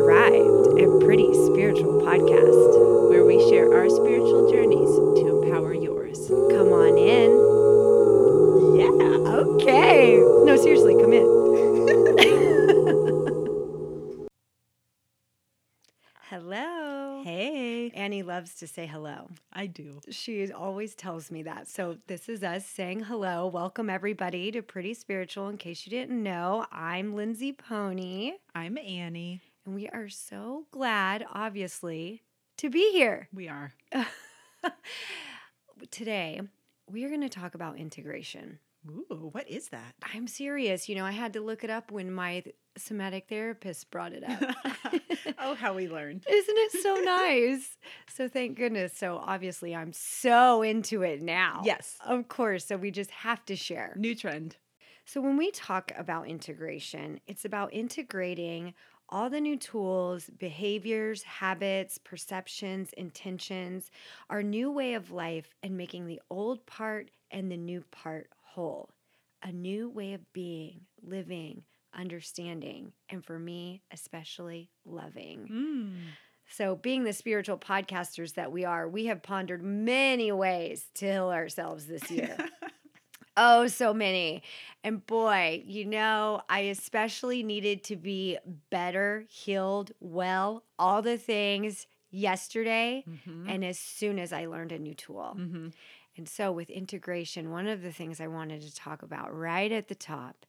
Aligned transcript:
arrived 0.00 0.80
at 0.80 0.88
Pretty 1.04 1.30
Spiritual 1.34 2.00
Podcast. 2.00 3.10
where 3.10 3.24
we 3.24 3.38
share 3.50 3.74
our 3.76 3.90
spiritual 3.90 4.50
journeys 4.50 4.88
to 5.20 5.42
empower 5.42 5.74
yours. 5.74 6.26
Come 6.28 6.72
on 6.72 6.96
in. 6.96 7.30
Yeah. 8.80 8.90
Okay. 9.40 10.16
No, 10.44 10.56
seriously, 10.56 10.94
come 10.94 11.12
in. 11.12 11.26
hello. 16.30 17.20
Hey. 17.22 17.90
Annie 17.90 18.22
loves 18.22 18.54
to 18.54 18.66
say 18.66 18.86
hello. 18.86 19.28
I 19.52 19.66
do. 19.66 20.00
She 20.08 20.50
always 20.50 20.94
tells 20.94 21.30
me 21.30 21.42
that. 21.42 21.68
So, 21.68 21.98
this 22.06 22.30
is 22.30 22.42
us 22.42 22.64
saying 22.64 23.00
hello. 23.00 23.46
Welcome, 23.46 23.90
everybody, 23.90 24.50
to 24.52 24.62
Pretty 24.62 24.94
Spiritual. 24.94 25.48
In 25.48 25.58
case 25.58 25.84
you 25.84 25.90
didn't 25.90 26.22
know, 26.22 26.64
I'm 26.72 27.14
Lindsay 27.14 27.52
Pony, 27.52 28.32
I'm 28.54 28.78
Annie. 28.78 29.42
And 29.64 29.74
we 29.74 29.88
are 29.88 30.08
so 30.08 30.66
glad, 30.70 31.24
obviously, 31.32 32.22
to 32.58 32.70
be 32.70 32.92
here. 32.92 33.28
We 33.34 33.48
are. 33.48 33.72
Today, 35.90 36.40
we 36.90 37.04
are 37.04 37.08
going 37.08 37.22
to 37.22 37.28
talk 37.28 37.54
about 37.54 37.78
integration. 37.78 38.58
Ooh, 38.88 39.30
what 39.32 39.48
is 39.48 39.68
that? 39.68 39.94
I'm 40.14 40.26
serious. 40.26 40.88
You 40.88 40.94
know, 40.94 41.04
I 41.04 41.10
had 41.10 41.34
to 41.34 41.40
look 41.40 41.64
it 41.64 41.70
up 41.70 41.90
when 41.90 42.12
my 42.12 42.42
somatic 42.76 43.28
therapist 43.28 43.90
brought 43.90 44.12
it 44.12 44.24
up. 44.24 44.56
oh, 45.38 45.54
how 45.54 45.74
we 45.74 45.88
learned. 45.88 46.24
Isn't 46.30 46.56
it 46.56 46.82
so 46.82 46.94
nice? 46.94 47.76
So 48.08 48.28
thank 48.28 48.56
goodness. 48.56 48.96
So 48.96 49.22
obviously 49.24 49.74
I'm 49.74 49.92
so 49.92 50.62
into 50.62 51.02
it 51.02 51.20
now. 51.20 51.62
Yes. 51.64 51.96
Of 52.06 52.28
course. 52.28 52.66
So 52.66 52.76
we 52.76 52.90
just 52.90 53.10
have 53.10 53.44
to 53.46 53.56
share. 53.56 53.94
New 53.96 54.14
trend. 54.14 54.56
So 55.04 55.20
when 55.20 55.36
we 55.36 55.50
talk 55.50 55.92
about 55.96 56.28
integration, 56.28 57.20
it's 57.26 57.44
about 57.44 57.74
integrating 57.74 58.74
all 59.10 59.28
the 59.28 59.40
new 59.40 59.56
tools, 59.56 60.30
behaviors, 60.38 61.22
habits, 61.22 61.98
perceptions, 61.98 62.92
intentions, 62.94 63.90
our 64.28 64.42
new 64.42 64.70
way 64.70 64.94
of 64.94 65.10
life, 65.10 65.54
and 65.62 65.76
making 65.76 66.06
the 66.06 66.20
old 66.30 66.64
part 66.66 67.10
and 67.30 67.50
the 67.50 67.56
new 67.56 67.84
part 67.90 68.28
whole. 68.42 68.90
A 69.42 69.52
new 69.52 69.88
way 69.88 70.12
of 70.14 70.32
being, 70.32 70.82
living, 71.02 71.62
understanding, 71.94 72.92
and 73.08 73.24
for 73.24 73.38
me, 73.38 73.82
especially 73.90 74.70
loving. 74.84 75.48
Mm. 75.50 75.94
So, 76.48 76.74
being 76.74 77.04
the 77.04 77.12
spiritual 77.12 77.58
podcasters 77.58 78.34
that 78.34 78.50
we 78.50 78.64
are, 78.64 78.88
we 78.88 79.06
have 79.06 79.22
pondered 79.22 79.62
many 79.62 80.32
ways 80.32 80.86
to 80.96 81.06
heal 81.06 81.30
ourselves 81.30 81.86
this 81.86 82.10
year. 82.10 82.36
Oh, 83.36 83.66
so 83.68 83.94
many. 83.94 84.42
And 84.84 85.04
boy, 85.06 85.62
you 85.66 85.84
know, 85.84 86.42
I 86.48 86.60
especially 86.60 87.42
needed 87.42 87.84
to 87.84 87.96
be 87.96 88.38
better, 88.70 89.24
healed, 89.28 89.92
well, 90.00 90.64
all 90.78 91.00
the 91.02 91.16
things 91.16 91.86
yesterday 92.10 93.04
Mhm. 93.06 93.48
and 93.48 93.64
as 93.64 93.78
soon 93.78 94.18
as 94.18 94.32
I 94.32 94.46
learned 94.46 94.72
a 94.72 94.78
new 94.78 94.94
tool. 94.94 95.34
Mhm. 95.38 95.72
And 96.16 96.28
so, 96.28 96.50
with 96.52 96.68
integration, 96.70 97.50
one 97.50 97.68
of 97.68 97.82
the 97.82 97.92
things 97.92 98.20
I 98.20 98.26
wanted 98.26 98.62
to 98.62 98.74
talk 98.74 99.02
about 99.02 99.32
right 99.34 99.70
at 99.70 99.86
the 99.88 99.94
top 99.94 100.44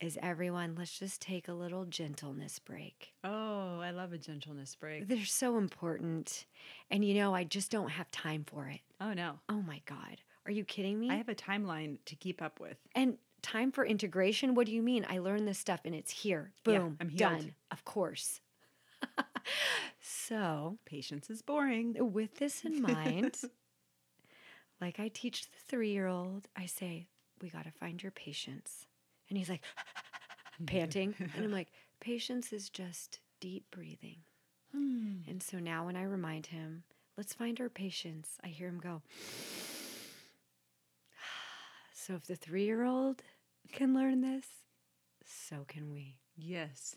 is 0.00 0.18
everyone, 0.20 0.74
let's 0.74 0.98
just 0.98 1.22
take 1.22 1.46
a 1.46 1.52
little 1.54 1.84
gentleness 1.86 2.58
break. 2.58 3.14
Oh, 3.22 3.78
I 3.78 3.90
love 3.92 4.12
a 4.12 4.18
gentleness 4.18 4.74
break. 4.74 5.06
They're 5.06 5.24
so 5.24 5.56
important. 5.56 6.46
And 6.90 7.04
you 7.04 7.14
know, 7.14 7.32
I 7.32 7.44
just 7.44 7.70
don't 7.70 7.90
have 7.90 8.10
time 8.10 8.44
for 8.44 8.66
it. 8.68 8.80
Oh, 9.00 9.12
no. 9.14 9.38
Oh 9.48 9.62
my 9.62 9.80
God. 9.86 10.20
Are 10.46 10.52
you 10.52 10.64
kidding 10.64 10.98
me? 11.00 11.10
I 11.10 11.14
have 11.16 11.28
a 11.28 11.34
timeline 11.34 11.98
to 12.06 12.16
keep 12.16 12.42
up 12.42 12.60
with. 12.60 12.76
And 12.94 13.18
time 13.42 13.72
for 13.72 13.84
integration? 13.84 14.54
What 14.54 14.66
do 14.66 14.72
you 14.72 14.82
mean? 14.82 15.06
I 15.08 15.18
learned 15.18 15.46
this 15.46 15.58
stuff 15.58 15.80
and 15.84 15.94
it's 15.94 16.10
here. 16.10 16.52
Yeah, 16.66 16.78
Boom. 16.78 16.96
I'm 17.00 17.08
healed. 17.08 17.18
done. 17.18 17.54
Of 17.70 17.84
course. 17.84 18.40
so, 20.00 20.78
Patience 20.86 21.30
is 21.30 21.42
boring. 21.42 21.94
with 22.12 22.36
this 22.36 22.64
in 22.64 22.80
mind, 22.82 23.36
like 24.80 24.98
I 24.98 25.08
teach 25.08 25.42
the 25.50 25.58
three 25.68 25.90
year 25.90 26.06
old, 26.06 26.48
I 26.56 26.66
say, 26.66 27.06
we 27.40 27.50
got 27.50 27.64
to 27.64 27.70
find 27.70 28.02
your 28.02 28.12
patience. 28.12 28.86
And 29.28 29.38
he's 29.38 29.50
like, 29.50 29.62
panting. 30.66 31.14
and 31.18 31.44
I'm 31.44 31.52
like, 31.52 31.68
patience 32.00 32.52
is 32.52 32.70
just 32.70 33.18
deep 33.40 33.64
breathing. 33.70 34.18
Hmm. 34.72 35.16
And 35.28 35.42
so 35.42 35.58
now 35.58 35.86
when 35.86 35.96
I 35.96 36.04
remind 36.04 36.46
him, 36.46 36.84
let's 37.16 37.34
find 37.34 37.60
our 37.60 37.68
patience, 37.68 38.38
I 38.42 38.48
hear 38.48 38.68
him 38.68 38.78
go, 38.78 39.02
so 42.04 42.14
if 42.14 42.26
the 42.26 42.36
three 42.36 42.64
year 42.64 42.84
old 42.84 43.22
can 43.72 43.94
learn 43.94 44.20
this, 44.20 44.46
so 45.24 45.64
can 45.66 45.90
we. 45.90 46.16
Yes. 46.36 46.96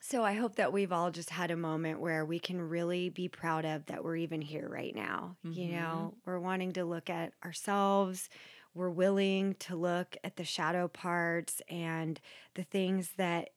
So 0.00 0.24
I 0.24 0.32
hope 0.32 0.56
that 0.56 0.72
we've 0.72 0.92
all 0.92 1.10
just 1.10 1.28
had 1.28 1.50
a 1.50 1.56
moment 1.56 2.00
where 2.00 2.24
we 2.24 2.38
can 2.38 2.62
really 2.62 3.10
be 3.10 3.28
proud 3.28 3.66
of 3.66 3.84
that 3.86 4.02
we're 4.02 4.16
even 4.16 4.40
here 4.40 4.66
right 4.66 4.94
now. 4.94 5.36
You 5.42 5.64
mm-hmm. 5.64 5.76
know, 5.76 6.14
we're 6.24 6.38
wanting 6.38 6.72
to 6.74 6.84
look 6.86 7.10
at 7.10 7.32
ourselves. 7.44 8.30
We're 8.74 8.88
willing 8.88 9.56
to 9.60 9.76
look 9.76 10.16
at 10.24 10.36
the 10.36 10.44
shadow 10.44 10.88
parts 10.88 11.60
and 11.68 12.18
the 12.54 12.62
things 12.62 13.10
that 13.18 13.50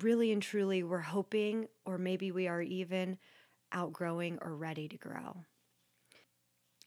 really 0.00 0.32
and 0.32 0.42
truly 0.42 0.82
we're 0.82 0.98
hoping, 0.98 1.68
or 1.86 1.96
maybe 1.96 2.30
we 2.30 2.48
are 2.48 2.60
even 2.60 3.16
outgrowing 3.72 4.38
or 4.42 4.54
ready 4.54 4.88
to 4.88 4.98
grow. 4.98 5.44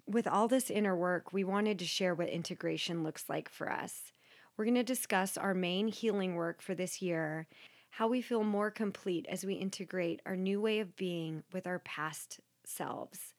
With 0.08 0.28
all 0.28 0.48
this 0.48 0.70
inner 0.70 0.96
work, 0.96 1.34
we 1.34 1.44
wanted 1.44 1.80
to 1.80 1.86
share 1.86 2.14
what 2.14 2.30
integration 2.30 3.04
looks 3.04 3.28
like 3.28 3.50
for 3.50 3.72
us. 3.72 4.12
We're 4.56 4.66
going 4.66 4.76
to 4.76 4.84
discuss 4.84 5.36
our 5.36 5.56
main 5.56 5.88
healing 5.88 6.36
work 6.36 6.62
for 6.62 6.76
this 6.76 7.02
year, 7.02 7.48
how 7.90 8.08
we 8.08 8.22
feel 8.22 8.44
more 8.44 8.70
complete 8.70 9.26
as 9.28 9.44
we 9.44 9.56
integrate 9.56 10.22
our 10.26 10.36
new 10.36 10.62
way 10.62 10.80
of 10.80 10.96
being 10.96 11.44
with 11.52 11.66
our 11.66 11.80
past 11.80 12.40
selves. 12.66 13.34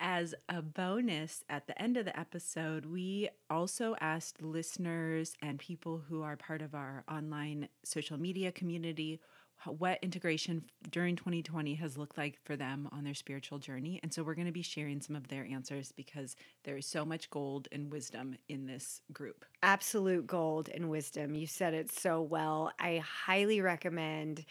As 0.00 0.34
a 0.48 0.62
bonus 0.62 1.44
at 1.50 1.66
the 1.66 1.80
end 1.80 1.96
of 1.96 2.06
the 2.06 2.18
episode, 2.18 2.86
we 2.86 3.28
also 3.50 3.94
asked 4.00 4.40
listeners 4.40 5.34
and 5.42 5.58
people 5.58 6.02
who 6.08 6.22
are 6.22 6.36
part 6.36 6.62
of 6.62 6.74
our 6.74 7.04
online 7.10 7.68
social 7.84 8.18
media 8.18 8.50
community 8.50 9.20
what 9.66 9.98
integration 10.02 10.62
during 10.90 11.16
2020 11.16 11.74
has 11.74 11.96
looked 11.96 12.16
like 12.16 12.38
for 12.44 12.56
them 12.56 12.88
on 12.92 13.04
their 13.04 13.14
spiritual 13.14 13.58
journey. 13.58 14.00
And 14.02 14.12
so 14.12 14.22
we're 14.22 14.34
going 14.34 14.46
to 14.46 14.52
be 14.52 14.62
sharing 14.62 15.00
some 15.00 15.16
of 15.16 15.28
their 15.28 15.44
answers 15.44 15.92
because 15.92 16.36
there 16.64 16.76
is 16.76 16.86
so 16.86 17.04
much 17.04 17.30
gold 17.30 17.68
and 17.72 17.90
wisdom 17.90 18.36
in 18.48 18.66
this 18.66 19.02
group. 19.12 19.44
Absolute 19.62 20.26
gold 20.26 20.68
and 20.72 20.88
wisdom. 20.88 21.34
You 21.34 21.46
said 21.46 21.74
it 21.74 21.92
so 21.92 22.22
well. 22.22 22.72
I 22.78 23.02
highly 23.04 23.60
recommend 23.60 24.44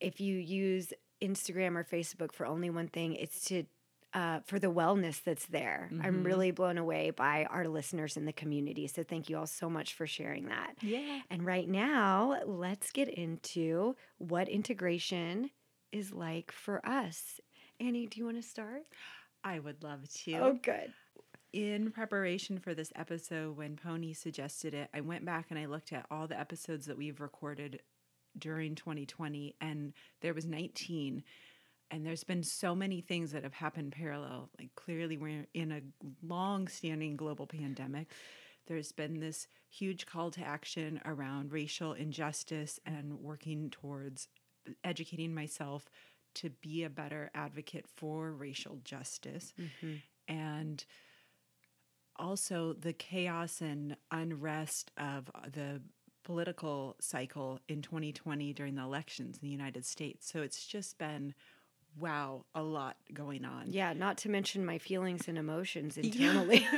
if 0.00 0.20
you 0.20 0.36
use 0.36 0.92
Instagram 1.22 1.76
or 1.76 1.84
Facebook 1.84 2.32
for 2.32 2.46
only 2.46 2.70
one 2.70 2.88
thing, 2.88 3.14
it's 3.14 3.44
to 3.46 3.64
uh, 4.16 4.40
for 4.46 4.58
the 4.58 4.66
wellness 4.72 5.22
that's 5.22 5.46
there. 5.46 5.90
I'm 6.02 6.22
Mhm. 6.22 6.24
really 6.24 6.50
blown 6.50 6.78
away 6.78 7.10
by 7.10 7.44
our 7.44 7.68
listeners 7.68 8.16
in 8.16 8.24
the 8.24 8.32
community. 8.32 8.86
So 8.88 9.02
thank 9.02 9.28
you 9.28 9.36
all 9.36 9.46
so 9.46 9.68
much 9.68 9.92
for 9.94 10.06
sharing 10.06 10.46
that. 10.46 10.74
Yeah. 10.82 11.20
And 11.30 11.44
right 11.44 11.68
now, 11.68 12.42
let's 12.46 12.90
get 12.92 13.08
into 13.10 13.94
what 14.16 14.48
integration 14.48 15.50
is 15.92 16.12
like 16.12 16.50
for 16.50 16.80
us. 16.88 17.40
Annie, 17.78 18.06
do 18.06 18.18
you 18.18 18.24
want 18.24 18.38
to 18.38 18.42
start? 18.42 18.84
I 19.44 19.58
would 19.58 19.82
love 19.84 20.08
to. 20.24 20.32
Oh, 20.38 20.52
good. 20.54 20.92
in 21.52 21.90
preparation 21.90 22.58
for 22.58 22.74
this 22.74 22.92
episode, 22.96 23.56
when 23.56 23.76
Pony 23.76 24.12
suggested 24.12 24.74
it, 24.74 24.90
I 24.92 25.00
went 25.00 25.24
back 25.24 25.46
and 25.50 25.58
I 25.58 25.64
looked 25.66 25.90
at 25.92 26.04
all 26.10 26.26
the 26.26 26.38
episodes 26.38 26.84
that 26.86 26.98
we've 26.98 27.20
recorded 27.20 27.80
during 28.38 28.74
2020, 28.74 29.54
and 29.60 29.94
there 30.20 30.34
was 30.34 30.44
19. 30.44 31.22
And 31.90 32.04
there's 32.04 32.24
been 32.24 32.42
so 32.42 32.74
many 32.74 33.00
things 33.00 33.32
that 33.32 33.44
have 33.44 33.54
happened 33.54 33.92
parallel. 33.92 34.50
Like, 34.58 34.74
clearly, 34.74 35.16
we're 35.16 35.46
in 35.54 35.72
a 35.72 35.80
long 36.22 36.68
standing 36.68 37.16
global 37.16 37.46
pandemic. 37.46 38.08
There's 38.66 38.92
been 38.92 39.20
this 39.20 39.46
huge 39.70 40.06
call 40.06 40.30
to 40.32 40.40
action 40.40 41.00
around 41.04 41.52
racial 41.52 41.92
injustice 41.92 42.80
and 42.84 43.20
working 43.20 43.70
towards 43.70 44.28
educating 44.82 45.34
myself 45.34 45.88
to 46.34 46.50
be 46.50 46.84
a 46.84 46.90
better 46.90 47.30
advocate 47.34 47.86
for 47.96 48.32
racial 48.32 48.78
justice 48.84 49.54
mm-hmm. 49.58 49.96
and 50.28 50.84
also 52.16 52.72
the 52.74 52.92
chaos 52.92 53.60
and 53.60 53.96
unrest 54.10 54.90
of 54.98 55.30
the 55.52 55.80
political 56.24 56.96
cycle 57.00 57.60
in 57.68 57.82
2020 57.82 58.52
during 58.52 58.74
the 58.74 58.82
elections 58.82 59.38
in 59.40 59.46
the 59.46 59.52
United 59.52 59.84
States. 59.84 60.30
So 60.30 60.42
it's 60.42 60.66
just 60.66 60.98
been 60.98 61.34
wow, 61.98 62.44
a 62.54 62.62
lot 62.62 62.96
going 63.12 63.44
on. 63.44 63.66
Yeah, 63.68 63.92
not 63.92 64.18
to 64.18 64.28
mention 64.28 64.64
my 64.64 64.78
feelings 64.78 65.28
and 65.28 65.38
emotions 65.38 65.96
internally. 65.96 66.66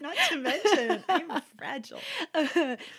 Not 0.00 0.16
to 0.28 0.36
mention, 0.38 1.04
I'm 1.08 1.42
fragile. 1.56 2.00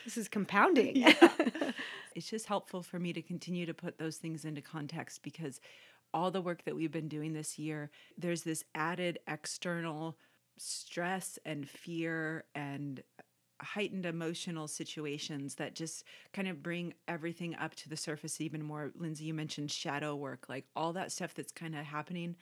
this 0.06 0.18
is 0.18 0.28
compounding. 0.28 0.98
Yeah. 0.98 1.14
It's 2.16 2.30
just 2.30 2.48
helpful 2.48 2.82
for 2.82 3.00
me 3.00 3.14
to 3.14 3.22
continue 3.22 3.66
to 3.66 3.74
put 3.74 3.98
those 3.98 4.18
things 4.18 4.44
into 4.44 4.62
context 4.62 5.22
because 5.24 5.62
all 6.14 6.32
the 6.32 6.42
work 6.42 6.66
that 6.66 6.76
we've 6.76 6.92
been 6.92 7.08
doing 7.08 7.32
this 7.32 7.58
year, 7.58 7.92
there's 8.18 8.42
this 8.42 8.66
added 8.76 9.20
external 9.26 10.18
stress 10.58 11.40
and 11.46 11.70
fear 11.70 12.44
and 12.56 13.04
heightened 13.62 14.06
emotional 14.06 14.68
situations 14.68 15.56
that 15.56 15.76
just 15.76 16.04
kind 16.34 16.48
of 16.48 16.64
bring 16.64 16.94
everything 17.08 17.56
up 17.56 17.76
to 17.76 17.90
the 17.90 17.98
surface 17.98 18.42
even 18.42 18.64
more. 18.64 18.92
Lindsay, 18.96 19.26
you 19.26 19.34
mentioned 19.34 19.72
shadow 19.72 20.16
work, 20.16 20.48
like 20.50 20.66
all 20.76 20.94
that 20.94 21.12
stuff 21.12 21.34
that's 21.34 21.52
kind 21.52 21.76
of 21.76 21.86
happening 21.86 22.36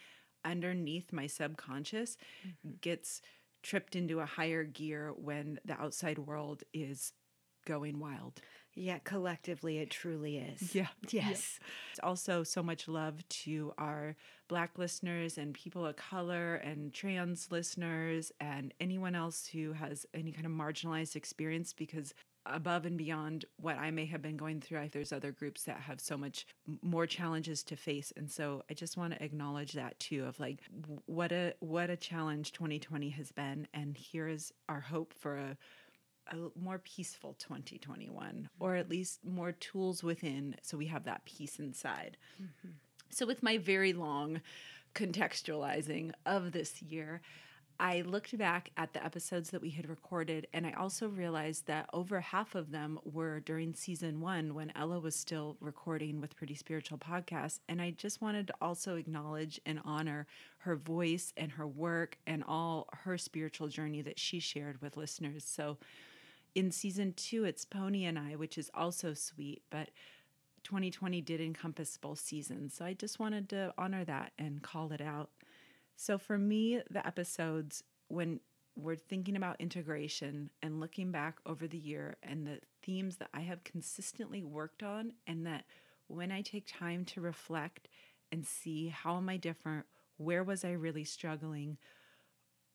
underneath 0.45 1.11
my 1.11 1.27
subconscious 1.27 2.17
mm-hmm. 2.45 2.75
gets 2.81 3.21
tripped 3.63 3.95
into 3.95 4.19
a 4.19 4.25
higher 4.25 4.63
gear 4.63 5.13
when 5.15 5.59
the 5.65 5.79
outside 5.79 6.19
world 6.19 6.63
is 6.73 7.11
going 7.65 7.99
wild. 7.99 8.39
Yeah, 8.79 8.99
collectively, 8.99 9.79
it 9.79 9.89
truly 9.89 10.37
is. 10.37 10.75
Yeah. 10.75 10.87
Yes. 11.09 11.59
Yeah. 11.97 12.05
Also, 12.05 12.43
so 12.43 12.61
much 12.61 12.87
love 12.87 13.27
to 13.29 13.73
our 13.79 14.15
Black 14.47 14.77
listeners 14.77 15.39
and 15.39 15.55
people 15.55 15.83
of 15.83 15.95
color 15.95 16.55
and 16.55 16.93
trans 16.93 17.47
listeners 17.51 18.31
and 18.39 18.73
anyone 18.79 19.15
else 19.15 19.47
who 19.47 19.73
has 19.73 20.05
any 20.13 20.31
kind 20.31 20.45
of 20.45 20.51
marginalized 20.51 21.15
experience 21.15 21.73
because 21.73 22.13
above 22.45 22.85
and 22.85 22.97
beyond 22.99 23.45
what 23.59 23.77
I 23.77 23.89
may 23.89 24.05
have 24.05 24.21
been 24.21 24.37
going 24.37 24.61
through, 24.61 24.79
I, 24.79 24.89
there's 24.89 25.11
other 25.11 25.31
groups 25.31 25.63
that 25.63 25.79
have 25.79 25.99
so 25.99 26.15
much 26.15 26.45
more 26.83 27.07
challenges 27.07 27.63
to 27.63 27.75
face. 27.75 28.13
And 28.15 28.29
so 28.29 28.63
I 28.69 28.75
just 28.75 28.95
want 28.95 29.13
to 29.13 29.23
acknowledge 29.23 29.73
that 29.73 29.99
too 29.99 30.23
of 30.25 30.39
like 30.39 30.59
what 31.07 31.31
a 31.31 31.55
what 31.61 31.89
a 31.89 31.97
challenge 31.97 32.51
2020 32.51 33.09
has 33.09 33.31
been 33.31 33.67
and 33.73 33.97
here 33.97 34.27
is 34.27 34.53
our 34.69 34.81
hope 34.81 35.13
for 35.13 35.35
a 35.37 35.57
a 36.31 36.59
more 36.59 36.79
peaceful 36.79 37.35
2021 37.39 38.49
or 38.59 38.75
at 38.75 38.89
least 38.89 39.19
more 39.25 39.51
tools 39.51 40.03
within 40.03 40.55
so 40.61 40.77
we 40.77 40.87
have 40.87 41.05
that 41.05 41.25
peace 41.25 41.59
inside. 41.59 42.17
Mm-hmm. 42.41 42.69
So, 43.09 43.25
with 43.25 43.41
my 43.41 43.57
very 43.57 43.93
long 43.93 44.41
contextualizing 44.93 46.11
of 46.25 46.51
this 46.51 46.81
year, 46.81 47.21
I 47.79 48.01
looked 48.01 48.35
back 48.37 48.71
at 48.75 48.93
the 48.93 49.05
episodes 49.05 49.51
that 49.51 49.61
we 49.61 49.69
had 49.69 49.87
recorded, 49.87 50.47
and 50.51 50.65
I 50.65 50.71
also 50.71 51.07
realized 51.09 51.67
that 51.67 51.87
over 51.93 52.19
half 52.19 52.55
of 52.55 52.71
them 52.71 52.99
were 53.03 53.39
during 53.39 53.75
season 53.75 54.19
one 54.19 54.55
when 54.55 54.71
Ella 54.75 54.99
was 54.99 55.15
still 55.15 55.57
recording 55.61 56.19
with 56.19 56.35
Pretty 56.35 56.55
Spiritual 56.55 56.97
Podcast. 56.97 57.59
And 57.69 57.79
I 57.79 57.91
just 57.91 58.19
wanted 58.19 58.47
to 58.47 58.55
also 58.61 58.95
acknowledge 58.95 59.61
and 59.63 59.79
honor 59.85 60.25
her 60.59 60.75
voice 60.75 61.33
and 61.37 61.51
her 61.51 61.67
work 61.67 62.17
and 62.25 62.43
all 62.47 62.87
her 63.03 63.15
spiritual 63.17 63.67
journey 63.67 64.01
that 64.01 64.17
she 64.17 64.39
shared 64.39 64.81
with 64.81 64.97
listeners. 64.97 65.43
So, 65.45 65.77
in 66.55 66.71
season 66.71 67.13
two, 67.13 67.43
it's 67.43 67.65
Pony 67.65 68.05
and 68.05 68.17
I, 68.17 68.35
which 68.35 68.57
is 68.57 68.71
also 68.73 69.13
sweet, 69.13 69.61
but 69.69 69.89
2020 70.63 71.21
did 71.21 71.39
encompass 71.39 71.97
both 71.97 72.19
seasons. 72.19 72.73
So 72.73 72.85
I 72.85 72.93
just 72.93 73.19
wanted 73.19 73.49
to 73.49 73.73
honor 73.77 74.03
that 74.05 74.33
and 74.37 74.61
call 74.61 74.91
it 74.91 75.01
out. 75.01 75.29
So 75.95 76.17
for 76.17 76.37
me, 76.37 76.81
the 76.89 77.05
episodes, 77.05 77.83
when 78.07 78.39
we're 78.75 78.95
thinking 78.95 79.35
about 79.35 79.59
integration 79.59 80.49
and 80.61 80.79
looking 80.79 81.11
back 81.11 81.37
over 81.45 81.67
the 81.67 81.77
year 81.77 82.17
and 82.21 82.45
the 82.45 82.59
themes 82.83 83.17
that 83.17 83.29
I 83.33 83.41
have 83.41 83.63
consistently 83.63 84.43
worked 84.43 84.83
on, 84.83 85.13
and 85.25 85.45
that 85.47 85.65
when 86.07 86.31
I 86.31 86.41
take 86.41 86.67
time 86.67 87.03
to 87.05 87.21
reflect 87.21 87.87
and 88.31 88.45
see 88.45 88.89
how 88.89 89.17
am 89.17 89.29
I 89.29 89.37
different, 89.37 89.85
where 90.17 90.43
was 90.43 90.63
I 90.63 90.71
really 90.71 91.03
struggling, 91.03 91.77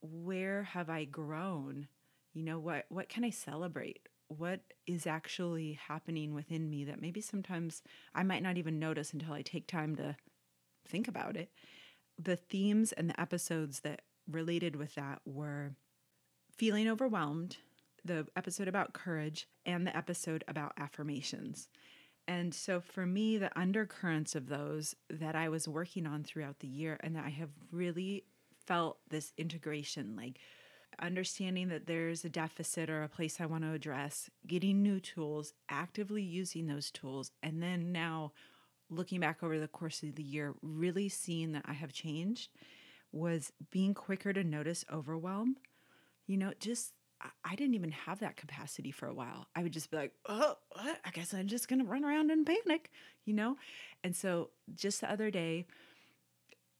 where 0.00 0.64
have 0.64 0.90
I 0.90 1.04
grown, 1.04 1.88
you 2.32 2.42
know 2.42 2.58
what 2.58 2.86
what 2.88 3.08
can 3.08 3.24
i 3.24 3.30
celebrate? 3.30 4.08
What 4.28 4.60
is 4.86 5.06
actually 5.06 5.78
happening 5.88 6.32
within 6.32 6.70
me 6.70 6.84
that 6.84 7.00
maybe 7.00 7.20
sometimes 7.20 7.82
i 8.14 8.22
might 8.22 8.42
not 8.42 8.56
even 8.56 8.78
notice 8.78 9.12
until 9.12 9.34
i 9.34 9.42
take 9.42 9.66
time 9.66 9.96
to 9.96 10.16
think 10.86 11.08
about 11.08 11.36
it. 11.36 11.50
The 12.18 12.36
themes 12.36 12.92
and 12.92 13.08
the 13.08 13.20
episodes 13.20 13.80
that 13.80 14.02
related 14.30 14.76
with 14.76 14.94
that 14.94 15.20
were 15.24 15.74
feeling 16.56 16.88
overwhelmed 16.88 17.56
the 18.04 18.26
episode 18.36 18.68
about 18.68 18.92
courage 18.92 19.48
and 19.64 19.86
the 19.86 19.96
episode 19.96 20.44
about 20.48 20.72
affirmations. 20.76 21.68
And 22.26 22.54
so 22.54 22.80
for 22.80 23.06
me 23.06 23.36
the 23.38 23.56
undercurrents 23.58 24.34
of 24.34 24.48
those 24.48 24.94
that 25.10 25.34
i 25.34 25.48
was 25.48 25.68
working 25.68 26.06
on 26.06 26.22
throughout 26.22 26.60
the 26.60 26.68
year 26.68 26.98
and 27.00 27.16
that 27.16 27.24
i 27.24 27.30
have 27.30 27.50
really 27.70 28.24
felt 28.66 28.98
this 29.10 29.32
integration 29.36 30.14
like 30.16 30.38
understanding 31.00 31.68
that 31.68 31.86
there's 31.86 32.24
a 32.24 32.28
deficit 32.28 32.90
or 32.90 33.02
a 33.02 33.08
place 33.08 33.40
I 33.40 33.46
want 33.46 33.64
to 33.64 33.72
address, 33.72 34.30
getting 34.46 34.82
new 34.82 35.00
tools, 35.00 35.52
actively 35.68 36.22
using 36.22 36.66
those 36.66 36.90
tools, 36.90 37.30
and 37.42 37.62
then 37.62 37.92
now 37.92 38.32
looking 38.90 39.20
back 39.20 39.42
over 39.42 39.58
the 39.58 39.68
course 39.68 40.02
of 40.02 40.14
the 40.16 40.22
year, 40.22 40.54
really 40.62 41.08
seeing 41.08 41.52
that 41.52 41.64
I 41.66 41.72
have 41.72 41.92
changed 41.92 42.50
was 43.10 43.52
being 43.70 43.94
quicker 43.94 44.32
to 44.32 44.44
notice 44.44 44.84
overwhelm. 44.92 45.56
You 46.26 46.36
know, 46.36 46.52
just 46.60 46.92
I 47.44 47.54
didn't 47.54 47.74
even 47.74 47.92
have 47.92 48.20
that 48.20 48.36
capacity 48.36 48.90
for 48.90 49.06
a 49.06 49.14
while. 49.14 49.46
I 49.54 49.62
would 49.62 49.72
just 49.72 49.90
be 49.90 49.96
like, 49.96 50.12
oh. 50.28 50.56
I 50.76 51.10
guess 51.12 51.32
I'm 51.34 51.46
just 51.46 51.68
going 51.68 51.78
to 51.78 51.84
run 51.84 52.04
around 52.04 52.30
and 52.30 52.46
panic, 52.46 52.90
you 53.24 53.34
know? 53.34 53.56
And 54.02 54.16
so 54.16 54.50
just 54.74 55.00
the 55.00 55.10
other 55.10 55.30
day, 55.30 55.66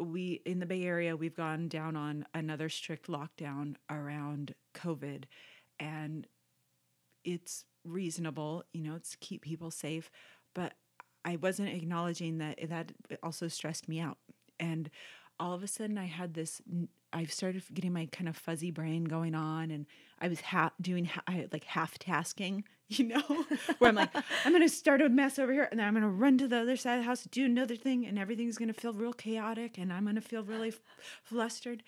we 0.02 0.43
in 0.44 0.58
the 0.58 0.66
Bay 0.66 0.84
Area, 0.84 1.16
we've 1.16 1.37
gone 1.37 1.69
down 1.69 1.96
on 1.96 2.26
another 2.34 2.69
strict 2.69 3.08
lockdown 3.08 3.76
around 3.90 4.54
COVID, 4.75 5.25
and 5.78 6.26
it's 7.25 7.64
reasonable, 7.84 8.64
you 8.72 8.82
know, 8.82 8.94
it's 8.94 9.16
keep 9.20 9.43
people 9.43 9.70
safe, 9.70 10.10
but 10.54 10.75
I 11.25 11.37
wasn't 11.37 11.69
acknowledging 11.69 12.38
that 12.38 12.58
that 12.69 12.93
also 13.22 13.49
stressed 13.49 13.88
me 13.88 14.00
out. 14.00 14.19
And 14.58 14.90
all 15.38 15.54
of 15.54 15.62
a 15.62 15.69
sudden, 15.69 15.99
I 15.99 16.06
had 16.06 16.34
this. 16.34 16.60
I've 17.12 17.32
started 17.32 17.62
getting 17.75 17.93
my 17.93 18.06
kind 18.06 18.28
of 18.28 18.37
fuzzy 18.37 18.70
brain 18.70 19.05
going 19.05 19.34
on, 19.34 19.70
and 19.70 19.87
I 20.20 20.28
was 20.28 20.40
ha- 20.40 20.72
doing 20.81 21.06
ha- 21.06 21.22
I, 21.26 21.48
like 21.52 21.64
half 21.64 21.98
tasking, 21.98 22.64
you 22.98 23.06
know, 23.06 23.44
where 23.78 23.88
I'm 23.88 23.94
like, 23.94 24.14
I'm 24.44 24.52
going 24.52 24.62
to 24.62 24.68
start 24.68 25.00
a 25.02 25.08
mess 25.08 25.38
over 25.38 25.52
here, 25.52 25.68
and 25.70 25.80
then 25.80 25.86
I'm 25.86 25.94
going 25.94 26.02
to 26.02 26.08
run 26.08 26.38
to 26.38 26.48
the 26.48 26.58
other 26.58 26.76
side 26.76 26.94
of 26.94 27.00
the 27.00 27.06
house, 27.06 27.24
do 27.24 27.44
another 27.44 27.76
thing, 27.76 28.06
and 28.06 28.18
everything's 28.18 28.58
going 28.58 28.72
to 28.72 28.78
feel 28.78 28.92
real 28.92 29.12
chaotic, 29.12 29.78
and 29.78 29.92
I'm 29.92 30.04
going 30.04 30.16
to 30.16 30.20
feel 30.20 30.42
really 30.42 30.68
f- 30.68 30.80
flustered. 31.22 31.82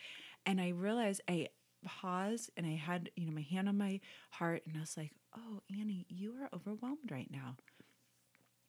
And 0.46 0.60
I 0.60 0.68
realized 0.70 1.20
I 1.28 1.48
paused, 1.84 2.50
and 2.56 2.66
I 2.66 2.76
had 2.76 3.10
you 3.16 3.26
know 3.26 3.32
my 3.32 3.42
hand 3.42 3.68
on 3.68 3.78
my 3.78 4.00
heart, 4.30 4.62
and 4.66 4.76
I 4.76 4.80
was 4.80 4.96
like, 4.96 5.12
Oh, 5.36 5.62
Annie, 5.70 6.06
you 6.08 6.34
are 6.40 6.48
overwhelmed 6.54 7.10
right 7.10 7.30
now. 7.30 7.56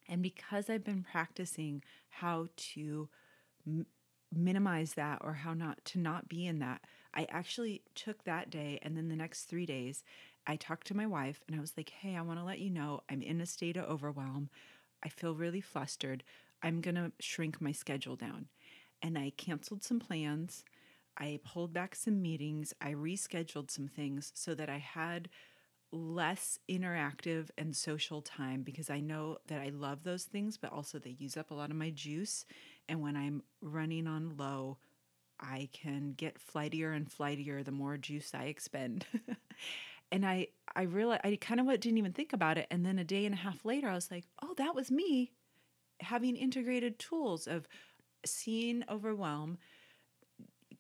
And 0.08 0.22
because 0.22 0.70
I've 0.70 0.84
been 0.84 1.04
practicing 1.10 1.84
how 2.10 2.48
to 2.74 3.10
m- 3.66 3.86
minimize 4.34 4.94
that 4.94 5.20
or 5.22 5.34
how 5.34 5.54
not 5.54 5.84
to 5.86 6.00
not 6.00 6.30
be 6.30 6.46
in 6.46 6.60
that, 6.60 6.82
I 7.14 7.28
actually 7.30 7.84
took 7.96 8.24
that 8.24 8.50
day 8.50 8.80
and 8.82 8.96
then 8.98 9.10
the 9.10 9.16
next 9.16 9.44
three 9.46 9.66
days, 9.66 10.04
I 10.48 10.56
talked 10.56 10.88
to 10.88 10.98
my 10.98 11.08
wife 11.08 11.42
and 11.48 11.56
I 11.56 11.60
was 11.60 11.74
like, 11.76 11.90
hey, 11.90 12.16
I 12.16 12.22
want 12.22 12.40
to 12.40 12.46
let 12.46 12.60
you 12.60 12.70
know 12.70 13.02
I'm 13.10 13.22
in 13.22 13.42
a 13.42 13.46
state 13.46 13.78
of 13.78 13.86
overwhelm. 13.86 14.50
I 15.04 15.10
feel 15.10 15.36
really 15.36 15.62
flustered. 15.62 16.24
I'm 16.62 16.82
going 16.82 16.96
to 16.96 17.12
shrink 17.20 17.62
my 17.62 17.72
schedule 17.72 18.16
down. 18.16 18.48
And 19.02 19.18
I 19.18 19.32
canceled 19.38 19.84
some 19.84 20.00
plans. 20.00 20.64
I 21.18 21.40
pulled 21.46 21.74
back 21.74 21.96
some 21.96 22.22
meetings. 22.22 22.74
I 22.82 22.94
rescheduled 22.94 23.72
some 23.72 23.88
things 23.88 24.32
so 24.36 24.56
that 24.56 24.70
I 24.70 24.78
had 24.78 25.30
less 25.92 26.60
interactive 26.70 27.50
and 27.58 27.76
social 27.76 28.22
time 28.22 28.64
because 28.64 28.90
I 28.90 29.00
know 29.00 29.38
that 29.48 29.62
I 29.62 29.70
love 29.70 30.04
those 30.04 30.24
things, 30.24 30.58
but 30.58 30.72
also 30.72 31.00
they 31.00 31.16
use 31.18 31.38
up 31.38 31.52
a 31.52 31.54
lot 31.56 31.70
of 31.70 31.78
my 31.78 31.90
juice. 31.92 32.46
And 32.90 33.02
when 33.02 33.16
I'm 33.16 33.44
running 33.62 34.08
on 34.08 34.36
low, 34.38 34.78
I 35.40 35.70
can 35.74 36.14
get 36.16 36.40
flightier 36.40 36.92
and 36.92 37.10
flightier 37.10 37.64
the 37.64 37.72
more 37.72 37.98
juice 37.98 38.32
I 38.34 38.46
expend. 38.46 39.06
and 40.12 40.26
I 40.26 40.48
I 40.76 40.84
realized 40.84 41.22
I 41.24 41.38
kind 41.40 41.60
of 41.60 41.68
didn't 41.80 41.98
even 41.98 42.14
think 42.14 42.34
about 42.34 42.58
it. 42.58 42.68
And 42.70 42.86
then 42.86 43.00
a 43.00 43.04
day 43.04 43.26
and 43.26 43.34
a 43.34 43.38
half 43.38 43.64
later, 43.64 43.88
I 43.88 43.96
was 43.96 44.12
like, 44.12 44.26
oh, 44.42 44.54
that 44.58 44.76
was 44.76 44.92
me 44.92 45.32
having 46.02 46.36
integrated 46.36 47.00
tools 47.00 47.48
of 47.48 47.68
seeing 48.26 48.84
overwhelm, 48.90 49.58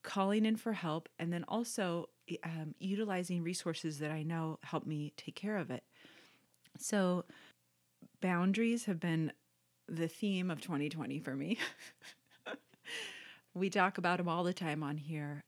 calling 0.03 0.45
in 0.45 0.57
for 0.57 0.73
help, 0.73 1.07
and 1.17 1.31
then 1.31 1.45
also 1.47 2.09
um, 2.43 2.75
utilizing 2.79 3.43
resources 3.43 3.99
that 3.99 4.11
I 4.11 4.23
know 4.23 4.59
help 4.63 4.85
me 4.85 5.13
take 5.15 5.35
care 5.35 5.57
of 5.57 5.71
it. 5.71 5.83
So, 6.77 7.23
boundaries 8.21 8.85
have 8.85 8.99
been 8.99 9.31
the 9.87 10.07
theme 10.07 10.51
of 10.51 10.61
2020 10.61 11.19
for 11.19 11.35
me. 11.35 11.57
we 13.53 13.69
talk 13.69 13.97
about 13.97 14.17
them 14.17 14.27
all 14.27 14.43
the 14.43 14.53
time 14.53 14.83
on 14.83 14.97
here. 14.97 15.45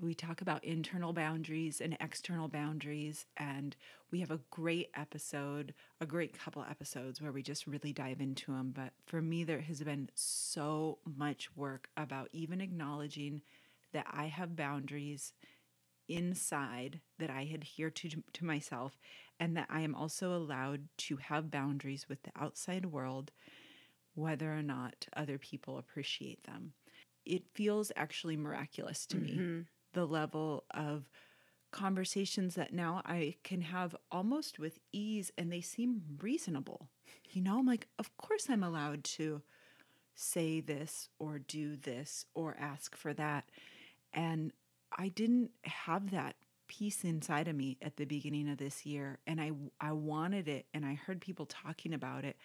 We 0.00 0.14
talk 0.14 0.40
about 0.40 0.64
internal 0.64 1.12
boundaries 1.12 1.80
and 1.80 1.96
external 2.00 2.48
boundaries, 2.48 3.26
and 3.36 3.76
we 4.10 4.20
have 4.20 4.30
a 4.30 4.40
great 4.50 4.90
episode, 4.94 5.74
a 6.00 6.06
great 6.06 6.38
couple 6.38 6.64
episodes 6.68 7.20
where 7.20 7.32
we 7.32 7.42
just 7.42 7.66
really 7.66 7.92
dive 7.92 8.20
into 8.20 8.52
them. 8.52 8.72
But 8.74 8.92
for 9.06 9.20
me, 9.20 9.44
there 9.44 9.60
has 9.60 9.82
been 9.82 10.10
so 10.14 10.98
much 11.04 11.54
work 11.56 11.88
about 11.96 12.28
even 12.32 12.60
acknowledging 12.60 13.42
that 13.92 14.06
I 14.10 14.26
have 14.26 14.56
boundaries 14.56 15.32
inside 16.08 17.00
that 17.18 17.30
I 17.30 17.42
adhere 17.42 17.90
to 17.90 18.08
to 18.32 18.44
myself 18.44 18.98
and 19.38 19.56
that 19.56 19.68
I 19.70 19.80
am 19.80 19.94
also 19.94 20.34
allowed 20.34 20.88
to 20.98 21.16
have 21.16 21.50
boundaries 21.50 22.08
with 22.08 22.22
the 22.24 22.32
outside 22.36 22.86
world 22.86 23.30
whether 24.14 24.52
or 24.52 24.62
not 24.62 25.06
other 25.14 25.38
people 25.38 25.78
appreciate 25.78 26.42
them. 26.44 26.72
It 27.24 27.44
feels 27.54 27.92
actually 27.96 28.36
miraculous 28.36 29.06
to 29.06 29.16
mm-hmm. 29.16 29.58
me 29.58 29.64
the 29.92 30.06
level 30.06 30.64
of 30.70 31.08
conversations 31.70 32.54
that 32.56 32.72
now 32.72 33.02
I 33.04 33.36
can 33.44 33.60
have 33.62 33.94
almost 34.10 34.58
with 34.58 34.78
ease 34.92 35.30
and 35.38 35.52
they 35.52 35.60
seem 35.60 36.02
reasonable. 36.20 36.88
You 37.30 37.42
know, 37.42 37.58
I'm 37.58 37.66
like, 37.66 37.86
of 37.98 38.16
course 38.16 38.46
I'm 38.48 38.64
allowed 38.64 39.04
to 39.04 39.42
say 40.14 40.60
this 40.60 41.08
or 41.18 41.38
do 41.38 41.76
this 41.76 42.26
or 42.34 42.56
ask 42.58 42.96
for 42.96 43.14
that. 43.14 43.44
And 44.12 44.52
I 44.96 45.08
didn't 45.08 45.50
have 45.62 46.10
that 46.10 46.34
peace 46.66 47.04
inside 47.04 47.48
of 47.48 47.56
me 47.56 47.78
at 47.82 47.96
the 47.96 48.04
beginning 48.04 48.48
of 48.48 48.58
this 48.58 48.86
year 48.86 49.18
and 49.26 49.40
I 49.40 49.50
I 49.80 49.90
wanted 49.90 50.46
it 50.46 50.66
and 50.72 50.86
I 50.86 50.94
heard 50.94 51.20
people 51.20 51.46
talking 51.46 51.92
about 51.92 52.24
it 52.24 52.36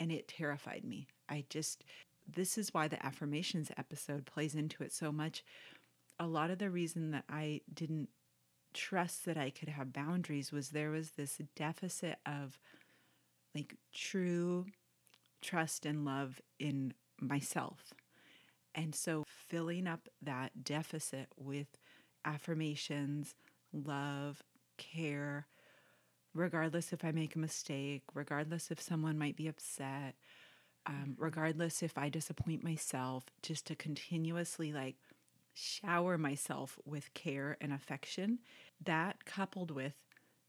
and 0.00 0.10
it 0.10 0.26
terrified 0.26 0.84
me. 0.84 1.06
I 1.28 1.44
just 1.48 1.84
this 2.26 2.58
is 2.58 2.74
why 2.74 2.88
the 2.88 3.04
affirmations 3.04 3.70
episode 3.76 4.26
plays 4.26 4.54
into 4.54 4.82
it 4.82 4.92
so 4.92 5.12
much. 5.12 5.44
A 6.18 6.26
lot 6.26 6.50
of 6.50 6.58
the 6.58 6.70
reason 6.70 7.12
that 7.12 7.24
I 7.28 7.60
didn't 7.72 8.08
trust 8.74 9.24
that 9.24 9.36
I 9.36 9.50
could 9.50 9.68
have 9.68 9.92
boundaries 9.92 10.52
was 10.52 10.70
there 10.70 10.90
was 10.90 11.12
this 11.12 11.40
deficit 11.56 12.18
of 12.26 12.58
like 13.54 13.76
true 13.94 14.66
trust 15.40 15.86
and 15.86 16.04
love 16.04 16.40
in 16.58 16.94
myself. 17.20 17.92
And 18.74 18.94
so 18.94 19.24
filling 19.26 19.86
up 19.86 20.08
that 20.22 20.64
deficit 20.64 21.28
with 21.36 21.66
affirmations, 22.24 23.34
love, 23.72 24.42
care, 24.76 25.46
regardless 26.34 26.92
if 26.92 27.04
I 27.04 27.12
make 27.12 27.34
a 27.34 27.40
mistake, 27.40 28.02
regardless 28.14 28.70
if 28.70 28.80
someone 28.80 29.18
might 29.18 29.36
be 29.36 29.48
upset, 29.48 30.14
um, 30.86 31.16
regardless 31.18 31.82
if 31.82 31.98
I 31.98 32.08
disappoint 32.08 32.62
myself, 32.62 33.24
just 33.42 33.66
to 33.66 33.74
continuously 33.74 34.72
like 34.72 34.96
shower 35.58 36.16
myself 36.16 36.78
with 36.84 37.12
care 37.14 37.56
and 37.60 37.72
affection. 37.72 38.38
That 38.84 39.24
coupled 39.24 39.70
with 39.70 39.94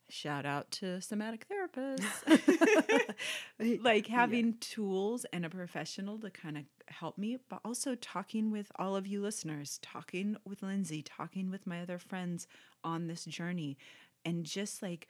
shout 0.09 0.45
out 0.45 0.71
to 0.71 1.01
somatic 1.01 1.45
therapists, 1.47 3.15
like 3.83 4.07
having 4.07 4.47
yeah. 4.47 4.53
tools 4.59 5.25
and 5.31 5.45
a 5.45 5.49
professional 5.49 6.17
to 6.19 6.29
kind 6.29 6.57
of 6.57 6.63
help 6.87 7.17
me, 7.17 7.37
but 7.49 7.59
also 7.63 7.95
talking 7.95 8.51
with 8.51 8.71
all 8.77 8.95
of 8.95 9.07
you 9.07 9.21
listeners, 9.21 9.79
talking 9.81 10.35
with 10.45 10.63
Lindsay, 10.63 11.01
talking 11.01 11.49
with 11.51 11.67
my 11.67 11.81
other 11.81 11.99
friends 11.99 12.47
on 12.83 13.07
this 13.07 13.25
journey, 13.25 13.77
and 14.25 14.45
just 14.45 14.81
like 14.81 15.07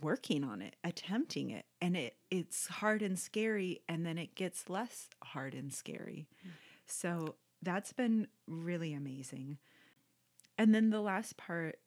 working 0.00 0.44
on 0.44 0.62
it, 0.62 0.76
attempting 0.84 1.50
it. 1.50 1.66
And 1.80 1.96
it 1.96 2.16
it's 2.30 2.66
hard 2.66 3.02
and 3.02 3.18
scary 3.18 3.82
and 3.88 4.04
then 4.04 4.18
it 4.18 4.34
gets 4.34 4.68
less 4.68 5.08
hard 5.22 5.54
and 5.54 5.72
scary. 5.72 6.28
Mm. 6.46 6.50
So 6.86 7.34
that's 7.62 7.92
been 7.92 8.28
really 8.46 8.94
amazing. 8.94 9.58
And 10.58 10.74
then 10.74 10.90
the 10.90 11.00
last 11.00 11.36
part 11.36 11.78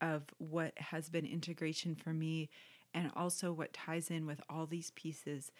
of 0.00 0.24
what 0.38 0.72
has 0.78 1.08
been 1.08 1.24
integration 1.24 1.94
for 1.94 2.12
me 2.12 2.50
and 2.94 3.10
also 3.16 3.52
what 3.52 3.72
ties 3.72 4.10
in 4.10 4.26
with 4.26 4.40
all 4.50 4.66
these 4.66 4.90
pieces 4.92 5.50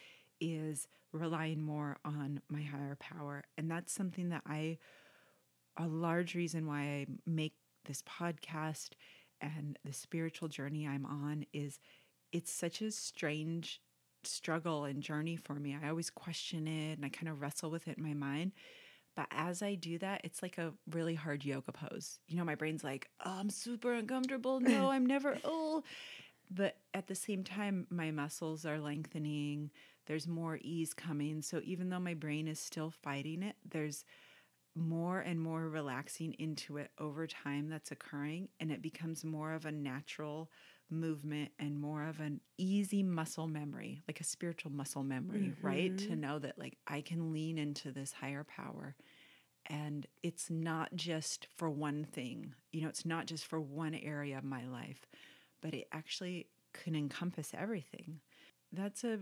is 0.40 0.88
relying 1.12 1.62
more 1.62 1.98
on 2.04 2.40
my 2.48 2.62
higher 2.62 2.96
power. 2.96 3.44
And 3.56 3.70
that's 3.70 3.92
something 3.92 4.30
that 4.30 4.42
I, 4.46 4.78
a 5.76 5.86
large 5.86 6.34
reason 6.34 6.66
why 6.66 6.80
I 6.80 7.06
make 7.26 7.54
this 7.84 8.02
podcast 8.02 8.90
and 9.40 9.78
the 9.84 9.92
spiritual 9.92 10.48
journey 10.48 10.86
I'm 10.86 11.06
on 11.06 11.46
is 11.52 11.78
it's 12.32 12.52
such 12.52 12.80
a 12.80 12.90
strange 12.90 13.80
struggle 14.24 14.84
and 14.84 15.02
journey 15.02 15.36
for 15.36 15.54
me. 15.54 15.76
I 15.80 15.88
always 15.88 16.10
question 16.10 16.66
it 16.66 16.94
and 16.94 17.04
I 17.04 17.08
kind 17.08 17.28
of 17.28 17.40
wrestle 17.40 17.70
with 17.70 17.88
it 17.88 17.98
in 17.98 18.04
my 18.04 18.14
mind. 18.14 18.52
But 19.14 19.26
as 19.30 19.62
I 19.62 19.74
do 19.74 19.98
that, 19.98 20.22
it's 20.24 20.42
like 20.42 20.58
a 20.58 20.72
really 20.90 21.14
hard 21.14 21.44
yoga 21.44 21.72
pose. 21.72 22.18
You 22.28 22.36
know, 22.36 22.44
my 22.44 22.54
brain's 22.54 22.82
like, 22.82 23.10
oh, 23.24 23.36
I'm 23.38 23.50
super 23.50 23.92
uncomfortable. 23.92 24.60
No, 24.60 24.90
I'm 24.90 25.06
never, 25.06 25.38
oh. 25.44 25.82
But 26.50 26.76
at 26.94 27.06
the 27.06 27.14
same 27.14 27.44
time, 27.44 27.86
my 27.90 28.10
muscles 28.10 28.64
are 28.64 28.78
lengthening. 28.80 29.70
There's 30.06 30.26
more 30.26 30.58
ease 30.62 30.94
coming. 30.94 31.42
So 31.42 31.60
even 31.64 31.90
though 31.90 32.00
my 32.00 32.14
brain 32.14 32.48
is 32.48 32.58
still 32.58 32.90
fighting 32.90 33.42
it, 33.42 33.56
there's 33.68 34.04
more 34.74 35.20
and 35.20 35.38
more 35.40 35.68
relaxing 35.68 36.34
into 36.38 36.78
it 36.78 36.90
over 36.98 37.26
time 37.26 37.68
that's 37.68 37.90
occurring 37.90 38.48
and 38.58 38.72
it 38.72 38.80
becomes 38.80 39.22
more 39.24 39.52
of 39.52 39.66
a 39.66 39.72
natural 39.72 40.50
movement 40.92 41.50
and 41.58 41.78
more 41.78 42.06
of 42.06 42.20
an 42.20 42.40
easy 42.58 43.02
muscle 43.02 43.46
memory 43.46 44.00
like 44.06 44.20
a 44.20 44.24
spiritual 44.24 44.70
muscle 44.70 45.02
memory 45.02 45.52
mm-hmm. 45.52 45.66
right? 45.66 45.98
To 45.98 46.16
know 46.16 46.38
that 46.38 46.58
like 46.58 46.76
i 46.86 47.00
can 47.00 47.32
lean 47.32 47.58
into 47.58 47.92
this 47.92 48.12
higher 48.12 48.44
power. 48.44 48.94
And 49.66 50.08
it's 50.24 50.50
not 50.50 50.94
just 50.94 51.46
for 51.56 51.70
one 51.70 52.04
thing 52.04 52.54
you 52.72 52.82
know 52.82 52.88
it's 52.88 53.06
not 53.06 53.26
just 53.26 53.46
for 53.46 53.60
one 53.60 53.94
area 53.94 54.38
of 54.38 54.44
my 54.44 54.66
life 54.66 55.06
but 55.60 55.72
it 55.74 55.86
actually 55.92 56.48
can 56.72 56.94
encompass 56.94 57.52
everything. 57.56 58.20
That's 58.72 59.04
a 59.04 59.20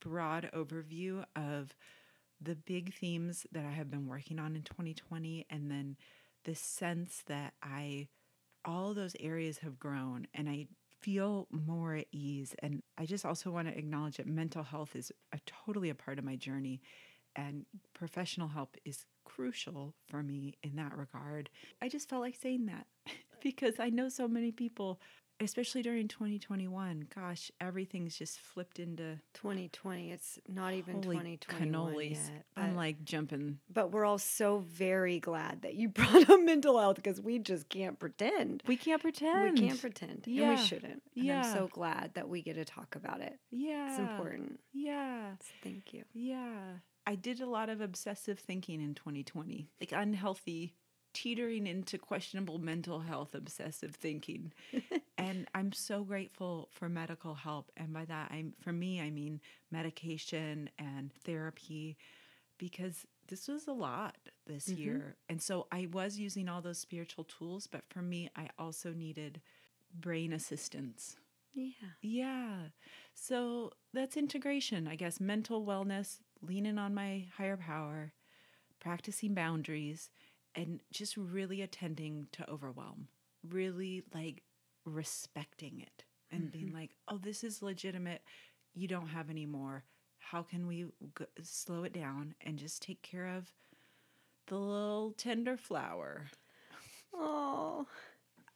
broad 0.00 0.50
overview 0.54 1.24
of 1.36 1.74
the 2.40 2.54
big 2.54 2.94
themes 2.94 3.46
that 3.52 3.64
I 3.64 3.70
have 3.70 3.90
been 3.90 4.06
working 4.06 4.38
on 4.38 4.56
in 4.56 4.62
2020 4.62 5.46
and 5.48 5.70
then 5.70 5.96
the 6.44 6.54
sense 6.54 7.22
that 7.26 7.54
I 7.62 8.08
all 8.64 8.94
those 8.94 9.16
areas 9.20 9.58
have 9.58 9.78
grown 9.78 10.26
and 10.34 10.48
I 10.48 10.66
feel 11.00 11.46
more 11.50 11.96
at 11.96 12.06
ease 12.12 12.54
and 12.60 12.82
I 12.96 13.04
just 13.04 13.26
also 13.26 13.50
want 13.50 13.68
to 13.68 13.76
acknowledge 13.76 14.16
that 14.16 14.26
mental 14.26 14.62
health 14.62 14.96
is 14.96 15.12
a, 15.32 15.38
totally 15.46 15.90
a 15.90 15.94
part 15.94 16.18
of 16.18 16.24
my 16.24 16.36
journey 16.36 16.80
and 17.36 17.66
professional 17.92 18.48
help 18.48 18.76
is 18.84 19.04
crucial 19.24 19.94
for 20.08 20.22
me 20.22 20.54
in 20.62 20.76
that 20.76 20.96
regard. 20.96 21.50
I 21.82 21.88
just 21.88 22.08
felt 22.08 22.22
like 22.22 22.36
saying 22.36 22.66
that 22.66 22.86
because 23.42 23.74
I 23.80 23.90
know 23.90 24.08
so 24.08 24.28
many 24.28 24.52
people 24.52 25.00
especially 25.40 25.82
during 25.82 26.08
2021 26.08 27.06
gosh 27.14 27.50
everything's 27.60 28.16
just 28.16 28.38
flipped 28.40 28.78
into 28.78 29.18
2020 29.34 30.12
it's 30.12 30.38
not 30.48 30.72
even 30.74 31.02
2021 31.02 31.92
cannolis. 31.92 32.10
yet, 32.12 32.44
i'm 32.56 32.76
like 32.76 33.04
jumping. 33.04 33.58
but 33.72 33.90
we're 33.90 34.04
all 34.04 34.18
so 34.18 34.58
very 34.58 35.18
glad 35.20 35.62
that 35.62 35.74
you 35.74 35.88
brought 35.90 36.28
up 36.30 36.40
mental 36.40 36.78
health 36.78 36.96
because 36.96 37.20
we 37.20 37.38
just 37.38 37.68
can't 37.68 37.98
pretend. 37.98 38.62
We 38.66 38.76
can't 38.76 39.00
pretend 39.00 39.58
we 39.58 39.66
can't 39.66 39.80
pretend. 39.80 40.24
yeah. 40.26 40.50
and 40.50 40.58
we 40.58 40.64
shouldn't 40.64 41.02
and 41.16 41.24
yeah 41.24 41.42
i'm 41.44 41.54
so 41.54 41.68
glad 41.68 42.12
that 42.14 42.28
we 42.28 42.42
get 42.42 42.54
to 42.54 42.64
talk 42.64 42.96
about 42.96 43.20
it. 43.20 43.38
Yeah. 43.50 43.90
it's 43.90 43.98
important. 43.98 44.60
Yeah. 44.72 45.32
So 45.40 45.52
thank 45.62 45.92
you. 45.92 46.04
Yeah. 46.12 46.78
I 47.06 47.14
did 47.16 47.40
a 47.40 47.46
lot 47.46 47.68
of 47.68 47.80
obsessive 47.80 48.38
thinking 48.38 48.80
in 48.80 48.94
2020 48.94 49.68
like 49.80 49.92
unhealthy 49.92 50.74
teetering 51.14 51.66
into 51.66 51.96
questionable 51.96 52.58
mental 52.58 53.00
health 53.00 53.34
obsessive 53.34 53.94
thinking. 53.94 54.52
And 55.16 55.48
i'm 55.54 55.72
so 55.72 56.02
grateful 56.02 56.68
for 56.72 56.88
medical 56.88 57.34
help. 57.34 57.70
And 57.76 57.94
by 57.94 58.04
that 58.04 58.30
i'm 58.30 58.52
for 58.60 58.72
me 58.72 59.00
i 59.00 59.08
mean 59.08 59.40
medication 59.70 60.68
and 60.78 61.12
therapy 61.24 61.96
because 62.58 63.06
this 63.28 63.48
was 63.48 63.66
a 63.66 63.72
lot 63.72 64.16
this 64.46 64.68
mm-hmm. 64.68 64.82
year. 64.82 65.16
And 65.28 65.40
so 65.40 65.66
i 65.72 65.88
was 65.90 66.18
using 66.18 66.48
all 66.48 66.60
those 66.60 66.78
spiritual 66.78 67.24
tools 67.24 67.66
but 67.66 67.84
for 67.88 68.02
me 68.02 68.28
i 68.36 68.48
also 68.58 68.92
needed 68.92 69.40
brain 69.98 70.32
assistance. 70.32 71.16
Yeah. 71.54 71.70
Yeah. 72.02 72.56
So 73.14 73.72
that's 73.94 74.16
integration 74.16 74.88
i 74.88 74.96
guess. 74.96 75.20
Mental 75.20 75.64
wellness 75.64 76.18
leaning 76.42 76.76
on 76.76 76.92
my 76.92 77.26
higher 77.36 77.56
power 77.56 78.12
practicing 78.80 79.32
boundaries 79.32 80.10
and 80.54 80.80
just 80.92 81.16
really 81.16 81.62
attending 81.62 82.28
to 82.32 82.48
overwhelm, 82.50 83.08
really 83.48 84.02
like 84.14 84.42
respecting 84.84 85.80
it 85.80 86.04
and 86.30 86.42
mm-hmm. 86.42 86.58
being 86.58 86.72
like, 86.72 86.90
oh, 87.08 87.18
this 87.18 87.44
is 87.44 87.62
legitimate. 87.62 88.22
You 88.74 88.88
don't 88.88 89.08
have 89.08 89.30
any 89.30 89.46
more. 89.46 89.84
How 90.18 90.42
can 90.42 90.66
we 90.66 90.86
g- 91.18 91.26
slow 91.42 91.84
it 91.84 91.92
down 91.92 92.34
and 92.40 92.58
just 92.58 92.82
take 92.82 93.02
care 93.02 93.26
of 93.26 93.52
the 94.46 94.58
little 94.58 95.12
tender 95.16 95.56
flower? 95.56 96.26
Oh, 97.12 97.86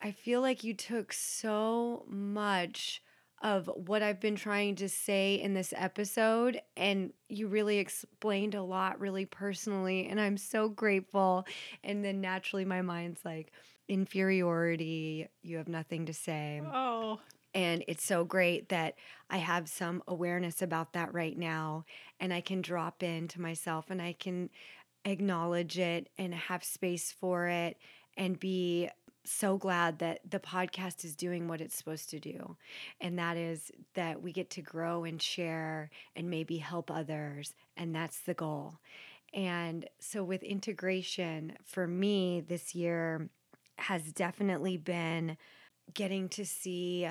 I 0.00 0.10
feel 0.12 0.40
like 0.40 0.64
you 0.64 0.74
took 0.74 1.12
so 1.12 2.04
much 2.08 3.02
of 3.42 3.70
what 3.74 4.02
I've 4.02 4.20
been 4.20 4.36
trying 4.36 4.74
to 4.76 4.88
say 4.88 5.34
in 5.34 5.54
this 5.54 5.72
episode. 5.76 6.60
And 6.76 7.12
you 7.28 7.48
really 7.48 7.78
explained 7.78 8.54
a 8.54 8.62
lot, 8.62 9.00
really 9.00 9.26
personally. 9.26 10.08
And 10.08 10.20
I'm 10.20 10.36
so 10.36 10.68
grateful. 10.68 11.46
And 11.84 12.04
then 12.04 12.20
naturally, 12.20 12.64
my 12.64 12.82
mind's 12.82 13.24
like, 13.24 13.52
inferiority, 13.88 15.28
you 15.42 15.56
have 15.56 15.68
nothing 15.68 16.06
to 16.06 16.12
say. 16.12 16.60
Oh. 16.64 17.20
And 17.54 17.82
it's 17.88 18.04
so 18.04 18.24
great 18.24 18.68
that 18.68 18.94
I 19.30 19.38
have 19.38 19.68
some 19.68 20.02
awareness 20.06 20.60
about 20.60 20.92
that 20.92 21.14
right 21.14 21.36
now. 21.36 21.84
And 22.20 22.32
I 22.32 22.40
can 22.40 22.60
drop 22.60 23.02
into 23.02 23.40
myself 23.40 23.86
and 23.88 24.02
I 24.02 24.12
can 24.12 24.50
acknowledge 25.04 25.78
it 25.78 26.10
and 26.18 26.34
have 26.34 26.62
space 26.62 27.12
for 27.12 27.46
it 27.46 27.78
and 28.16 28.38
be 28.38 28.90
so 29.24 29.58
glad 29.58 29.98
that 29.98 30.20
the 30.28 30.40
podcast 30.40 31.04
is 31.04 31.14
doing 31.14 31.48
what 31.48 31.60
it's 31.60 31.76
supposed 31.76 32.10
to 32.10 32.20
do. 32.20 32.56
And 33.00 33.18
that 33.18 33.36
is 33.36 33.70
that 33.94 34.22
we 34.22 34.32
get 34.32 34.50
to 34.50 34.62
grow 34.62 35.04
and 35.04 35.20
share 35.20 35.90
and 36.16 36.30
maybe 36.30 36.58
help 36.58 36.90
others. 36.90 37.54
And 37.76 37.94
that's 37.94 38.20
the 38.20 38.34
goal. 38.34 38.78
And 39.34 39.86
so, 40.00 40.24
with 40.24 40.42
integration, 40.42 41.54
for 41.64 41.86
me 41.86 42.40
this 42.40 42.74
year, 42.74 43.28
has 43.76 44.12
definitely 44.12 44.76
been 44.76 45.36
getting 45.92 46.28
to 46.30 46.46
see 46.46 47.08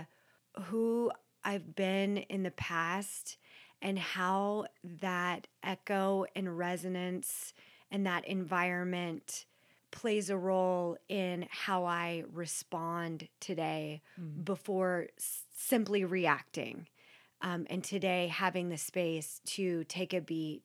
who 0.65 1.11
I've 1.43 1.75
been 1.75 2.17
in 2.17 2.43
the 2.43 2.51
past 2.51 3.37
and 3.81 3.99
how 3.99 4.65
that 4.83 5.47
echo 5.63 6.25
and 6.35 6.57
resonance 6.57 7.53
and 7.91 8.05
that 8.05 8.27
environment 8.27 9.45
plays 9.97 10.29
a 10.29 10.37
role 10.37 10.95
in 11.09 11.47
how 11.49 11.83
I 11.83 12.23
respond 12.31 13.29
today 13.39 14.03
mm. 14.21 14.45
before 14.45 15.07
s- 15.17 15.41
simply 15.55 16.05
reacting. 16.05 16.87
Um, 17.41 17.65
and 17.67 17.83
today, 17.83 18.27
having 18.27 18.69
the 18.69 18.77
space 18.77 19.41
to 19.45 19.85
take 19.85 20.13
a 20.13 20.21
beat 20.21 20.61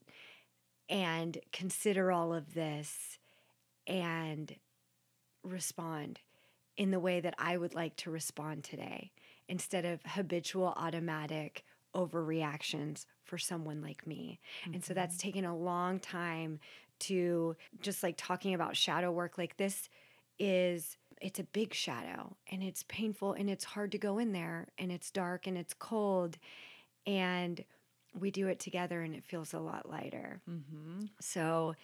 and 0.86 1.38
consider 1.50 2.12
all 2.12 2.34
of 2.34 2.52
this 2.52 3.18
and 3.86 4.54
respond 5.42 6.20
in 6.76 6.90
the 6.90 7.00
way 7.00 7.20
that 7.20 7.34
I 7.38 7.56
would 7.56 7.74
like 7.74 7.96
to 7.96 8.10
respond 8.10 8.64
today 8.64 9.12
instead 9.48 9.86
of 9.86 10.00
habitual 10.04 10.74
automatic 10.76 11.64
overreactions 11.94 13.06
for 13.24 13.38
someone 13.38 13.80
like 13.80 14.06
me. 14.06 14.40
Mm-hmm. 14.64 14.74
And 14.74 14.84
so 14.84 14.92
that's 14.92 15.16
mm-hmm. 15.16 15.26
taken 15.26 15.44
a 15.46 15.56
long 15.56 16.00
time 16.00 16.60
to 17.02 17.56
just 17.80 18.02
like 18.02 18.14
talking 18.16 18.54
about 18.54 18.76
shadow 18.76 19.10
work 19.10 19.38
like 19.38 19.56
this 19.56 19.88
is 20.38 20.96
it's 21.20 21.38
a 21.38 21.44
big 21.44 21.72
shadow 21.72 22.36
and 22.50 22.62
it's 22.62 22.84
painful 22.88 23.32
and 23.32 23.48
it's 23.48 23.64
hard 23.64 23.92
to 23.92 23.98
go 23.98 24.18
in 24.18 24.32
there 24.32 24.68
and 24.76 24.90
it's 24.90 25.10
dark 25.10 25.46
and 25.46 25.56
it's 25.56 25.72
cold 25.74 26.36
and 27.06 27.64
we 28.18 28.30
do 28.30 28.48
it 28.48 28.58
together 28.58 29.02
and 29.02 29.14
it 29.14 29.24
feels 29.24 29.54
a 29.54 29.58
lot 29.58 29.88
lighter. 29.88 30.40
Mm-hmm. 30.50 31.06
So 31.20 31.74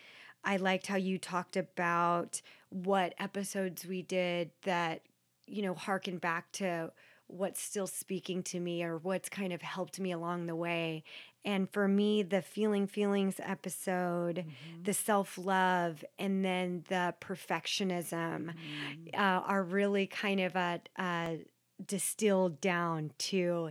I 0.45 0.57
liked 0.57 0.87
how 0.87 0.97
you 0.97 1.19
talked 1.19 1.57
about 1.57 2.43
what 2.71 3.15
episodes 3.19 3.87
we 3.87 4.03
did 4.03 4.51
that, 4.63 5.03
you 5.47 5.63
know, 5.63 5.75
harken 5.75 6.19
back 6.19 6.51
to 6.53 6.93
what's 7.29 7.61
still 7.61 7.87
speaking 7.87 8.43
to 8.43 8.59
me 8.59 8.83
or 8.83 8.97
what's 8.99 9.29
kind 9.29 9.53
of 9.53 9.63
helped 9.63 10.01
me 10.01 10.13
along 10.13 10.47
the 10.47 10.57
way. 10.57 11.05
And 11.45 11.71
for 11.71 11.89
me, 11.89 12.23
the 12.23 12.43
Feeling 12.43 12.87
Feelings 12.87 13.41
episode, 13.43 14.39
mm-hmm. 14.39 14.83
the 14.83 14.93
self 14.93 15.39
love, 15.39 16.05
and 16.19 16.45
then 16.45 16.85
the 16.89 17.15
perfectionism 17.21 18.53
mm-hmm. 18.53 19.15
uh, 19.15 19.41
are 19.41 19.63
really 19.63 20.07
kind 20.07 20.41
of 20.41 20.57
a, 20.57 20.81
a 20.99 21.39
distilled 21.85 22.61
down 22.61 23.13
to 23.19 23.71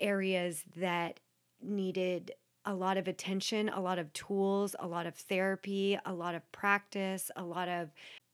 areas 0.00 0.64
that 0.76 1.20
needed 1.62 2.32
a 2.64 2.74
lot 2.74 2.96
of 2.96 3.06
attention, 3.06 3.68
a 3.68 3.80
lot 3.80 3.98
of 3.98 4.12
tools, 4.12 4.74
a 4.80 4.86
lot 4.86 5.06
of 5.06 5.14
therapy, 5.14 5.98
a 6.04 6.12
lot 6.12 6.34
of 6.34 6.50
practice, 6.52 7.30
a 7.36 7.44
lot 7.44 7.68
of 7.68 7.90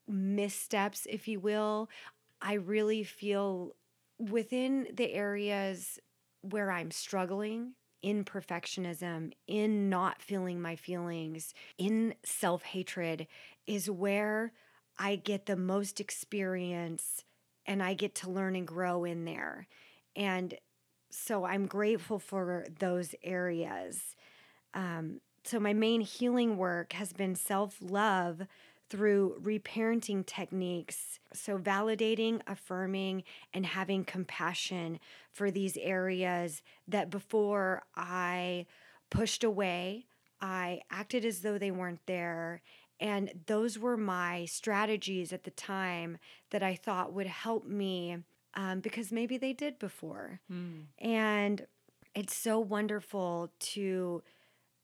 missteps, 0.09 1.07
if 1.09 1.29
you 1.29 1.39
will. 1.39 1.89
I 2.41 2.55
really 2.55 3.05
feel 3.05 3.73
within 4.19 4.89
the 4.95 5.13
areas 5.13 5.99
where 6.41 6.73
I'm 6.73 6.91
struggling 6.91 7.75
in 8.03 8.25
perfectionism, 8.25 9.33
in 9.47 9.89
not 9.89 10.21
feeling 10.21 10.61
my 10.61 10.77
feelings, 10.77 11.55
in 11.79 12.15
self 12.25 12.63
hatred, 12.63 13.27
is 13.67 13.89
where 13.89 14.53
I 14.99 15.17
get 15.17 15.47
the 15.47 15.57
most 15.57 16.01
experience 16.01 17.25
and 17.67 17.83
I 17.83 17.95
get 17.95 18.15
to 18.17 18.31
learn 18.31 18.57
and 18.57 18.67
grow 18.67 19.05
in 19.05 19.25
there. 19.25 19.69
And 20.17 20.55
so 21.11 21.45
I'm 21.45 21.67
grateful 21.67 22.19
for 22.19 22.67
those 22.79 23.15
areas. 23.23 24.17
Um, 24.75 25.21
so, 25.45 25.59
my 25.59 25.73
main 25.73 26.01
healing 26.01 26.57
work 26.57 26.93
has 26.93 27.13
been 27.13 27.35
self 27.35 27.77
love 27.81 28.43
through 28.93 29.41
reparenting 29.43 30.25
techniques. 30.27 31.19
So, 31.33 31.57
validating, 31.57 32.43
affirming, 32.47 33.25
and 33.55 33.65
having 33.65 34.05
compassion 34.05 35.01
for 35.33 35.51
these 35.51 35.79
areas 35.79 36.61
that 36.87 37.09
before 37.09 37.85
I 37.97 38.67
pushed 39.09 39.45
away, 39.45 40.05
I 40.43 40.83
acted 40.91 41.25
as 41.25 41.41
though 41.41 41.57
they 41.57 41.71
weren't 41.71 42.05
there. 42.05 42.61
And 43.01 43.33
those 43.47 43.79
were 43.79 43.97
my 43.97 44.45
strategies 44.45 45.33
at 45.33 45.45
the 45.45 45.51
time 45.51 46.19
that 46.51 46.63
I 46.63 46.75
thought 46.75 47.15
would 47.15 47.27
help 47.27 47.67
me 47.67 48.19
um, 48.53 48.81
because 48.81 49.11
maybe 49.11 49.39
they 49.39 49.55
did 49.55 49.79
before. 49.79 50.41
Mm. 50.53 50.85
And 50.99 51.67
it's 52.15 52.37
so 52.37 52.61
wonderful 52.61 53.51
to 53.59 54.23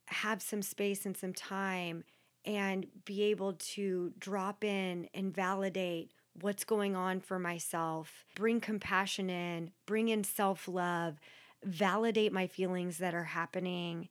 have 0.07 0.41
some 0.41 0.63
space 0.63 1.05
and 1.05 1.15
some 1.15 1.35
time 1.35 2.05
and 2.49 2.87
be 3.05 3.25
able 3.25 3.53
to 3.53 4.11
drop 4.19 4.65
in 4.65 5.07
and 5.13 5.35
validate 5.35 6.11
what's 6.41 6.65
going 6.65 6.97
on 6.97 7.21
for 7.21 7.39
myself, 7.39 8.25
bring 8.35 8.59
compassion 8.59 9.29
in, 9.29 9.71
bring 9.85 10.09
in 10.09 10.25
self 10.25 10.67
love, 10.67 11.21
validate 11.63 12.33
my 12.33 12.47
feelings 12.47 12.97
that 12.99 13.15
are 13.15 13.25
happening, 13.25 14.09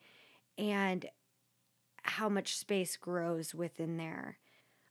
and 0.55 1.07
how 2.03 2.29
much 2.29 2.55
space 2.55 2.95
grows 2.95 3.55
within 3.55 3.97
there. 3.97 4.37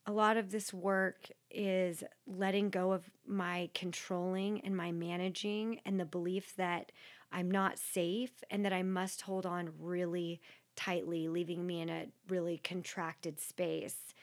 A 0.06 0.12
lot 0.12 0.36
of 0.36 0.50
this 0.50 0.74
work 0.74 1.28
is 1.48 2.02
letting 2.26 2.68
go 2.68 2.92
of 2.92 3.08
my 3.24 3.70
controlling 3.74 4.60
and 4.62 4.76
my 4.76 4.90
managing 4.90 5.80
and 5.86 6.00
the 6.00 6.04
belief 6.04 6.56
that 6.56 6.90
I'm 7.30 7.50
not 7.50 7.78
safe 7.78 8.42
and 8.50 8.64
that 8.64 8.72
I 8.72 8.82
must 8.82 9.22
hold 9.22 9.46
on 9.46 9.70
really 9.78 10.40
tightly, 10.76 11.28
leaving 11.28 11.66
me 11.66 11.80
in 11.80 11.88
a 11.88 12.06
really 12.28 12.60
contracted 12.62 13.40
space. 13.40 14.14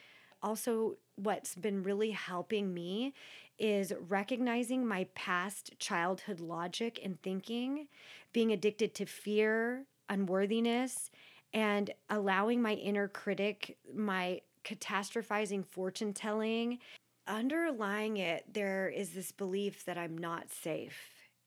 Also, 0.42 0.98
what's 1.16 1.56
been 1.56 1.84
really 1.84 2.12
helping 2.12 2.74
me 2.74 3.14
is 3.60 3.94
recognizing 4.08 4.86
my 4.86 5.08
past 5.16 5.78
childhood 5.80 6.40
logic 6.40 7.00
and 7.04 7.22
thinking, 7.22 7.88
being 8.34 8.52
addicted 8.52 8.94
to 8.96 9.06
fear, 9.06 9.86
unworthiness, 10.10 11.12
and 11.54 11.92
allowing 12.10 12.62
my 12.62 12.74
inner 12.74 13.08
critic, 13.08 13.78
my 13.94 14.42
catastrophizing 14.66 15.66
fortune 15.66 16.14
telling. 16.14 16.80
Underlying 17.28 18.18
it, 18.18 18.46
there 18.52 18.90
is 18.90 19.12
this 19.12 19.32
belief 19.32 19.86
that 19.86 19.98
I'm 19.98 20.18
not 20.18 20.52
safe 20.52 20.98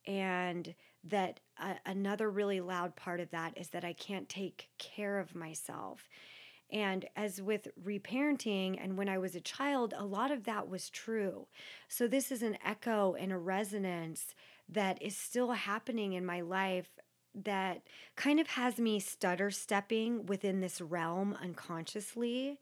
and 0.06 0.74
that 1.08 1.40
another 1.84 2.30
really 2.30 2.60
loud 2.60 2.96
part 2.96 3.20
of 3.20 3.30
that 3.30 3.56
is 3.56 3.68
that 3.68 3.84
I 3.84 3.92
can't 3.92 4.28
take 4.28 4.68
care 4.78 5.18
of 5.18 5.34
myself. 5.34 6.08
And 6.70 7.04
as 7.14 7.40
with 7.40 7.68
reparenting, 7.84 8.76
and 8.82 8.98
when 8.98 9.08
I 9.08 9.18
was 9.18 9.36
a 9.36 9.40
child, 9.40 9.94
a 9.96 10.04
lot 10.04 10.32
of 10.32 10.44
that 10.44 10.68
was 10.68 10.90
true. 10.90 11.46
So, 11.88 12.08
this 12.08 12.32
is 12.32 12.42
an 12.42 12.58
echo 12.64 13.14
and 13.14 13.30
a 13.30 13.38
resonance 13.38 14.34
that 14.68 15.00
is 15.00 15.16
still 15.16 15.52
happening 15.52 16.14
in 16.14 16.26
my 16.26 16.40
life 16.40 16.88
that 17.34 17.82
kind 18.16 18.40
of 18.40 18.48
has 18.48 18.78
me 18.78 18.98
stutter 18.98 19.50
stepping 19.50 20.26
within 20.26 20.60
this 20.60 20.80
realm 20.80 21.36
unconsciously. 21.40 22.58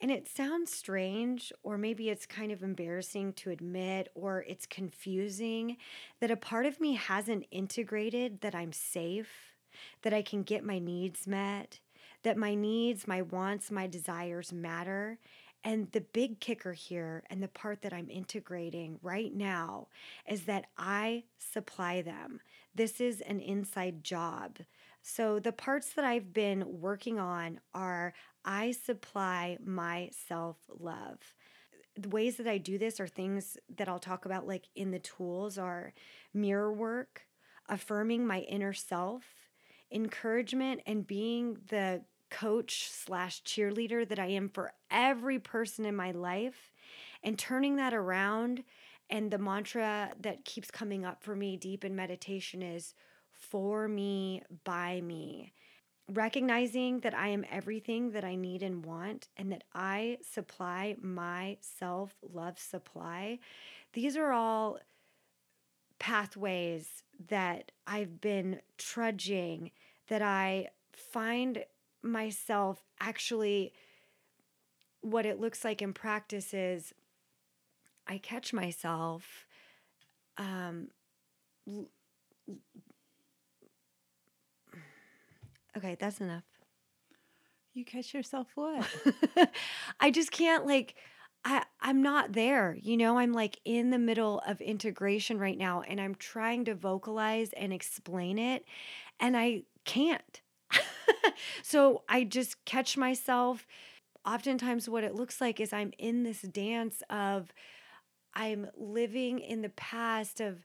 And 0.00 0.10
it 0.10 0.28
sounds 0.28 0.72
strange, 0.72 1.52
or 1.62 1.76
maybe 1.76 2.08
it's 2.08 2.24
kind 2.24 2.52
of 2.52 2.62
embarrassing 2.62 3.34
to 3.34 3.50
admit, 3.50 4.08
or 4.14 4.44
it's 4.48 4.64
confusing 4.64 5.76
that 6.20 6.30
a 6.30 6.36
part 6.36 6.64
of 6.64 6.80
me 6.80 6.94
hasn't 6.94 7.46
integrated 7.50 8.40
that 8.40 8.54
I'm 8.54 8.72
safe, 8.72 9.54
that 10.02 10.14
I 10.14 10.22
can 10.22 10.42
get 10.42 10.64
my 10.64 10.78
needs 10.78 11.26
met, 11.26 11.80
that 12.22 12.38
my 12.38 12.54
needs, 12.54 13.06
my 13.06 13.20
wants, 13.20 13.70
my 13.70 13.86
desires 13.86 14.52
matter. 14.52 15.18
And 15.62 15.92
the 15.92 16.00
big 16.00 16.40
kicker 16.40 16.72
here, 16.72 17.22
and 17.28 17.42
the 17.42 17.48
part 17.48 17.82
that 17.82 17.92
I'm 17.92 18.08
integrating 18.08 18.98
right 19.02 19.34
now, 19.34 19.88
is 20.26 20.44
that 20.44 20.66
I 20.78 21.24
supply 21.38 22.00
them. 22.00 22.40
This 22.74 22.98
is 23.00 23.20
an 23.20 23.40
inside 23.40 24.02
job. 24.02 24.60
So, 25.02 25.38
the 25.38 25.52
parts 25.52 25.92
that 25.94 26.04
I've 26.04 26.32
been 26.32 26.80
working 26.80 27.18
on 27.18 27.60
are 27.74 28.14
I 28.44 28.72
supply 28.72 29.58
my 29.64 30.10
self 30.28 30.56
love. 30.78 31.18
The 31.96 32.08
ways 32.08 32.36
that 32.36 32.46
I 32.46 32.58
do 32.58 32.78
this 32.78 33.00
are 33.00 33.06
things 33.06 33.56
that 33.76 33.88
I'll 33.88 33.98
talk 33.98 34.24
about, 34.24 34.46
like 34.46 34.68
in 34.74 34.90
the 34.90 34.98
tools, 34.98 35.58
are 35.58 35.92
mirror 36.32 36.72
work, 36.72 37.26
affirming 37.68 38.26
my 38.26 38.40
inner 38.40 38.72
self, 38.72 39.24
encouragement, 39.92 40.80
and 40.86 41.06
being 41.06 41.58
the 41.68 42.02
coach 42.30 42.88
slash 42.90 43.42
cheerleader 43.42 44.08
that 44.08 44.18
I 44.18 44.26
am 44.26 44.48
for 44.48 44.72
every 44.90 45.38
person 45.38 45.84
in 45.84 45.96
my 45.96 46.12
life, 46.12 46.72
and 47.22 47.38
turning 47.38 47.76
that 47.76 47.92
around. 47.92 48.64
And 49.10 49.30
the 49.32 49.38
mantra 49.38 50.12
that 50.20 50.44
keeps 50.44 50.70
coming 50.70 51.04
up 51.04 51.24
for 51.24 51.34
me 51.34 51.56
deep 51.56 51.84
in 51.84 51.96
meditation 51.96 52.62
is 52.62 52.94
for 53.32 53.88
me, 53.88 54.42
by 54.62 55.00
me 55.00 55.52
recognizing 56.12 57.00
that 57.00 57.14
I 57.14 57.28
am 57.28 57.44
everything 57.50 58.12
that 58.12 58.24
I 58.24 58.34
need 58.34 58.62
and 58.62 58.84
want, 58.84 59.28
and 59.36 59.50
that 59.52 59.64
I 59.74 60.18
supply 60.22 60.96
my 61.00 61.56
self 61.60 62.14
love 62.32 62.58
supply. 62.58 63.38
These 63.92 64.16
are 64.16 64.32
all 64.32 64.78
pathways 65.98 67.02
that 67.28 67.72
I've 67.86 68.20
been 68.20 68.60
trudging, 68.78 69.70
that 70.08 70.22
I 70.22 70.68
find 70.92 71.64
myself 72.02 72.82
actually 73.00 73.72
what 75.02 75.26
it 75.26 75.40
looks 75.40 75.64
like 75.64 75.82
in 75.82 75.92
practice 75.92 76.52
is 76.52 76.92
I 78.06 78.18
catch 78.18 78.52
myself 78.52 79.46
um 80.38 80.88
Okay, 85.76 85.96
that's 85.98 86.20
enough. 86.20 86.44
You 87.72 87.84
catch 87.84 88.12
yourself 88.14 88.48
what? 88.54 88.86
I 90.00 90.10
just 90.10 90.32
can't 90.32 90.66
like 90.66 90.96
I 91.44 91.64
I'm 91.80 92.02
not 92.02 92.32
there. 92.32 92.76
You 92.80 92.96
know, 92.96 93.18
I'm 93.18 93.32
like 93.32 93.58
in 93.64 93.90
the 93.90 93.98
middle 93.98 94.42
of 94.46 94.60
integration 94.60 95.38
right 95.38 95.56
now 95.56 95.82
and 95.82 96.00
I'm 96.00 96.14
trying 96.16 96.64
to 96.66 96.74
vocalize 96.74 97.50
and 97.52 97.72
explain 97.72 98.38
it 98.38 98.64
and 99.20 99.36
I 99.36 99.62
can't. 99.84 100.40
so 101.62 102.02
I 102.08 102.24
just 102.24 102.64
catch 102.64 102.96
myself 102.96 103.66
oftentimes 104.26 104.88
what 104.88 105.04
it 105.04 105.14
looks 105.14 105.40
like 105.40 105.60
is 105.60 105.72
I'm 105.72 105.92
in 105.98 106.24
this 106.24 106.42
dance 106.42 107.02
of 107.08 107.52
I'm 108.34 108.68
living 108.76 109.38
in 109.38 109.62
the 109.62 109.70
past 109.70 110.40
of 110.40 110.58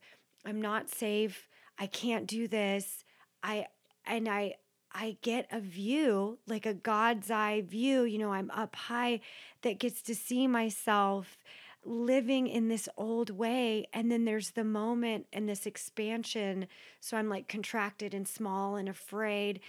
I'm 0.45 0.61
not 0.61 0.89
safe. 0.89 1.47
I 1.79 1.87
can't 1.87 2.27
do 2.27 2.47
this. 2.47 3.03
I 3.43 3.67
and 4.05 4.27
I 4.27 4.55
I 4.97 5.17
get 5.21 5.47
a 5.51 5.59
view, 5.59 6.39
like 6.47 6.65
a 6.65 6.73
God's 6.73 7.29
eye 7.29 7.63
view, 7.67 8.03
you 8.03 8.17
know, 8.17 8.31
I'm 8.31 8.49
up 8.51 8.75
high 8.77 9.19
that 9.61 9.77
gets 9.77 10.01
to 10.03 10.15
see 10.15 10.47
myself 10.47 11.37
living 11.83 12.47
in 12.47 12.69
this 12.69 12.87
old 12.97 13.29
way 13.29 13.87
and 13.93 14.09
then 14.09 14.23
there's 14.23 14.51
the 14.51 14.63
moment 14.63 15.27
and 15.33 15.49
this 15.49 15.65
expansion. 15.65 16.67
So 17.01 17.17
I'm 17.17 17.27
like 17.27 17.49
contracted 17.49 18.13
and 18.13 18.25
small 18.25 18.77
and 18.77 18.87
afraid 18.87 19.59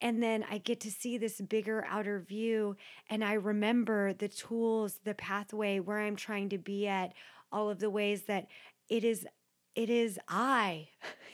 and 0.00 0.22
then 0.22 0.44
I 0.48 0.58
get 0.58 0.80
to 0.80 0.90
see 0.90 1.18
this 1.18 1.40
bigger 1.40 1.84
outer 1.88 2.20
view 2.20 2.76
and 3.10 3.24
I 3.24 3.32
remember 3.34 4.12
the 4.12 4.28
tools, 4.28 5.00
the 5.04 5.14
pathway 5.14 5.80
where 5.80 5.98
I'm 5.98 6.16
trying 6.16 6.50
to 6.50 6.58
be 6.58 6.86
at 6.86 7.12
all 7.50 7.70
of 7.70 7.80
the 7.80 7.90
ways 7.90 8.22
that 8.24 8.46
it 8.88 9.02
is 9.02 9.26
it 9.76 9.90
is 9.90 10.18
I. 10.28 10.88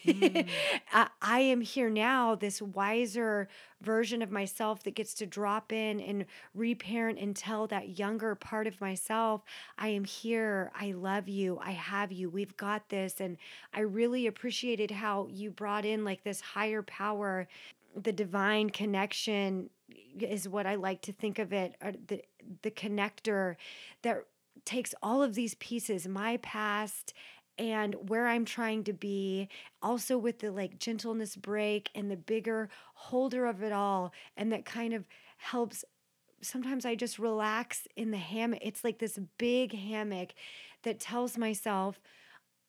Mm. 0.04 0.48
I. 0.92 1.08
I 1.22 1.38
am 1.38 1.60
here 1.60 1.88
now, 1.88 2.34
this 2.34 2.60
wiser 2.60 3.48
version 3.80 4.20
of 4.20 4.30
myself 4.30 4.82
that 4.82 4.94
gets 4.94 5.14
to 5.14 5.26
drop 5.26 5.72
in 5.72 6.00
and 6.00 6.26
reparent 6.54 7.18
and 7.18 7.34
tell 7.34 7.66
that 7.68 7.98
younger 7.98 8.34
part 8.34 8.66
of 8.66 8.80
myself, 8.80 9.42
I 9.78 9.88
am 9.88 10.04
here. 10.04 10.72
I 10.78 10.92
love 10.92 11.28
you. 11.28 11.58
I 11.62 11.70
have 11.70 12.12
you. 12.12 12.28
We've 12.28 12.56
got 12.56 12.88
this. 12.88 13.20
And 13.20 13.38
I 13.72 13.80
really 13.80 14.26
appreciated 14.26 14.90
how 14.90 15.28
you 15.30 15.50
brought 15.50 15.84
in 15.84 16.04
like 16.04 16.24
this 16.24 16.40
higher 16.40 16.82
power, 16.82 17.48
the 17.96 18.12
divine 18.12 18.70
connection 18.70 19.70
is 20.18 20.48
what 20.48 20.66
I 20.66 20.74
like 20.74 21.00
to 21.02 21.12
think 21.12 21.38
of 21.38 21.52
it, 21.52 21.76
or 21.82 21.92
the 22.08 22.22
the 22.62 22.70
connector 22.70 23.56
that 24.02 24.24
takes 24.64 24.94
all 25.02 25.22
of 25.22 25.34
these 25.34 25.54
pieces, 25.56 26.06
my 26.06 26.38
past 26.38 27.14
and 27.62 27.94
where 28.08 28.26
I'm 28.26 28.44
trying 28.44 28.82
to 28.84 28.92
be, 28.92 29.48
also 29.80 30.18
with 30.18 30.40
the 30.40 30.50
like 30.50 30.80
gentleness 30.80 31.36
break 31.36 31.90
and 31.94 32.10
the 32.10 32.16
bigger 32.16 32.68
holder 32.94 33.46
of 33.46 33.62
it 33.62 33.70
all. 33.70 34.12
And 34.36 34.50
that 34.50 34.64
kind 34.64 34.92
of 34.92 35.06
helps. 35.36 35.84
Sometimes 36.40 36.84
I 36.84 36.96
just 36.96 37.20
relax 37.20 37.86
in 37.94 38.10
the 38.10 38.16
hammock. 38.16 38.58
It's 38.62 38.82
like 38.82 38.98
this 38.98 39.16
big 39.38 39.72
hammock 39.72 40.34
that 40.82 40.98
tells 40.98 41.38
myself, 41.38 42.00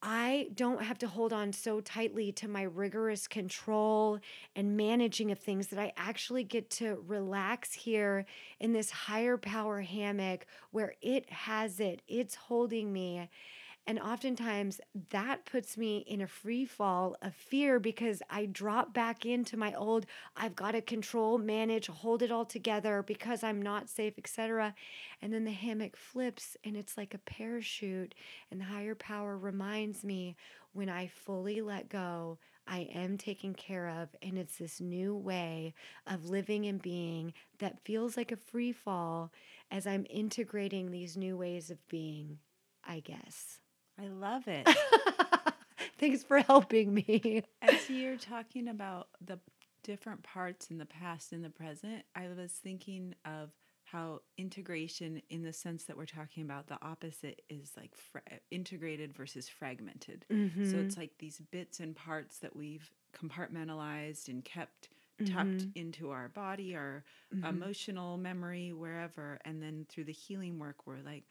I 0.03 0.49
don't 0.53 0.84
have 0.84 0.99
to 0.99 1.08
hold 1.08 1.34
on 1.34 1.53
so 1.53 1.79
tightly 1.79 2.32
to 2.34 2.47
my 2.47 2.63
rigorous 2.63 3.27
control 3.27 4.19
and 4.56 4.77
managing 4.77 5.32
of 5.32 5.39
things 5.39 5.67
that 5.67 5.79
I 5.79 5.91
actually 5.97 6.43
get 6.43 6.69
to 6.71 7.01
relax 7.08 7.73
here 7.73 8.25
in 8.60 8.73
this 8.73 8.91
higher 8.91 9.38
power 9.38 9.82
hammock 9.82 10.45
where 10.69 10.93
it 11.01 11.32
has 11.32 11.79
it, 11.79 12.03
it's 12.08 12.36
holding 12.36 12.93
me. 12.93 13.27
And 13.86 14.00
oftentimes 14.00 14.80
that 15.10 15.43
puts 15.46 15.78
me 15.78 16.06
in 16.08 16.22
a 16.22 16.28
free 16.28 16.65
fall 16.65 17.17
of 17.22 17.36
fear 17.36 17.80
because 17.80 18.22
I 18.30 18.46
drop 18.46 18.93
back 18.93 19.26
into 19.26 19.58
my 19.58 19.74
old, 19.74 20.06
I've 20.38 20.56
got 20.56 20.72
to 20.72 20.82
control, 20.82 21.38
manage, 21.38 21.88
hold 21.88 22.22
it 22.22 22.32
all 22.32 22.46
together 22.46 23.04
because 23.06 23.43
I'm 23.43 23.62
not 23.62 23.89
safe, 23.89 24.13
etc. 24.17 24.74
And 25.22 25.34
then 25.34 25.43
the 25.43 25.52
hammock 25.52 25.98
flips 25.98 26.56
and 26.63 26.78
it's 26.78 26.98
like 26.98 27.13
a 27.13 27.17
parachute. 27.17 28.15
And 28.52 28.62
the 28.62 28.65
higher 28.65 28.96
power 28.96 29.38
reminds 29.38 30.06
me 30.06 30.38
when 30.72 30.88
I 30.88 31.08
fully 31.08 31.62
let 31.62 31.89
go, 31.89 32.38
I 32.65 32.88
am 32.93 33.17
taken 33.17 33.54
care 33.54 33.89
of. 33.89 34.15
And 34.22 34.38
it's 34.38 34.58
this 34.58 34.80
new 34.80 35.13
way 35.13 35.74
of 36.08 36.30
living 36.30 36.65
and 36.67 36.82
being 36.82 37.34
that 37.60 37.84
feels 37.84 38.15
like 38.15 38.32
a 38.32 38.38
free 38.38 38.72
fall 38.72 39.34
as 39.69 39.86
I'm 39.86 40.06
integrating 40.10 40.89
these 40.89 41.17
new 41.17 41.36
ways 41.36 41.69
of 41.69 41.86
being, 41.89 42.39
I 42.88 43.02
guess. 43.02 43.60
I 43.99 44.08
love 44.08 44.47
it. 44.47 44.67
Thanks 45.99 46.23
for 46.23 46.39
helping 46.39 46.93
me. 46.93 47.43
As 47.62 47.89
you're 47.89 48.17
talking 48.17 48.67
about 48.67 49.08
the 49.23 49.39
different 49.84 50.23
parts 50.23 50.69
in 50.71 50.77
the 50.77 50.86
past 50.86 51.32
and 51.32 51.43
the 51.43 51.49
present, 51.49 52.03
I 52.15 52.27
was 52.29 52.51
thinking 52.51 53.15
of 53.25 53.51
how 53.86 54.21
integration, 54.38 55.21
in 55.29 55.43
the 55.43 55.53
sense 55.53 55.84
that 55.86 55.95
we're 55.97 56.06
talking 56.06 56.43
about, 56.43 56.67
the 56.67 56.77
opposite 56.84 57.41
is 57.49 57.71
like 57.77 57.95
fra- 57.95 58.21
integrated 58.49 59.13
versus 59.13 59.47
fragmented. 59.47 60.25
So 60.29 60.36
Mhm. 60.77 60.82
it's 60.86 60.97
like 60.97 61.17
these 61.19 61.39
bits 61.51 61.79
and 61.79 61.95
parts 61.95 62.39
that 62.39 62.56
we've 62.56 62.89
compartmentalized 63.13 64.27
and 64.29 64.43
kept 64.43 64.89
tucked 65.25 65.67
Mhm. 65.67 65.71
into 65.75 66.10
our 66.10 66.27
body, 66.29 66.75
our 66.75 67.03
Mhm. 67.34 67.47
emotional 67.47 68.17
memory, 68.17 68.73
wherever. 68.73 69.39
And 69.45 69.62
then 69.62 69.86
through 69.89 70.06
the 70.06 70.12
healing 70.12 70.58
work, 70.60 70.88
we're 70.88 71.01
like, 71.01 71.25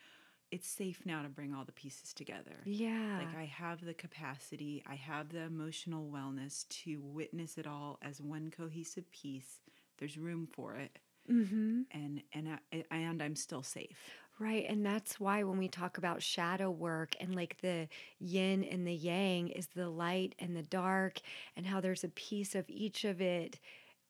it's 0.53 0.69
safe 0.69 1.01
now 1.05 1.23
to 1.23 1.29
bring 1.29 1.55
all 1.55 1.65
the 1.65 1.73
pieces 1.73 2.12
together. 2.12 2.59
Yeah. 2.65 3.19
Like 3.19 3.37
I 3.37 3.47
have 3.47 3.85
the 3.85 3.95
capacity, 3.95 4.85
I 4.87 4.95
have 4.95 5.31
the 5.31 5.41
emotional 5.41 6.11
wellness 6.12 6.69
to 6.85 7.01
witness 7.03 7.57
it 7.57 7.67
all 7.67 7.99
as 8.03 8.21
one 8.21 8.53
cohesive 8.57 9.11
piece. 9.11 9.61
There's 9.99 10.19
room 10.19 10.47
for 10.53 10.75
it, 10.75 10.99
mm-hmm. 11.31 11.83
and 11.93 12.23
and 12.33 12.49
I, 12.73 12.85
and 12.91 13.23
I'm 13.23 13.37
still 13.37 13.62
safe. 13.62 13.97
Right. 14.38 14.67
And 14.69 14.85
that's 14.85 15.21
why 15.21 15.45
when 15.45 15.59
we 15.59 15.69
talk 15.69 15.99
about 15.99 16.23
shadow 16.23 16.71
work 16.71 17.15
and 17.21 17.35
like 17.35 17.59
the 17.61 17.88
yin 18.19 18.65
and 18.65 18.87
the 18.87 18.95
yang 18.95 19.49
is 19.49 19.69
the 19.69 19.88
light 19.88 20.35
and 20.38 20.57
the 20.57 20.62
dark, 20.62 21.21
and 21.57 21.67
how 21.67 21.81
there's 21.81 22.05
a 22.05 22.09
piece 22.09 22.55
of 22.55 22.65
each 22.69 23.05
of 23.05 23.21
it 23.21 23.59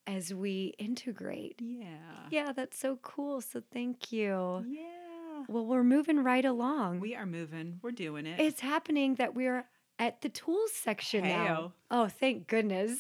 as 0.07 0.35
we 0.35 0.75
integrate. 0.79 1.61
Yeah. 1.61 1.87
Yeah, 2.31 2.53
that's 2.53 2.79
so 2.79 2.99
cool. 3.03 3.41
So 3.41 3.63
thank 3.73 4.11
you. 4.11 4.65
Yeah. 4.67 5.02
Well, 5.49 5.67
we're 5.67 5.85
moving 5.85 6.23
right 6.23 6.45
along. 6.45 7.01
We 7.01 7.15
are 7.15 7.27
moving. 7.27 7.81
We're 7.83 7.91
doing 7.93 8.27
it. 8.27 8.41
it's 8.41 8.61
happening 8.61 9.17
that 9.17 9.35
we're 9.35 9.65
at 9.99 10.21
the 10.21 10.29
tools 10.29 10.73
section 10.73 11.25
now. 11.25 11.73
Oh, 11.91 12.09
thank 12.09 12.49
goodness. 12.49 12.99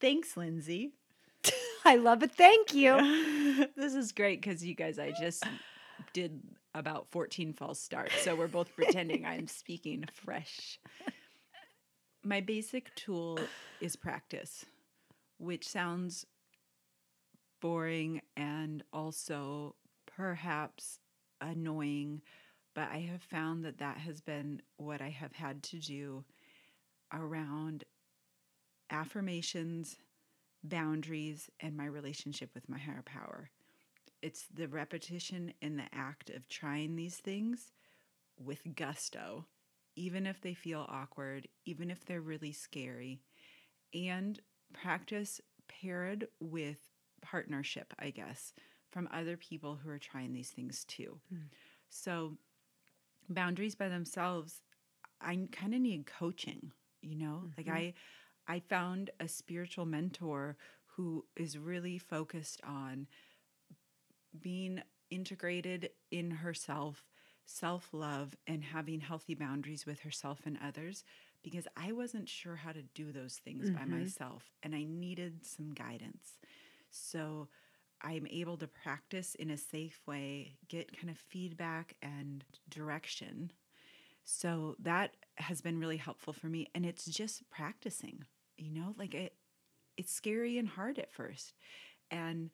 Thanks, 0.00 0.36
Lindsay. 0.36 0.92
I 1.84 1.96
love 1.96 2.22
it. 2.22 2.32
Thank 2.32 2.74
you. 2.74 3.66
this 3.76 3.94
is 3.94 4.12
great 4.12 4.40
because 4.40 4.64
you 4.64 4.74
guys, 4.74 4.98
I 4.98 5.12
just 5.12 5.44
did 6.12 6.40
about 6.74 7.06
14 7.10 7.52
false 7.52 7.80
starts. 7.80 8.20
So 8.22 8.34
we're 8.34 8.48
both 8.48 8.74
pretending 8.74 9.24
I'm 9.24 9.46
speaking 9.46 10.04
fresh. 10.12 10.78
My 12.24 12.40
basic 12.40 12.94
tool 12.94 13.38
is 13.80 13.96
practice, 13.96 14.64
which 15.38 15.68
sounds 15.68 16.24
boring 17.60 18.20
and 18.36 18.51
also 18.92 19.74
perhaps 20.06 20.98
annoying, 21.40 22.22
but 22.74 22.88
I 22.90 23.00
have 23.10 23.22
found 23.22 23.64
that 23.64 23.78
that 23.78 23.98
has 23.98 24.20
been 24.20 24.62
what 24.76 25.00
I 25.02 25.10
have 25.10 25.32
had 25.32 25.62
to 25.64 25.78
do 25.78 26.24
around 27.12 27.84
affirmations, 28.90 29.96
boundaries, 30.62 31.50
and 31.60 31.76
my 31.76 31.86
relationship 31.86 32.50
with 32.54 32.68
my 32.68 32.78
higher 32.78 33.02
power. 33.04 33.50
It's 34.22 34.46
the 34.54 34.68
repetition 34.68 35.52
and 35.60 35.78
the 35.78 35.88
act 35.92 36.30
of 36.30 36.48
trying 36.48 36.94
these 36.94 37.16
things 37.16 37.72
with 38.38 38.60
gusto, 38.76 39.46
even 39.96 40.26
if 40.26 40.40
they 40.40 40.54
feel 40.54 40.86
awkward, 40.88 41.48
even 41.66 41.90
if 41.90 42.04
they're 42.04 42.20
really 42.20 42.52
scary, 42.52 43.20
and 43.92 44.40
practice 44.72 45.40
paired 45.68 46.28
with 46.40 46.91
partnership, 47.22 47.94
I 47.98 48.10
guess, 48.10 48.54
from 48.90 49.08
other 49.10 49.36
people 49.36 49.76
who 49.76 49.88
are 49.90 49.98
trying 49.98 50.32
these 50.32 50.50
things 50.50 50.84
too. 50.84 51.20
Mm. 51.32 51.50
So, 51.90 52.38
boundaries 53.28 53.74
by 53.74 53.88
themselves, 53.88 54.62
I 55.20 55.48
kind 55.52 55.74
of 55.74 55.80
need 55.82 56.06
coaching, 56.06 56.72
you 57.02 57.16
know? 57.16 57.48
Like 57.56 57.68
Mhm. 57.68 57.68
I 57.68 57.94
I 58.48 58.60
found 58.60 59.10
a 59.20 59.28
spiritual 59.28 59.86
mentor 59.86 60.56
who 60.86 61.26
is 61.36 61.58
really 61.58 61.98
focused 61.98 62.60
on 62.64 63.08
being 64.38 64.82
integrated 65.10 65.90
in 66.10 66.30
herself, 66.30 67.08
self 67.44 67.92
love, 67.92 68.36
and 68.46 68.62
having 68.64 69.00
healthy 69.00 69.34
boundaries 69.34 69.84
with 69.86 70.00
herself 70.00 70.42
and 70.46 70.58
others 70.62 71.04
because 71.42 71.66
I 71.76 71.92
wasn't 71.92 72.28
sure 72.28 72.56
how 72.56 72.72
to 72.72 72.82
do 72.82 73.12
those 73.12 73.36
things 73.36 73.68
by 73.70 73.84
Mhm. 73.84 73.84
myself 73.84 74.52
and 74.62 74.74
I 74.74 74.84
needed 74.84 75.44
some 75.44 75.74
guidance. 75.74 76.38
So 76.92 77.48
I'm 78.02 78.26
able 78.30 78.56
to 78.58 78.66
practice 78.66 79.34
in 79.34 79.50
a 79.50 79.56
safe 79.56 80.00
way, 80.06 80.56
get 80.68 80.96
kind 80.96 81.10
of 81.10 81.18
feedback 81.18 81.96
and 82.02 82.44
direction. 82.68 83.52
So 84.24 84.76
that 84.80 85.16
has 85.36 85.60
been 85.60 85.78
really 85.78 85.96
helpful 85.96 86.32
for 86.32 86.46
me. 86.46 86.68
And 86.74 86.84
it's 86.86 87.06
just 87.06 87.48
practicing, 87.50 88.24
you 88.56 88.70
know, 88.70 88.94
like 88.98 89.14
it, 89.14 89.34
it's 89.96 90.12
scary 90.12 90.58
and 90.58 90.68
hard 90.68 90.98
at 90.98 91.12
first. 91.12 91.54
And 92.10 92.50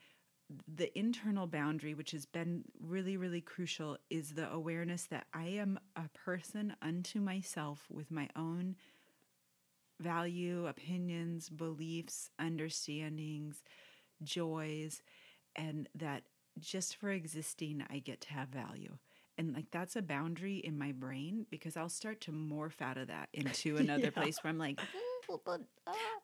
the 0.66 0.96
internal 0.98 1.46
boundary, 1.46 1.94
which 1.94 2.12
has 2.12 2.24
been 2.24 2.64
really, 2.80 3.16
really 3.16 3.40
crucial, 3.40 3.98
is 4.08 4.32
the 4.32 4.50
awareness 4.50 5.04
that 5.04 5.26
I 5.34 5.44
am 5.44 5.78
a 5.96 6.08
person 6.14 6.74
unto 6.80 7.20
myself 7.20 7.84
with 7.90 8.10
my 8.10 8.28
own 8.34 8.76
value, 10.00 10.66
opinions, 10.66 11.48
beliefs, 11.50 12.30
understandings, 12.38 13.62
joys, 14.22 15.02
and 15.56 15.88
that 15.94 16.24
just 16.58 16.96
for 16.96 17.10
existing, 17.10 17.84
I 17.90 17.98
get 17.98 18.20
to 18.22 18.32
have 18.32 18.48
value. 18.48 18.96
And 19.36 19.54
like 19.54 19.70
that's 19.70 19.94
a 19.94 20.02
boundary 20.02 20.56
in 20.56 20.76
my 20.76 20.90
brain 20.90 21.46
because 21.48 21.76
I'll 21.76 21.88
start 21.88 22.20
to 22.22 22.32
morph 22.32 22.82
out 22.82 22.98
of 22.98 23.06
that 23.06 23.28
into 23.32 23.76
another 23.78 24.04
yeah. 24.04 24.10
place 24.10 24.42
where 24.42 24.50
I'm 24.50 24.58
like, 24.58 24.80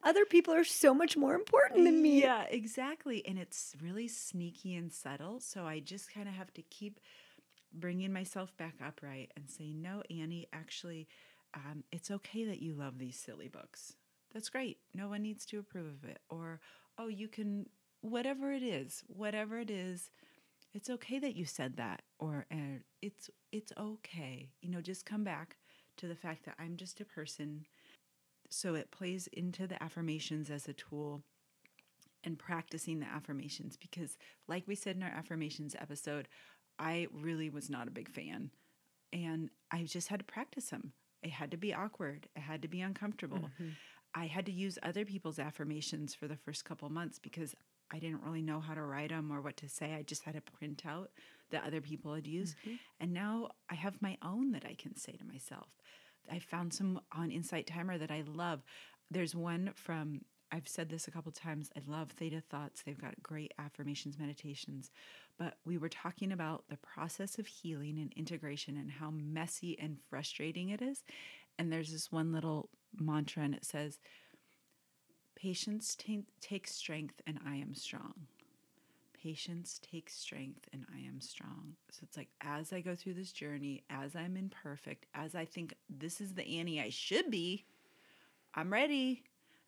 other 0.03 0.25
people 0.25 0.53
are 0.53 0.63
so 0.63 0.93
much 0.93 1.15
more 1.15 1.35
important 1.35 1.85
than 1.85 2.01
me. 2.01 2.21
Yeah, 2.21 2.43
exactly. 2.43 3.25
And 3.25 3.37
it's 3.37 3.75
really 3.81 4.07
sneaky 4.07 4.75
and 4.75 4.91
subtle. 4.91 5.39
So 5.39 5.65
I 5.65 5.79
just 5.79 6.13
kind 6.13 6.27
of 6.27 6.33
have 6.33 6.53
to 6.55 6.61
keep 6.63 6.99
bringing 7.73 8.11
myself 8.11 8.55
back 8.57 8.75
upright 8.85 9.31
and 9.35 9.49
say, 9.49 9.73
no, 9.73 10.01
Annie, 10.09 10.47
actually, 10.53 11.07
um, 11.53 11.83
it's 11.91 12.11
okay 12.11 12.45
that 12.45 12.61
you 12.61 12.73
love 12.73 12.97
these 12.97 13.17
silly 13.17 13.47
books. 13.47 13.93
That's 14.33 14.49
great. 14.49 14.79
No 14.93 15.07
one 15.07 15.21
needs 15.21 15.45
to 15.47 15.59
approve 15.59 15.87
of 15.87 16.09
it. 16.09 16.19
Or, 16.29 16.59
oh, 16.97 17.07
you 17.07 17.27
can, 17.27 17.67
whatever 18.05 18.51
it 18.51 18.63
is, 18.63 19.03
whatever 19.07 19.59
it 19.59 19.69
is, 19.69 20.09
it's 20.73 20.89
okay 20.89 21.19
that 21.19 21.35
you 21.35 21.45
said 21.45 21.77
that. 21.77 22.01
Or 22.19 22.45
uh, 22.51 22.79
it's 23.01 23.29
it's 23.51 23.71
okay. 23.77 24.49
You 24.61 24.69
know, 24.69 24.81
just 24.81 25.05
come 25.05 25.23
back 25.23 25.57
to 25.97 26.07
the 26.07 26.15
fact 26.15 26.45
that 26.45 26.55
I'm 26.59 26.77
just 26.77 27.01
a 27.01 27.05
person. 27.05 27.65
So 28.49 28.75
it 28.75 28.91
plays 28.91 29.27
into 29.33 29.67
the 29.67 29.81
affirmations 29.81 30.49
as 30.49 30.67
a 30.67 30.73
tool 30.73 31.23
and 32.23 32.37
practicing 32.37 32.99
the 32.99 33.07
affirmations 33.07 33.77
because, 33.77 34.17
like 34.47 34.67
we 34.67 34.75
said 34.75 34.95
in 34.95 35.03
our 35.03 35.09
affirmations 35.09 35.75
episode, 35.79 36.27
I 36.77 37.07
really 37.13 37.49
was 37.49 37.69
not 37.69 37.87
a 37.87 37.91
big 37.91 38.09
fan. 38.09 38.51
And 39.13 39.49
I 39.71 39.83
just 39.83 40.09
had 40.09 40.19
to 40.19 40.25
practice 40.25 40.69
them. 40.69 40.91
It 41.23 41.31
had 41.31 41.51
to 41.51 41.57
be 41.57 41.73
awkward. 41.73 42.27
It 42.35 42.41
had 42.41 42.61
to 42.63 42.67
be 42.67 42.81
uncomfortable. 42.81 43.37
Mm-hmm. 43.37 43.69
I 44.13 44.27
had 44.27 44.45
to 44.45 44.51
use 44.51 44.79
other 44.83 45.05
people's 45.05 45.39
affirmations 45.39 46.13
for 46.13 46.27
the 46.27 46.37
first 46.37 46.65
couple 46.65 46.89
months 46.89 47.19
because 47.19 47.55
I 47.95 47.99
didn't 47.99 48.23
really 48.23 48.41
know 48.41 48.59
how 48.59 48.73
to 48.73 48.81
write 48.81 49.09
them 49.09 49.31
or 49.31 49.41
what 49.41 49.57
to 49.57 49.69
say. 49.69 49.93
I 49.93 50.01
just 50.01 50.23
had 50.23 50.35
a 50.35 50.41
printout 50.41 51.07
that 51.51 51.63
other 51.65 51.79
people 51.81 52.13
had 52.13 52.27
used. 52.27 52.55
Mm-hmm. 52.59 52.75
And 52.99 53.13
now 53.13 53.49
I 53.69 53.75
have 53.75 54.01
my 54.01 54.17
own 54.21 54.51
that 54.51 54.65
I 54.65 54.73
can 54.73 54.95
say 54.95 55.13
to 55.13 55.25
myself. 55.25 55.69
I 56.29 56.39
found 56.39 56.73
some 56.73 56.99
on 57.15 57.31
Insight 57.31 57.67
Timer 57.67 57.97
that 57.97 58.11
I 58.11 58.23
love. 58.27 58.63
There's 59.09 59.35
one 59.35 59.71
from, 59.75 60.21
I've 60.51 60.67
said 60.67 60.89
this 60.89 61.07
a 61.07 61.11
couple 61.11 61.31
times. 61.31 61.69
I 61.77 61.81
love 61.87 62.11
Theta 62.11 62.41
Thoughts. 62.41 62.81
They've 62.81 62.99
got 62.99 63.21
great 63.23 63.53
affirmations, 63.59 64.17
meditations. 64.19 64.91
But 65.37 65.55
we 65.65 65.77
were 65.77 65.89
talking 65.89 66.31
about 66.31 66.63
the 66.69 66.77
process 66.77 67.37
of 67.37 67.47
healing 67.47 67.99
and 67.99 68.11
integration 68.13 68.75
and 68.75 68.89
how 68.91 69.11
messy 69.11 69.77
and 69.79 69.97
frustrating 70.09 70.69
it 70.69 70.81
is. 70.81 71.03
And 71.57 71.71
there's 71.71 71.91
this 71.91 72.11
one 72.11 72.33
little 72.33 72.69
mantra, 72.99 73.43
and 73.43 73.53
it 73.53 73.65
says, 73.65 73.99
Patience 75.35 75.95
t- 75.95 76.25
takes 76.41 76.73
strength, 76.73 77.21
and 77.27 77.39
I 77.45 77.55
am 77.55 77.75
strong. 77.75 78.13
Patience 79.21 79.79
takes 79.79 80.15
strength, 80.15 80.67
and 80.71 80.85
I 80.93 80.99
am 80.99 81.19
strong. 81.19 81.75
So 81.91 82.01
it's 82.03 82.17
like 82.17 82.29
as 82.41 82.71
I 82.71 82.81
go 82.81 82.95
through 82.95 83.15
this 83.15 83.31
journey, 83.31 83.83
as 83.89 84.15
I'm 84.15 84.37
imperfect, 84.37 85.07
as 85.13 85.35
I 85.35 85.45
think 85.45 85.75
this 85.89 86.21
is 86.21 86.33
the 86.33 86.59
Annie 86.59 86.81
I 86.81 86.89
should 86.89 87.29
be, 87.31 87.65
I'm 88.53 88.71
ready. 88.71 89.23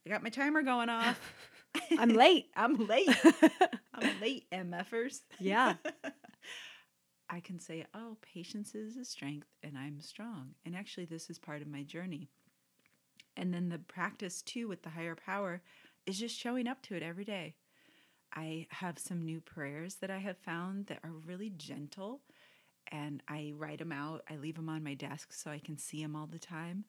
I 0.05 0.09
got 0.09 0.23
my 0.23 0.29
timer 0.29 0.61
going 0.61 0.89
off. 0.89 1.19
I'm 1.99 2.09
late. 2.09 2.47
I'm 2.55 2.87
late. 2.87 3.09
I'm 3.93 4.21
late, 4.21 4.49
MFers. 4.51 5.21
Yeah. 5.39 5.75
I 7.29 7.39
can 7.41 7.59
say, 7.59 7.85
oh, 7.93 8.17
patience 8.21 8.73
is 8.73 8.95
a 8.95 9.03
strength 9.03 9.47
and 9.61 9.77
I'm 9.77 9.99
strong. 9.99 10.51
And 10.65 10.75
actually, 10.75 11.05
this 11.05 11.29
is 11.29 11.37
part 11.37 11.61
of 11.61 11.67
my 11.67 11.83
journey. 11.83 12.29
And 13.37 13.53
then 13.53 13.69
the 13.69 13.77
practice 13.77 14.41
too 14.41 14.67
with 14.67 14.81
the 14.81 14.89
higher 14.89 15.15
power 15.15 15.61
is 16.05 16.19
just 16.19 16.37
showing 16.37 16.67
up 16.67 16.81
to 16.83 16.95
it 16.95 17.03
every 17.03 17.23
day. 17.23 17.53
I 18.33 18.67
have 18.69 18.99
some 18.99 19.23
new 19.23 19.39
prayers 19.39 19.95
that 19.95 20.09
I 20.09 20.17
have 20.17 20.37
found 20.37 20.87
that 20.87 20.99
are 21.03 21.11
really 21.11 21.51
gentle 21.51 22.21
and 22.91 23.21
I 23.27 23.53
write 23.55 23.79
them 23.79 23.91
out. 23.91 24.23
I 24.29 24.37
leave 24.37 24.55
them 24.55 24.69
on 24.69 24.83
my 24.83 24.95
desk 24.95 25.33
so 25.33 25.51
I 25.51 25.59
can 25.59 25.77
see 25.77 26.01
them 26.01 26.15
all 26.15 26.27
the 26.27 26.39
time. 26.39 26.85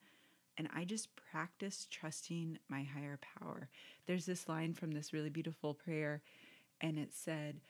And 0.57 0.67
I 0.75 0.83
just 0.83 1.15
practice 1.15 1.87
trusting 1.89 2.57
my 2.67 2.83
higher 2.83 3.19
power. 3.39 3.69
There's 4.07 4.25
this 4.25 4.49
line 4.49 4.73
from 4.73 4.91
this 4.91 5.13
really 5.13 5.29
beautiful 5.29 5.73
prayer, 5.73 6.21
and 6.81 6.97
it 6.97 7.13
said, 7.13 7.61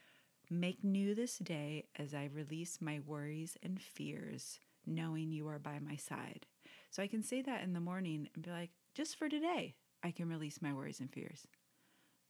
Make 0.49 0.83
new 0.83 1.13
this 1.13 1.37
day 1.37 1.85
as 1.95 2.15
I 2.15 2.29
release 2.33 2.79
my 2.81 2.99
worries 3.05 3.57
and 3.61 3.79
fears, 3.79 4.59
knowing 4.87 5.31
you 5.31 5.47
are 5.47 5.59
by 5.59 5.77
my 5.77 5.95
side. 5.95 6.47
So 6.89 7.03
I 7.03 7.07
can 7.07 7.23
say 7.23 7.41
that 7.41 7.63
in 7.63 7.73
the 7.73 7.79
morning 7.79 8.29
and 8.33 8.43
be 8.43 8.49
like, 8.49 8.71
just 8.95 9.17
for 9.17 9.29
today, 9.29 9.75
I 10.03 10.11
can 10.11 10.29
release 10.29 10.61
my 10.61 10.73
worries 10.73 10.99
and 10.99 11.11
fears. 11.11 11.45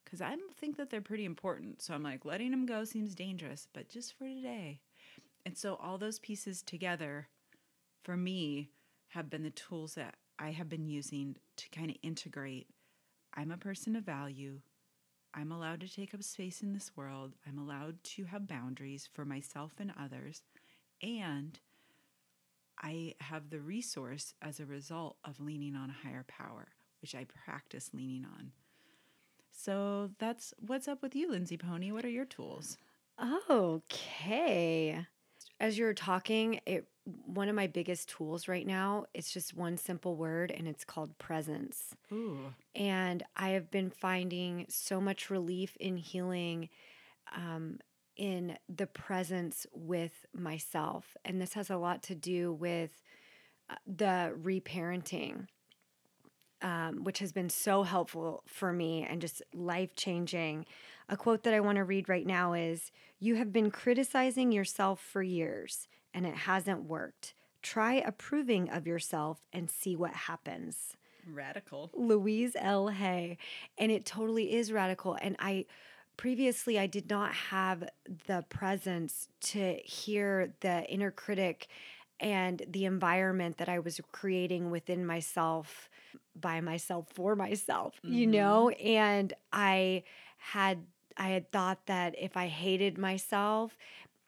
Because 0.04 0.22
I 0.22 0.36
think 0.58 0.78
that 0.78 0.90
they're 0.90 1.02
pretty 1.02 1.26
important. 1.26 1.82
So 1.82 1.94
I'm 1.94 2.04
like, 2.04 2.26
letting 2.26 2.52
them 2.52 2.66
go 2.66 2.84
seems 2.84 3.16
dangerous, 3.16 3.68
but 3.74 3.90
just 3.90 4.18
for 4.18 4.26
today. 4.26 4.82
And 5.46 5.58
so 5.58 5.76
all 5.76 5.98
those 5.98 6.20
pieces 6.20 6.62
together, 6.62 7.28
for 8.04 8.18
me, 8.18 8.72
have 9.10 9.30
been 9.30 9.44
the 9.44 9.50
tools 9.50 9.96
that 9.96 10.16
I 10.38 10.52
have 10.52 10.70
been 10.70 10.88
using 10.88 11.36
to 11.58 11.70
kind 11.70 11.90
of 11.90 11.98
integrate. 12.04 12.68
I'm 13.34 13.52
a 13.52 13.58
person 13.58 13.96
of 13.96 14.04
value. 14.04 14.62
I'm 15.34 15.52
allowed 15.52 15.82
to 15.82 15.94
take 15.94 16.14
up 16.14 16.24
space 16.24 16.62
in 16.62 16.74
this 16.74 16.92
world. 16.96 17.34
I'm 17.48 17.60
allowed 17.60 18.04
to 18.04 18.26
have 18.26 18.48
boundaries 18.48 19.08
for 19.12 19.26
myself 19.26 19.74
and 19.80 19.94
others. 20.00 20.42
And 21.02 21.60
I 22.82 23.16
have 23.20 23.50
the 23.50 23.60
resource 23.60 24.34
as 24.42 24.60
a 24.60 24.66
result 24.66 25.18
of 25.26 25.40
leaning 25.40 25.76
on 25.76 25.90
a 25.90 26.08
higher 26.08 26.26
power, 26.28 26.70
which 27.02 27.16
I 27.16 27.26
practice 27.46 27.92
leaning 27.94 28.26
on. 28.26 28.52
So 29.52 30.12
that's 30.20 30.54
what's 30.60 30.88
up 30.88 31.02
with 31.02 31.16
you, 31.16 31.30
Lindsay 31.30 31.58
Pony. 31.58 31.92
What 31.92 32.06
are 32.06 32.10
your 32.10 32.26
tools? 32.26 32.78
Okay. 33.50 35.06
As 35.60 35.78
you're 35.78 35.94
talking, 35.94 36.62
it 36.66 36.88
one 37.26 37.50
of 37.50 37.56
my 37.56 37.68
biggest 37.68 38.10
tools 38.10 38.48
right 38.48 38.68
now, 38.68 39.06
it's 39.14 39.32
just 39.32 39.56
one 39.56 39.78
simple 39.78 40.16
word 40.16 40.52
and 40.52 40.68
it's 40.68 40.84
called 40.84 41.18
presence. 41.18 41.96
Ooh. 42.12 42.54
And 42.76 43.24
I 43.36 43.50
have 43.50 43.72
been 43.72 43.90
finding 43.90 44.66
so 44.70 45.02
much 45.02 45.30
relief 45.30 45.76
in 45.80 45.98
healing 45.98 46.70
um, 47.36 47.80
in 48.20 48.58
the 48.68 48.86
presence 48.86 49.66
with 49.72 50.26
myself. 50.34 51.16
And 51.24 51.42
this 51.42 51.54
has 51.54 51.70
a 51.70 51.78
lot 51.78 52.04
to 52.04 52.16
do 52.16 52.52
with 52.52 53.02
uh, 53.70 53.76
the 53.88 54.36
reparenting, 54.44 55.48
um, 56.62 57.06
which 57.06 57.20
has 57.20 57.32
been 57.32 57.50
so 57.50 57.84
helpful 57.84 58.44
for 58.46 58.74
me 58.74 59.08
and 59.10 59.22
just 59.22 59.42
life 59.54 59.96
changing. 59.96 60.66
A 61.08 61.16
quote 61.16 61.44
that 61.44 61.54
I 61.54 61.62
want 61.62 61.78
to 61.78 61.86
read 61.86 62.10
right 62.10 62.28
now 62.28 62.52
is 62.52 62.92
You 63.20 63.36
have 63.36 63.54
been 63.54 63.72
criticizing 63.72 64.52
yourself 64.52 65.00
for 65.00 65.24
years 65.24 65.88
and 66.14 66.26
it 66.26 66.36
hasn't 66.36 66.84
worked. 66.84 67.34
Try 67.62 67.94
approving 67.94 68.70
of 68.70 68.86
yourself 68.86 69.40
and 69.54 69.72
see 69.72 69.96
what 69.96 70.14
happens. 70.14 70.98
Radical. 71.26 71.90
Louise 71.94 72.58
L. 72.60 72.90
Hay. 72.90 73.38
And 73.78 73.94
it 73.94 74.06
totally 74.06 74.54
is 74.56 74.74
radical. 74.74 75.18
And 75.22 75.38
I 75.40 75.66
previously 76.20 76.78
I 76.78 76.86
did 76.86 77.10
not 77.10 77.34
have 77.34 77.90
the 78.28 78.44
presence 78.50 79.30
to 79.40 79.76
hear 79.86 80.54
the 80.60 80.84
inner 80.90 81.12
critic 81.12 81.70
and 82.20 82.62
the 82.68 82.84
environment 82.84 83.58
that 83.60 83.70
I 83.70 83.80
was 83.80 84.02
creating 84.12 84.70
within 84.70 85.06
myself 85.06 85.90
by 86.36 86.60
myself 86.60 87.08
for 87.14 87.38
myself, 87.38 87.94
mm-hmm. 88.04 88.14
you 88.14 88.28
know? 88.28 88.68
And 88.68 89.32
I 89.54 90.04
had 90.40 90.80
I 91.16 91.30
had 91.30 91.54
thought 91.54 91.86
that 91.86 92.16
if 92.20 92.36
I 92.36 92.48
hated 92.48 92.98
myself 92.98 93.78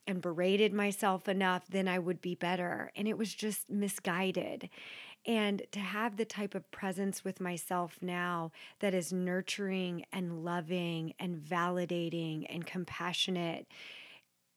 and 0.08 0.22
berated 0.22 0.74
myself 0.74 1.28
enough, 1.28 1.68
then 1.68 1.90
I 1.90 2.00
would 2.00 2.22
be 2.22 2.36
better. 2.36 2.94
And 2.96 3.06
it 3.06 3.18
was 3.18 3.34
just 3.34 3.70
misguided. 3.70 4.70
And 5.26 5.62
to 5.72 5.80
have 5.80 6.18
the 6.18 6.26
type 6.26 6.56
of 6.56 6.70
presence 6.72 7.24
with 7.24 7.40
myself 7.40 7.98
now 8.02 8.52
that 8.80 8.94
is 8.94 9.14
nurturing 9.14 10.06
and 10.12 10.44
loving 10.44 11.14
and 11.20 11.38
validating 11.38 12.46
and 12.50 12.66
compassionate 12.66 13.68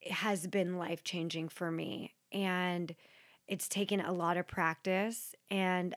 has 0.09 0.47
been 0.47 0.77
life 0.77 1.03
changing 1.03 1.49
for 1.49 1.71
me. 1.71 2.13
And 2.31 2.95
it's 3.47 3.67
taken 3.67 3.99
a 4.01 4.11
lot 4.11 4.37
of 4.37 4.47
practice. 4.47 5.35
And, 5.51 5.95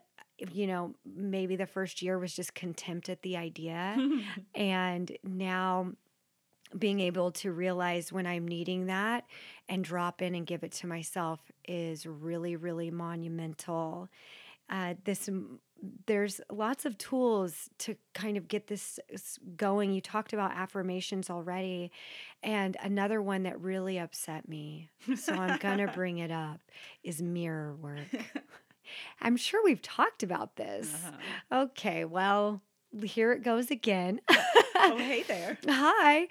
you 0.50 0.66
know, 0.66 0.94
maybe 1.04 1.56
the 1.56 1.66
first 1.66 2.02
year 2.02 2.18
was 2.18 2.34
just 2.34 2.54
contempt 2.54 3.08
at 3.08 3.22
the 3.22 3.36
idea. 3.36 3.96
and 4.54 5.16
now 5.24 5.92
being 6.76 7.00
able 7.00 7.30
to 7.30 7.50
realize 7.50 8.12
when 8.12 8.26
I'm 8.26 8.46
needing 8.46 8.86
that 8.86 9.24
and 9.68 9.82
drop 9.82 10.20
in 10.20 10.34
and 10.34 10.46
give 10.46 10.62
it 10.62 10.72
to 10.72 10.86
myself 10.86 11.40
is 11.66 12.06
really, 12.06 12.56
really 12.56 12.90
monumental. 12.90 14.08
Uh, 14.70 14.94
this 15.04 15.28
there's 16.06 16.40
lots 16.50 16.84
of 16.84 16.98
tools 16.98 17.70
to 17.78 17.94
kind 18.12 18.36
of 18.36 18.48
get 18.48 18.66
this 18.66 18.98
going. 19.56 19.92
You 19.92 20.00
talked 20.00 20.32
about 20.32 20.52
affirmations 20.52 21.30
already, 21.30 21.92
and 22.42 22.76
another 22.82 23.22
one 23.22 23.44
that 23.44 23.60
really 23.60 23.98
upset 23.98 24.48
me, 24.48 24.90
so 25.16 25.34
I'm 25.34 25.58
going 25.58 25.78
to 25.86 25.88
bring 25.88 26.18
it 26.18 26.32
up, 26.32 26.60
is 27.04 27.22
mirror 27.22 27.74
work. 27.74 28.08
I'm 29.20 29.36
sure 29.36 29.62
we've 29.62 29.82
talked 29.82 30.22
about 30.22 30.56
this. 30.56 30.92
Uh-huh. 30.94 31.64
Okay, 31.64 32.04
well, 32.04 32.62
here 33.02 33.32
it 33.32 33.42
goes 33.42 33.70
again. 33.70 34.20
oh, 34.30 34.96
hey 34.96 35.22
there. 35.22 35.58
Hi. 35.68 36.28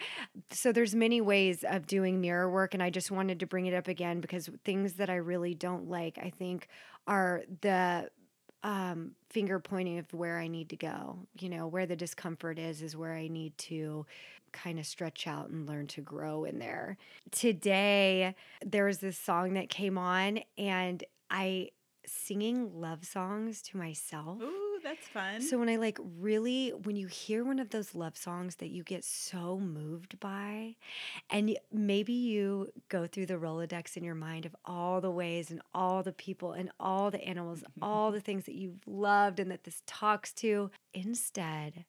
So 0.52 0.72
there's 0.72 0.96
many 0.96 1.22
ways 1.22 1.64
of 1.68 1.86
doing 1.88 2.20
mirror 2.20 2.50
work 2.50 2.74
and 2.74 2.82
I 2.82 2.90
just 2.90 3.12
wanted 3.12 3.40
to 3.42 3.46
bring 3.46 3.68
it 3.68 3.74
up 3.74 3.88
again 3.88 4.22
because 4.22 4.50
things 4.64 4.94
that 4.94 5.10
I 5.10 5.16
really 5.16 5.54
don't 5.54 5.90
like, 5.90 6.18
I 6.18 6.32
think 6.32 6.68
are 7.06 7.44
the 7.62 8.10
um, 8.64 9.12
finger 9.30 9.60
pointing 9.60 10.00
of 10.00 10.14
where 10.14 10.40
I 10.40 10.48
need 10.48 10.70
to 10.70 10.76
go. 10.76 11.20
You 11.40 11.50
know, 11.50 11.68
where 11.68 11.86
the 11.86 11.96
discomfort 11.96 12.60
is, 12.60 12.82
is 12.82 12.96
where 12.96 13.14
I 13.14 13.28
need 13.28 13.58
to 13.60 14.06
kind 14.52 14.80
of 14.80 14.86
stretch 14.86 15.28
out 15.28 15.50
and 15.50 15.68
learn 15.68 15.88
to 15.88 16.02
grow 16.02 16.44
in 16.44 16.60
there. 16.60 16.98
Today, 17.32 18.36
there 18.66 18.86
was 18.86 19.00
this 19.00 19.18
song 19.18 19.54
that 19.54 19.70
came 19.70 19.98
on, 19.98 20.40
and 20.58 21.04
I 21.30 21.70
singing 22.06 22.80
love 22.80 23.06
songs 23.06 23.62
to 23.64 23.78
myself. 23.78 24.42
Ooh 24.42 24.67
that's 24.88 25.08
fun. 25.08 25.42
So 25.42 25.58
when 25.58 25.70
I 25.70 25.76
like 25.76 26.00
really, 26.20 26.70
when 26.70 26.96
you 26.96 27.08
hear 27.08 27.44
one 27.44 27.60
of 27.60 27.70
those 27.70 27.94
love 27.96 28.18
songs 28.18 28.56
that 28.56 28.70
you 28.70 28.84
get 28.84 29.04
so 29.04 29.60
moved 29.60 30.20
by, 30.20 30.76
and 31.30 31.58
maybe 31.72 32.14
you 32.14 32.72
go 32.90 33.08
through 33.08 33.26
the 33.26 33.36
Rolodex 33.36 33.98
in 33.98 34.04
your 34.04 34.16
mind 34.16 34.46
of 34.46 34.56
all 34.66 35.02
the 35.02 35.12
ways 35.12 35.52
and 35.52 35.62
all 35.74 36.04
the 36.04 36.14
people 36.14 36.54
and 36.54 36.72
all 36.80 37.12
the 37.12 37.24
animals, 37.24 37.64
all 37.82 38.12
the 38.12 38.22
things 38.22 38.46
that 38.46 38.56
you've 38.56 38.88
loved 38.88 39.40
and 39.40 39.52
that 39.52 39.64
this 39.64 39.82
talks 39.86 40.32
to, 40.34 40.72
instead, 40.94 41.86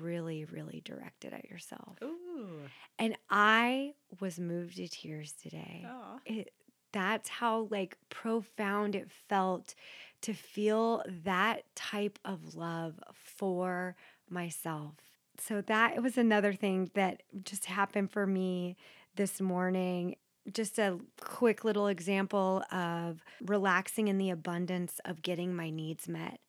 really, 0.00 0.44
really 0.44 0.80
direct 0.84 1.24
it 1.24 1.32
at 1.32 1.48
yourself. 1.50 1.98
Ooh. 2.02 2.60
And 2.98 3.16
I 3.30 3.94
was 4.20 4.38
moved 4.38 4.76
to 4.76 4.88
tears 4.88 5.32
today. 5.32 5.84
It, 6.24 6.52
that's 6.92 7.28
how 7.28 7.68
like 7.70 7.96
profound 8.10 8.94
it 8.94 9.10
felt 9.28 9.74
to 10.22 10.32
feel 10.32 11.02
that 11.24 11.62
type 11.74 12.18
of 12.24 12.54
love 12.54 12.98
for 13.12 13.96
myself. 14.28 14.94
So 15.38 15.60
that 15.62 16.02
was 16.02 16.16
another 16.16 16.52
thing 16.52 16.90
that 16.94 17.22
just 17.44 17.66
happened 17.66 18.10
for 18.10 18.26
me 18.26 18.76
this 19.16 19.40
morning. 19.40 20.16
Just 20.52 20.78
a 20.78 20.98
quick 21.20 21.64
little 21.64 21.86
example 21.86 22.62
of 22.72 23.20
relaxing 23.40 24.08
in 24.08 24.18
the 24.18 24.30
abundance 24.30 25.00
of 25.04 25.22
getting 25.22 25.54
my 25.54 25.70
needs 25.70 26.08
met. 26.08 26.40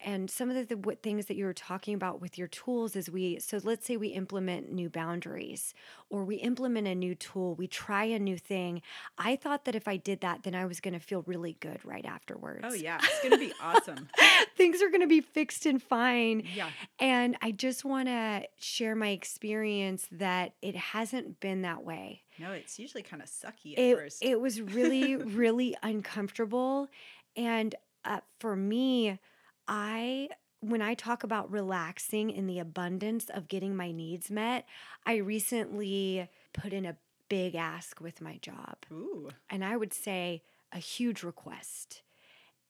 And 0.00 0.30
some 0.30 0.50
of 0.50 0.68
the, 0.68 0.76
the 0.76 0.96
things 1.02 1.26
that 1.26 1.36
you 1.36 1.46
were 1.46 1.54
talking 1.54 1.94
about 1.94 2.20
with 2.20 2.36
your 2.36 2.48
tools 2.48 2.96
is 2.96 3.10
we, 3.10 3.38
so 3.38 3.60
let's 3.62 3.86
say 3.86 3.96
we 3.96 4.08
implement 4.08 4.70
new 4.70 4.90
boundaries 4.90 5.72
or 6.10 6.24
we 6.24 6.36
implement 6.36 6.86
a 6.86 6.94
new 6.94 7.14
tool, 7.14 7.54
we 7.54 7.66
try 7.66 8.04
a 8.04 8.18
new 8.18 8.36
thing. 8.36 8.82
I 9.16 9.36
thought 9.36 9.64
that 9.64 9.74
if 9.74 9.88
I 9.88 9.96
did 9.96 10.20
that, 10.20 10.42
then 10.42 10.54
I 10.54 10.66
was 10.66 10.80
going 10.80 10.94
to 10.94 11.00
feel 11.00 11.22
really 11.26 11.56
good 11.60 11.82
right 11.84 12.04
afterwards. 12.04 12.64
Oh, 12.64 12.74
yeah. 12.74 12.98
It's 13.02 13.20
going 13.20 13.32
to 13.32 13.38
be 13.38 13.52
awesome. 13.62 14.08
things 14.56 14.82
are 14.82 14.90
going 14.90 15.00
to 15.00 15.06
be 15.06 15.22
fixed 15.22 15.66
and 15.66 15.82
fine. 15.82 16.44
Yeah. 16.54 16.68
And 16.98 17.36
I 17.40 17.50
just 17.52 17.84
want 17.84 18.08
to 18.08 18.42
share 18.58 18.94
my 18.94 19.08
experience 19.08 20.06
that 20.12 20.52
it 20.60 20.76
hasn't 20.76 21.40
been 21.40 21.62
that 21.62 21.84
way. 21.84 22.22
No, 22.38 22.52
it's 22.52 22.78
usually 22.78 23.02
kind 23.02 23.22
of 23.22 23.28
sucky 23.28 23.72
at 23.72 23.78
it, 23.78 23.96
first. 23.96 24.22
It 24.22 24.40
was 24.40 24.60
really, 24.60 25.16
really 25.16 25.74
uncomfortable. 25.82 26.88
And 27.34 27.74
uh, 28.04 28.20
for 28.38 28.56
me, 28.56 29.18
I 29.68 30.28
when 30.60 30.82
I 30.82 30.94
talk 30.94 31.22
about 31.22 31.50
relaxing 31.50 32.30
in 32.30 32.46
the 32.46 32.58
abundance 32.58 33.28
of 33.28 33.48
getting 33.48 33.76
my 33.76 33.92
needs 33.92 34.30
met, 34.30 34.66
I 35.04 35.16
recently 35.16 36.28
put 36.52 36.72
in 36.72 36.86
a 36.86 36.96
big 37.28 37.54
ask 37.54 38.00
with 38.00 38.20
my 38.20 38.38
job. 38.38 38.76
Ooh. 38.90 39.28
And 39.50 39.64
I 39.64 39.76
would 39.76 39.92
say 39.92 40.42
a 40.72 40.78
huge 40.78 41.22
request. 41.22 42.02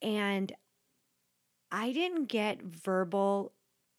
And 0.03 0.53
I 1.71 1.93
didn't 1.93 2.27
get 2.27 2.63
verbal 2.63 3.53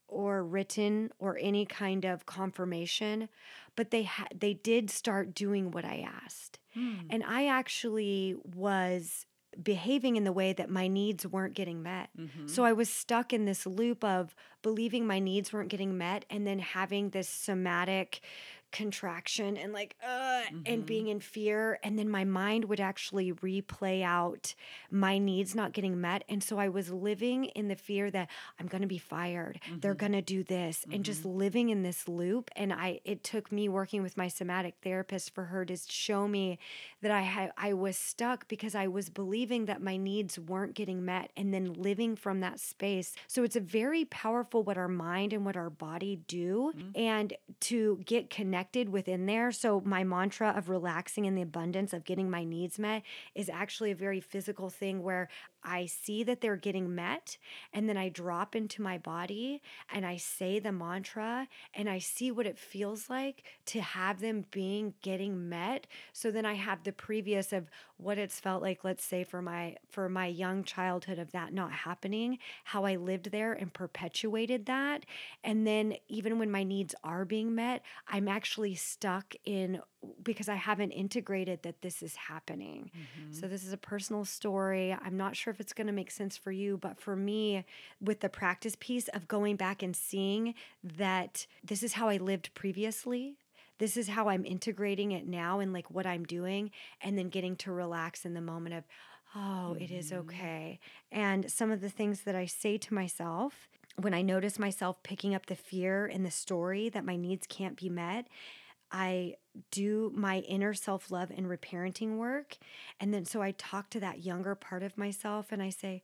or 0.08 0.44
written 0.44 1.12
or 1.20 1.38
any 1.40 1.66
kind 1.66 2.06
of 2.06 2.26
confirmation, 2.26 3.30
but 3.76 3.92
they 3.92 4.04
ha- 4.04 4.28
they 4.34 4.54
did 4.54 4.90
start 4.90 5.36
doing 5.36 5.72
what 5.72 5.86
I 5.86 6.06
asked. 6.24 6.60
Hmm. 6.74 6.96
And 7.10 7.24
I 7.24 7.48
actually 7.48 8.36
was 8.44 9.26
behaving 9.62 10.16
in 10.16 10.24
the 10.24 10.32
way 10.32 10.54
that 10.54 10.70
my 10.70 10.88
needs 10.88 11.26
weren't 11.26 11.54
getting 11.54 11.82
met. 11.82 12.10
Mm-hmm. 12.20 12.48
So 12.48 12.64
I 12.64 12.74
was 12.74 12.90
stuck 12.90 13.34
in 13.34 13.46
this 13.46 13.66
loop 13.66 14.04
of 14.04 14.36
believing 14.62 15.08
my 15.08 15.20
needs 15.20 15.52
weren't 15.52 15.70
getting 15.70 15.98
met 15.98 16.26
and 16.30 16.46
then 16.46 16.60
having 16.60 17.10
this 17.10 17.30
somatic 17.30 18.22
contraction 18.72 19.56
and 19.56 19.72
like 19.72 19.96
uh 20.04 20.08
mm-hmm. 20.08 20.60
and 20.66 20.86
being 20.86 21.08
in 21.08 21.20
fear 21.20 21.80
and 21.84 21.98
then 21.98 22.10
my 22.10 22.26
mind 22.26 22.66
would 22.66 22.82
actually 22.82 23.32
replay 23.34 24.04
out 24.04 24.54
my 24.92 25.18
needs 25.18 25.56
not 25.56 25.72
getting 25.72 26.02
met 26.02 26.24
and 26.28 26.44
so 26.44 26.60
I 26.60 26.68
was 26.68 26.92
living 26.92 27.46
in 27.46 27.70
the 27.70 27.76
fear 27.76 28.12
that 28.12 28.30
I'm 28.60 28.68
going 28.68 28.82
to 28.82 28.88
be 28.88 28.98
fired 28.98 29.60
mm-hmm. 29.66 29.80
they're 29.80 29.96
going 29.96 30.12
to 30.12 30.22
do 30.22 30.44
this 30.44 30.80
mm-hmm. 30.80 30.96
and 30.96 31.06
just 31.06 31.22
mm-hmm. 31.22 31.38
living 31.38 31.70
in 31.70 31.82
this 31.82 32.08
loop 32.10 32.52
and 32.58 32.74
I 32.74 33.00
it 33.06 33.24
took 33.24 33.52
me 33.52 33.70
working 33.70 34.04
with 34.04 34.18
my 34.18 34.28
somatic 34.28 34.76
therapist 34.84 35.34
for 35.34 35.46
her 35.46 35.64
to 35.64 35.78
show 35.88 36.28
me 36.28 36.60
that 37.02 37.12
I 37.12 37.22
had 37.22 37.52
I 37.58 37.74
was 37.74 37.96
stuck 37.98 38.50
because 38.50 38.76
I 38.76 38.88
was 38.88 39.10
believing 39.10 39.66
that 39.66 39.82
my 39.82 39.96
needs 39.96 40.38
weren't 40.38 40.74
getting 40.74 41.06
met 41.06 41.32
and 41.38 41.54
then 41.54 41.74
living 41.74 42.18
from 42.18 42.42
that 42.42 42.60
space 42.60 43.16
so 43.28 43.44
it's 43.44 43.56
a 43.56 43.62
very 43.62 44.04
powerful 44.04 44.62
what 44.64 44.78
our 44.78 44.90
mind 44.90 45.32
and 45.32 45.46
what 45.46 45.56
our 45.56 45.70
body 45.70 46.20
do 46.28 46.74
mm-hmm. 46.76 46.90
and 47.00 47.34
to 47.62 48.02
get 48.06 48.30
connected 48.30 48.57
connected 48.58 48.90
within 48.90 49.28
there. 49.28 49.52
So, 49.52 49.82
my 49.86 50.04
mantra 50.04 50.52
of 50.58 50.68
relaxing 50.68 51.26
in 51.26 51.36
the 51.36 51.44
abundance 51.44 51.94
of 51.94 52.04
getting 52.04 52.28
my 52.28 52.44
needs 52.44 52.80
met 52.80 53.04
is 53.36 53.50
actually 53.50 53.92
a 53.92 53.96
very 53.96 54.20
physical 54.20 54.72
thing 54.72 55.04
where 55.04 55.30
I 55.68 55.86
see 55.86 56.24
that 56.24 56.40
they're 56.40 56.56
getting 56.56 56.96
met, 56.96 57.38
and 57.74 57.90
then 57.90 57.98
I 57.98 58.08
drop 58.08 58.56
into 58.56 58.82
my 58.82 58.98
body 58.98 59.62
and 59.94 60.06
I 60.06 60.16
say 60.16 60.60
the 60.60 60.72
mantra 60.72 61.48
and 61.74 61.90
I 61.90 62.00
see 62.00 62.32
what 62.32 62.46
it 62.46 62.58
feels 62.58 63.10
like 63.10 63.44
to 63.68 63.82
have 63.82 64.22
them 64.22 64.46
being 64.50 64.94
getting 65.02 65.50
met. 65.50 65.86
So 66.14 66.32
then 66.32 66.46
I 66.46 66.54
have 66.54 66.84
the 66.84 66.94
previous 66.94 67.52
of 67.52 67.70
what 67.98 68.18
it's 68.18 68.40
felt 68.40 68.62
like, 68.62 68.84
let's 68.84 69.04
say 69.04 69.26
for 69.26 69.42
my 69.42 69.76
for 69.90 70.08
my 70.08 70.28
young 70.28 70.64
childhood 70.64 71.20
of 71.20 71.32
that 71.34 71.54
not 71.54 71.72
happening, 71.72 72.38
how 72.64 72.86
I 72.86 72.96
lived 72.96 73.32
there 73.32 73.52
and 73.54 73.74
perpetuated 73.74 74.68
that. 74.68 75.06
And 75.44 75.68
then 75.68 75.96
even 76.08 76.40
when 76.40 76.50
my 76.50 76.64
needs 76.64 76.96
are 77.04 77.26
being 77.26 77.54
met, 77.54 77.84
I'm 78.08 78.30
actually 78.30 78.76
stuck 78.76 79.36
in 79.44 79.82
because 80.24 80.48
I 80.48 80.56
haven't 80.56 80.92
integrated 80.92 81.64
that 81.64 81.82
this 81.82 82.04
is 82.04 82.16
happening. 82.16 82.92
Mm-hmm. 82.96 83.34
So, 83.34 83.48
this 83.48 83.66
is 83.66 83.74
a 83.74 83.78
personal 83.78 84.26
story. 84.26 84.96
I'm 85.02 85.18
not 85.18 85.36
sure 85.36 85.52
if 85.52 85.60
it's 85.60 85.74
going 85.74 85.88
to 85.88 85.94
make 85.94 86.12
sense 86.12 86.38
for 86.38 86.52
you, 86.52 86.78
but 86.78 87.00
for 87.00 87.16
me, 87.16 87.66
with 88.02 88.20
the 88.20 88.30
practice 88.30 88.76
piece 88.80 89.08
of 89.10 89.28
going 89.28 89.56
back 89.56 89.82
and 89.82 89.96
seeing 89.96 90.54
that 90.84 91.48
this 91.64 91.84
is 91.84 91.94
how 91.94 92.10
I 92.10 92.18
lived 92.18 92.54
previously. 92.54 93.38
This 93.80 93.96
is 93.96 94.10
how 94.10 94.30
I'm 94.30 94.46
integrating 94.46 95.12
it 95.12 95.28
now 95.28 95.60
and 95.60 95.72
like 95.72 95.92
what 95.92 96.08
I'm 96.08 96.26
doing, 96.26 96.72
and 97.02 97.18
then 97.18 97.30
getting 97.30 97.56
to 97.58 97.72
relax 97.72 98.26
in 98.26 98.34
the 98.34 98.42
moment 98.42 98.76
of, 98.76 98.84
oh, 99.36 99.40
mm-hmm. 99.74 99.84
it 99.84 99.92
is 99.92 100.12
mm-hmm. 100.12 100.30
okay. 100.30 100.80
And 101.12 101.52
some 101.52 101.72
of 101.72 101.82
the 101.82 101.90
things 101.90 102.22
that 102.22 102.36
I 102.36 102.46
say 102.46 102.78
to 102.78 102.94
myself 102.94 103.68
when 104.00 104.14
I 104.14 104.22
notice 104.22 104.60
myself 104.60 105.02
picking 105.02 105.34
up 105.34 105.48
the 105.48 105.56
fear 105.56 106.06
in 106.06 106.24
the 106.24 106.32
story 106.32 106.88
that 106.90 107.04
my 107.04 107.16
needs 107.16 107.48
can't 107.48 107.76
be 107.76 107.90
met 107.90 108.28
I 108.92 109.36
do 109.72 110.12
my 110.16 110.40
inner 110.40 110.74
self 110.74 111.12
love 111.12 111.32
and 111.36 111.48
reparenting 111.48 112.18
work. 112.18 112.58
And 113.00 113.14
then 113.14 113.26
so 113.26 113.42
I 113.42 113.52
talk 113.52 113.90
to 113.92 114.00
that 114.00 114.24
younger 114.24 114.56
part 114.56 114.84
of 114.84 114.98
myself 114.98 115.52
and 115.52 115.62
I 115.62 115.70
say, 115.70 116.04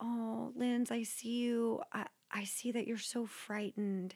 Oh, 0.00 0.52
Linz, 0.56 0.90
I 0.90 1.02
see 1.02 1.40
you. 1.40 1.82
I, 1.92 2.06
I 2.32 2.44
see 2.44 2.72
that 2.72 2.86
you're 2.86 2.98
so 2.98 3.26
frightened 3.26 4.14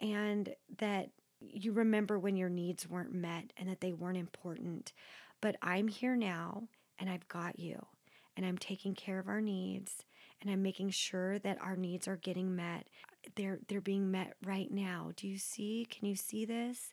and 0.00 0.54
that 0.78 1.10
you 1.40 1.72
remember 1.72 2.18
when 2.18 2.36
your 2.36 2.48
needs 2.48 2.88
weren't 2.88 3.12
met 3.14 3.52
and 3.56 3.68
that 3.68 3.80
they 3.80 3.92
weren't 3.92 4.18
important. 4.18 4.92
But 5.40 5.56
I'm 5.62 5.88
here 5.88 6.16
now 6.16 6.68
and 6.98 7.10
I've 7.10 7.28
got 7.28 7.58
you 7.58 7.86
and 8.36 8.46
I'm 8.46 8.58
taking 8.58 8.94
care 8.94 9.18
of 9.18 9.28
our 9.28 9.40
needs 9.40 10.04
and 10.40 10.50
I'm 10.50 10.62
making 10.62 10.90
sure 10.90 11.38
that 11.40 11.60
our 11.60 11.76
needs 11.76 12.06
are 12.06 12.16
getting 12.16 12.54
met. 12.54 12.86
They're 13.34 13.58
they're 13.68 13.80
being 13.80 14.10
met 14.10 14.34
right 14.44 14.70
now. 14.70 15.10
Do 15.16 15.26
you 15.26 15.38
see? 15.38 15.86
Can 15.90 16.06
you 16.06 16.14
see 16.14 16.44
this? 16.44 16.92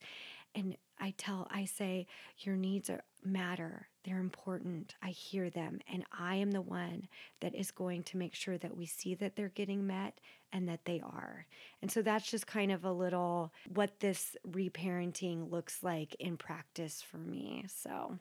And 0.56 0.76
I 1.00 1.14
tell, 1.18 1.48
I 1.52 1.66
say, 1.66 2.08
your 2.40 2.56
needs 2.56 2.90
are, 2.90 3.04
matter. 3.26 3.88
They're 4.04 4.20
important. 4.20 4.96
I 5.02 5.10
hear 5.10 5.50
them. 5.50 5.80
And 5.92 6.04
I 6.18 6.36
am 6.36 6.52
the 6.52 6.62
one 6.62 7.08
that 7.42 7.56
is 7.56 7.72
going 7.72 8.04
to 8.04 8.18
make 8.18 8.36
sure 8.36 8.58
that 8.58 8.76
we 8.76 8.86
see 8.86 9.16
that 9.16 9.36
they're 9.36 9.50
getting 9.50 9.88
met 9.88 10.20
and 10.52 10.68
that 10.70 10.86
they 10.86 11.02
are. 11.02 11.46
And 11.82 11.92
so 11.92 12.02
that's 12.02 12.30
just 12.30 12.48
kind 12.48 12.72
of 12.72 12.86
a 12.86 12.92
little 12.92 13.54
what 13.74 14.00
this 14.00 14.36
reparenting 14.48 15.52
looks 15.52 15.84
like 15.84 16.16
in 16.20 16.38
practice 16.38 17.02
for 17.02 17.18
me. 17.18 17.66
So. 17.68 18.20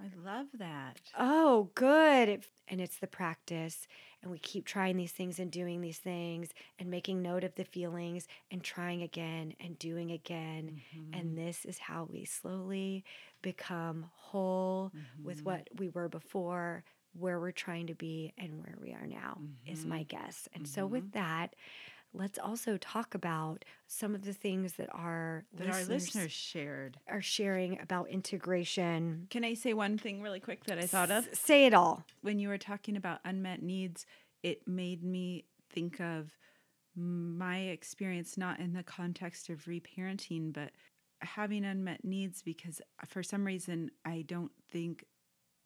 I 0.00 0.10
love 0.24 0.46
that. 0.58 1.00
Oh, 1.18 1.70
good. 1.74 2.44
And 2.68 2.80
it's 2.80 2.98
the 2.98 3.06
practice. 3.06 3.86
And 4.22 4.30
we 4.30 4.38
keep 4.38 4.66
trying 4.66 4.96
these 4.96 5.12
things 5.12 5.38
and 5.38 5.50
doing 5.50 5.80
these 5.80 5.98
things 5.98 6.50
and 6.78 6.90
making 6.90 7.22
note 7.22 7.44
of 7.44 7.54
the 7.54 7.64
feelings 7.64 8.26
and 8.50 8.62
trying 8.62 9.02
again 9.02 9.54
and 9.60 9.78
doing 9.78 10.10
again. 10.12 10.80
Mm-hmm. 10.94 11.18
And 11.18 11.38
this 11.38 11.64
is 11.64 11.78
how 11.78 12.08
we 12.10 12.24
slowly 12.24 13.04
become 13.40 14.06
whole 14.14 14.92
mm-hmm. 14.94 15.24
with 15.24 15.44
what 15.44 15.68
we 15.78 15.88
were 15.88 16.08
before, 16.08 16.84
where 17.18 17.40
we're 17.40 17.52
trying 17.52 17.86
to 17.86 17.94
be, 17.94 18.34
and 18.36 18.58
where 18.58 18.76
we 18.80 18.92
are 18.92 19.06
now, 19.06 19.38
mm-hmm. 19.40 19.72
is 19.72 19.86
my 19.86 20.00
mm-hmm. 20.00 20.24
guess. 20.24 20.48
And 20.54 20.68
so, 20.68 20.86
with 20.86 21.04
mm-hmm. 21.12 21.18
that, 21.18 21.54
let's 22.16 22.38
also 22.38 22.76
talk 22.76 23.14
about 23.14 23.64
some 23.86 24.14
of 24.14 24.24
the 24.24 24.32
things 24.32 24.74
that 24.74 24.88
our 24.92 25.44
that 25.54 25.66
listeners 25.66 25.88
our 25.88 25.94
listeners 25.94 26.32
shared 26.32 26.98
are 27.08 27.22
sharing 27.22 27.80
about 27.80 28.08
integration. 28.08 29.26
Can 29.30 29.44
I 29.44 29.54
say 29.54 29.74
one 29.74 29.98
thing 29.98 30.22
really 30.22 30.40
quick 30.40 30.64
that 30.64 30.78
I 30.78 30.86
thought 30.86 31.10
of? 31.10 31.28
S- 31.30 31.38
say 31.38 31.66
it 31.66 31.74
all. 31.74 32.04
When 32.22 32.38
you 32.38 32.48
were 32.48 32.58
talking 32.58 32.96
about 32.96 33.20
unmet 33.24 33.62
needs, 33.62 34.06
it 34.42 34.66
made 34.66 35.02
me 35.02 35.44
think 35.70 36.00
of 36.00 36.30
my 36.94 37.58
experience 37.58 38.38
not 38.38 38.58
in 38.58 38.72
the 38.72 38.82
context 38.82 39.50
of 39.50 39.66
reparenting 39.66 40.50
but 40.52 40.70
having 41.20 41.64
unmet 41.64 42.04
needs 42.04 42.42
because 42.42 42.80
uh, 43.02 43.06
for 43.06 43.22
some 43.22 43.44
reason 43.44 43.90
I 44.04 44.24
don't 44.26 44.52
think 44.70 45.04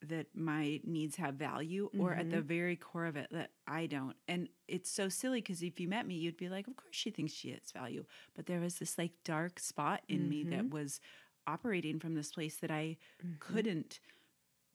that 0.09 0.27
my 0.35 0.81
needs 0.85 1.17
have 1.17 1.35
value 1.35 1.91
or 1.99 2.11
mm-hmm. 2.11 2.21
at 2.21 2.31
the 2.31 2.39
mm-hmm. 2.39 2.47
very 2.47 2.77
core 2.77 3.07
of 3.07 3.17
it 3.17 3.29
that 3.33 3.51
I 3.67 3.87
don't. 3.87 4.17
And 4.29 4.49
it's 4.67 4.91
so 4.91 5.09
silly 5.09 5.41
because 5.41 5.63
if 5.63 5.79
you 5.79 5.89
met 5.89 6.07
me, 6.07 6.15
you'd 6.15 6.37
be 6.37 6.49
like, 6.49 6.67
of 6.69 6.77
course 6.77 6.95
she 6.95 7.11
thinks 7.11 7.33
she 7.33 7.51
has 7.51 7.71
value. 7.73 8.05
But 8.35 8.47
there 8.47 8.61
was 8.61 8.77
this 8.77 8.97
like 8.97 9.13
dark 9.25 9.59
spot 9.59 10.03
in 10.09 10.21
mm-hmm. 10.21 10.31
me 10.31 10.43
that 10.45 10.61
mm-hmm. 10.61 10.75
was 10.75 11.01
operating 11.47 11.99
from 11.99 12.15
this 12.15 12.33
place 12.33 12.57
that 12.57 12.71
I 12.71 12.97
mm-hmm. 13.25 13.35
couldn't 13.41 14.01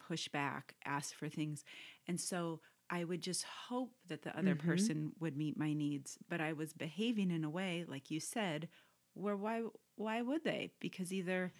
push 0.07 0.27
back, 0.27 0.75
ask 0.85 1.15
for 1.15 1.27
things. 1.27 1.63
And 2.07 2.19
so 2.19 2.59
I 2.89 3.03
would 3.03 3.21
just 3.21 3.43
hope 3.43 3.93
that 4.07 4.21
the 4.21 4.37
other 4.37 4.55
mm-hmm. 4.55 4.67
person 4.67 5.11
would 5.19 5.35
meet 5.35 5.57
my 5.57 5.73
needs. 5.73 6.17
But 6.29 6.41
I 6.41 6.53
was 6.53 6.73
behaving 6.73 7.31
in 7.31 7.43
a 7.43 7.49
way, 7.49 7.85
like 7.87 8.11
you 8.11 8.19
said, 8.19 8.67
where 9.13 9.35
why 9.35 9.63
why 9.95 10.21
would 10.21 10.43
they? 10.43 10.71
Because 10.79 11.11
either 11.11 11.51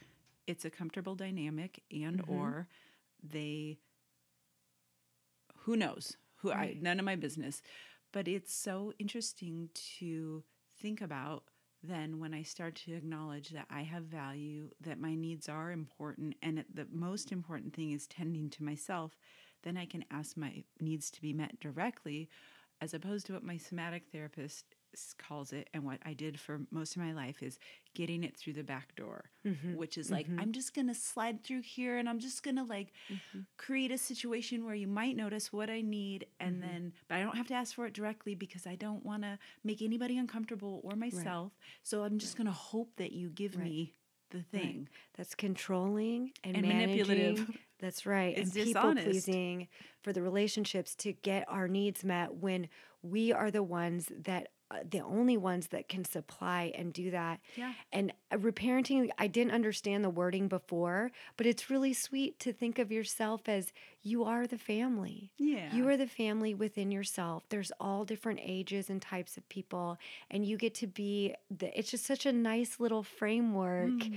it's 0.45 0.65
a 0.65 0.69
comfortable 0.69 1.15
dynamic 1.15 1.81
and 1.91 2.23
or 2.27 2.67
they 3.31 3.77
who 5.59 5.75
knows 5.75 6.17
who 6.37 6.51
right. 6.51 6.77
I 6.77 6.81
none 6.81 6.99
of 6.99 7.05
my 7.05 7.15
business 7.15 7.61
but 8.11 8.27
it's 8.27 8.53
so 8.53 8.93
interesting 8.97 9.69
to 9.99 10.43
think 10.79 11.01
about 11.01 11.43
then 11.87 12.19
when 12.19 12.33
I 12.33 12.43
start 12.43 12.75
to 12.75 12.93
acknowledge 12.93 13.49
that 13.49 13.67
I 13.69 13.81
have 13.81 14.03
value, 14.03 14.69
that 14.81 14.99
my 14.99 15.15
needs 15.15 15.47
are 15.49 15.71
important, 15.71 16.35
and 16.41 16.63
the 16.73 16.87
most 16.91 17.31
important 17.31 17.73
thing 17.75 17.91
is 17.91 18.07
tending 18.07 18.49
to 18.51 18.63
myself, 18.63 19.17
then 19.63 19.77
I 19.77 19.85
can 19.85 20.05
ask 20.11 20.37
my 20.37 20.63
needs 20.79 21.11
to 21.11 21.21
be 21.21 21.33
met 21.33 21.59
directly, 21.59 22.29
as 22.81 22.93
opposed 22.93 23.25
to 23.27 23.33
what 23.33 23.43
my 23.43 23.57
somatic 23.57 24.03
therapist 24.11 24.75
calls 25.17 25.53
it 25.53 25.69
and 25.73 25.83
what 25.83 25.99
I 26.05 26.13
did 26.13 26.39
for 26.39 26.61
most 26.71 26.95
of 26.95 27.01
my 27.01 27.13
life 27.13 27.41
is 27.41 27.59
getting 27.93 28.23
it 28.23 28.37
through 28.37 28.53
the 28.53 28.63
back 28.63 28.95
door, 28.95 29.25
mm-hmm. 29.45 29.75
which 29.75 29.97
is 29.97 30.11
like, 30.11 30.27
mm-hmm. 30.27 30.39
I'm 30.39 30.51
just 30.51 30.73
going 30.73 30.87
to 30.87 30.93
slide 30.93 31.43
through 31.43 31.61
here 31.61 31.97
and 31.97 32.07
I'm 32.07 32.19
just 32.19 32.43
going 32.43 32.57
to 32.57 32.63
like 32.63 32.91
mm-hmm. 33.11 33.41
create 33.57 33.91
a 33.91 33.97
situation 33.97 34.65
where 34.65 34.75
you 34.75 34.87
might 34.87 35.15
notice 35.15 35.51
what 35.51 35.69
I 35.69 35.81
need. 35.81 36.27
And 36.39 36.61
mm-hmm. 36.61 36.71
then, 36.71 36.93
but 37.07 37.15
I 37.15 37.21
don't 37.21 37.37
have 37.37 37.47
to 37.47 37.53
ask 37.53 37.73
for 37.75 37.85
it 37.85 37.93
directly 37.93 38.35
because 38.35 38.67
I 38.67 38.75
don't 38.75 39.05
want 39.05 39.23
to 39.23 39.39
make 39.63 39.81
anybody 39.81 40.17
uncomfortable 40.17 40.81
or 40.83 40.95
myself. 40.95 41.51
Right. 41.55 41.79
So 41.83 42.03
I'm 42.03 42.19
just 42.19 42.33
right. 42.33 42.45
going 42.45 42.53
to 42.53 42.59
hope 42.59 42.91
that 42.97 43.11
you 43.11 43.29
give 43.29 43.55
right. 43.55 43.65
me 43.65 43.93
the 44.31 44.41
thing. 44.41 44.89
That's 45.17 45.35
controlling 45.35 46.31
and, 46.43 46.57
and 46.57 46.67
manipulative. 46.67 47.49
That's 47.79 48.05
right. 48.05 48.37
It's 48.37 48.55
and 48.55 48.65
people 48.65 48.93
pleasing 48.95 49.67
for 50.01 50.13
the 50.13 50.21
relationships 50.21 50.95
to 50.95 51.13
get 51.13 51.45
our 51.47 51.67
needs 51.67 52.03
met 52.03 52.35
when 52.35 52.69
we 53.01 53.31
are 53.31 53.51
the 53.51 53.63
ones 53.63 54.11
that 54.23 54.49
the 54.89 55.01
only 55.01 55.37
ones 55.37 55.67
that 55.67 55.87
can 55.87 56.03
supply 56.03 56.71
and 56.75 56.91
do 56.91 57.11
that. 57.11 57.39
Yeah. 57.55 57.73
And 57.93 58.11
uh, 58.31 58.37
reparenting, 58.37 59.09
I 59.17 59.27
didn't 59.27 59.53
understand 59.53 60.03
the 60.03 60.09
wording 60.09 60.47
before, 60.47 61.11
but 61.37 61.45
it's 61.45 61.69
really 61.69 61.93
sweet 61.93 62.39
to 62.39 62.51
think 62.51 62.79
of 62.79 62.91
yourself 62.91 63.47
as 63.47 63.71
you 64.01 64.23
are 64.23 64.47
the 64.47 64.57
family. 64.57 65.31
Yeah. 65.37 65.73
You 65.73 65.87
are 65.89 65.97
the 65.97 66.07
family 66.07 66.53
within 66.53 66.91
yourself. 66.91 67.43
There's 67.49 67.71
all 67.79 68.05
different 68.05 68.39
ages 68.43 68.89
and 68.89 69.01
types 69.01 69.37
of 69.37 69.47
people, 69.49 69.97
and 70.31 70.45
you 70.45 70.57
get 70.57 70.73
to 70.75 70.87
be 70.87 71.35
the, 71.55 71.77
it's 71.77 71.91
just 71.91 72.05
such 72.05 72.25
a 72.25 72.33
nice 72.33 72.79
little 72.79 73.03
framework. 73.03 73.89
Mm 73.89 74.15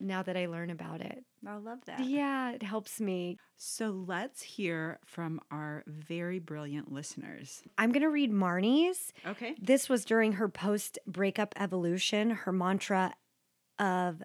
now 0.00 0.22
that 0.22 0.36
I 0.36 0.46
learn 0.46 0.70
about 0.70 1.00
it. 1.00 1.24
I 1.46 1.56
love 1.56 1.84
that. 1.86 2.00
Yeah, 2.04 2.52
it 2.52 2.62
helps 2.62 3.00
me. 3.00 3.38
So 3.56 3.90
let's 3.90 4.42
hear 4.42 4.98
from 5.04 5.40
our 5.50 5.84
very 5.86 6.38
brilliant 6.38 6.92
listeners. 6.92 7.62
I'm 7.78 7.92
going 7.92 8.02
to 8.02 8.10
read 8.10 8.32
Marnie's. 8.32 9.12
Okay. 9.26 9.54
This 9.60 9.88
was 9.88 10.04
during 10.04 10.32
her 10.32 10.48
post 10.48 10.98
breakup 11.06 11.54
evolution, 11.56 12.30
her 12.30 12.52
mantra 12.52 13.14
of, 13.78 14.22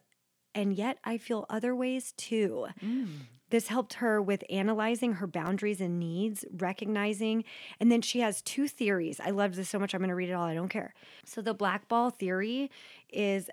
and 0.54 0.74
yet 0.74 0.98
I 1.04 1.18
feel 1.18 1.46
other 1.50 1.76
ways 1.76 2.14
too. 2.18 2.68
Mm. 2.84 3.08
This 3.50 3.68
helped 3.68 3.96
her 3.96 4.22
with 4.22 4.44
analyzing 4.50 5.14
her 5.14 5.28
boundaries 5.28 5.80
and 5.80 6.00
needs, 6.00 6.44
recognizing, 6.52 7.44
and 7.80 7.92
then 7.92 8.02
she 8.02 8.20
has 8.22 8.42
two 8.42 8.68
theories. 8.68 9.20
I 9.24 9.30
love 9.30 9.56
this 9.56 9.70
so 9.70 9.78
much. 9.78 9.94
I'm 9.94 10.00
going 10.00 10.10
to 10.10 10.16
read 10.16 10.30
it 10.30 10.34
all. 10.34 10.46
I 10.46 10.56
don't 10.56 10.70
care. 10.70 10.94
So, 11.26 11.42
the 11.42 11.54
black 11.54 11.88
ball 11.88 12.10
theory 12.10 12.72
is 13.10 13.50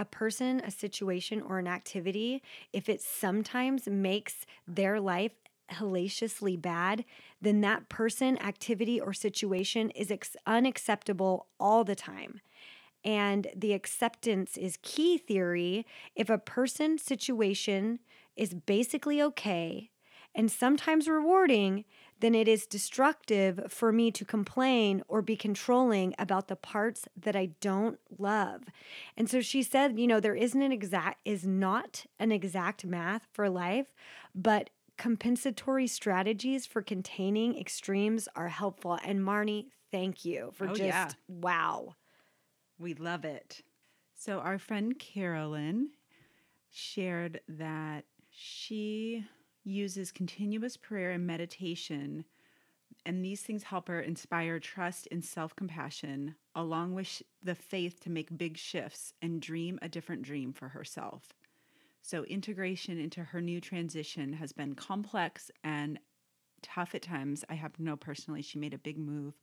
a 0.00 0.04
person, 0.06 0.60
a 0.64 0.70
situation, 0.70 1.42
or 1.42 1.58
an 1.58 1.66
activity, 1.68 2.42
if 2.72 2.88
it 2.88 3.02
sometimes 3.02 3.86
makes 3.86 4.46
their 4.66 4.98
life 4.98 5.32
hellaciously 5.68 6.56
bad, 6.56 7.04
then 7.40 7.60
that 7.60 7.90
person, 7.90 8.38
activity, 8.38 8.98
or 8.98 9.12
situation 9.12 9.90
is 9.90 10.10
ex- 10.10 10.36
unacceptable 10.46 11.46
all 11.60 11.84
the 11.84 11.94
time. 11.94 12.40
And 13.04 13.48
the 13.54 13.74
acceptance 13.74 14.56
is 14.56 14.78
key 14.80 15.18
theory. 15.18 15.86
If 16.16 16.30
a 16.30 16.38
person, 16.38 16.96
situation 16.96 18.00
is 18.36 18.54
basically 18.54 19.20
okay 19.22 19.90
and 20.34 20.50
sometimes 20.50 21.08
rewarding, 21.08 21.84
then 22.20 22.34
it 22.34 22.48
is 22.48 22.66
destructive 22.66 23.60
for 23.68 23.92
me 23.92 24.10
to 24.12 24.24
complain 24.24 25.02
or 25.08 25.22
be 25.22 25.36
controlling 25.36 26.14
about 26.18 26.48
the 26.48 26.56
parts 26.56 27.06
that 27.16 27.34
I 27.34 27.50
don't 27.60 27.98
love. 28.18 28.62
And 29.16 29.28
so 29.28 29.40
she 29.40 29.62
said, 29.62 29.98
you 29.98 30.06
know, 30.06 30.20
there 30.20 30.34
isn't 30.34 30.62
an 30.62 30.72
exact 30.72 31.20
is 31.24 31.46
not 31.46 32.06
an 32.18 32.30
exact 32.30 32.84
math 32.84 33.26
for 33.32 33.48
life, 33.48 33.92
but 34.34 34.70
compensatory 34.96 35.86
strategies 35.86 36.66
for 36.66 36.82
containing 36.82 37.58
extremes 37.58 38.28
are 38.36 38.48
helpful. 38.48 38.98
And 39.02 39.20
Marnie, 39.20 39.66
thank 39.90 40.24
you 40.24 40.50
for 40.54 40.68
oh, 40.68 40.74
just 40.74 40.80
yeah. 40.82 41.10
wow. 41.26 41.96
We 42.78 42.94
love 42.94 43.24
it. 43.24 43.62
So 44.14 44.38
our 44.40 44.58
friend 44.58 44.98
Carolyn 44.98 45.90
shared 46.70 47.40
that 47.48 48.04
she 48.30 49.24
uses 49.64 50.12
continuous 50.12 50.76
prayer 50.76 51.10
and 51.10 51.26
meditation, 51.26 52.24
and 53.06 53.24
these 53.24 53.42
things 53.42 53.64
help 53.64 53.88
her 53.88 54.00
inspire 54.00 54.58
trust 54.58 55.08
and 55.10 55.24
self 55.24 55.54
compassion, 55.56 56.34
along 56.54 56.94
with 56.94 57.22
the 57.42 57.54
faith 57.54 58.00
to 58.00 58.10
make 58.10 58.36
big 58.36 58.56
shifts 58.56 59.14
and 59.22 59.40
dream 59.40 59.78
a 59.82 59.88
different 59.88 60.22
dream 60.22 60.52
for 60.52 60.68
herself. 60.68 61.32
So, 62.02 62.24
integration 62.24 62.98
into 62.98 63.22
her 63.24 63.40
new 63.40 63.60
transition 63.60 64.32
has 64.34 64.52
been 64.52 64.74
complex 64.74 65.50
and 65.62 65.98
tough 66.62 66.94
at 66.94 67.02
times. 67.02 67.44
I 67.48 67.54
happen 67.54 67.84
to 67.84 67.90
know 67.90 67.96
personally 67.96 68.42
she 68.42 68.58
made 68.58 68.74
a 68.74 68.78
big 68.78 68.98
move 68.98 69.34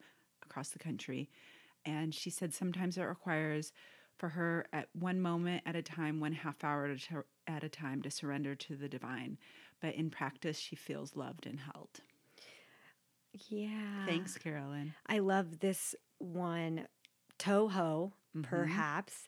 across 0.44 0.70
the 0.70 0.80
country. 0.80 1.30
And 1.86 2.14
she 2.14 2.30
said 2.30 2.54
sometimes 2.54 2.98
it 2.98 3.04
requires 3.04 3.72
for 4.18 4.30
her 4.30 4.66
at 4.74 4.90
one 4.94 5.22
moment 5.22 5.64
at 5.66 5.76
a 5.76 5.82
time, 5.82 6.20
one 6.20 6.34
half 6.34 6.64
hour 6.64 6.96
at 7.48 7.64
a 7.64 7.70
time 7.70 8.02
to 8.02 8.12
surrender 8.12 8.56
to 8.56 8.76
the 8.76 8.90
divine 8.90 9.38
but 9.82 9.96
in 9.96 10.10
practice, 10.10 10.58
she 10.58 10.76
feels 10.76 11.16
loved 11.16 11.46
and 11.46 11.60
held. 11.60 12.02
Yeah. 13.50 14.06
Thanks, 14.06 14.38
Carolyn. 14.38 14.94
I 15.08 15.20
love 15.20 15.60
this 15.60 15.96
one, 16.20 16.88
Toho, 17.40 18.12
mm-hmm. 18.36 18.42
perhaps. 18.42 19.28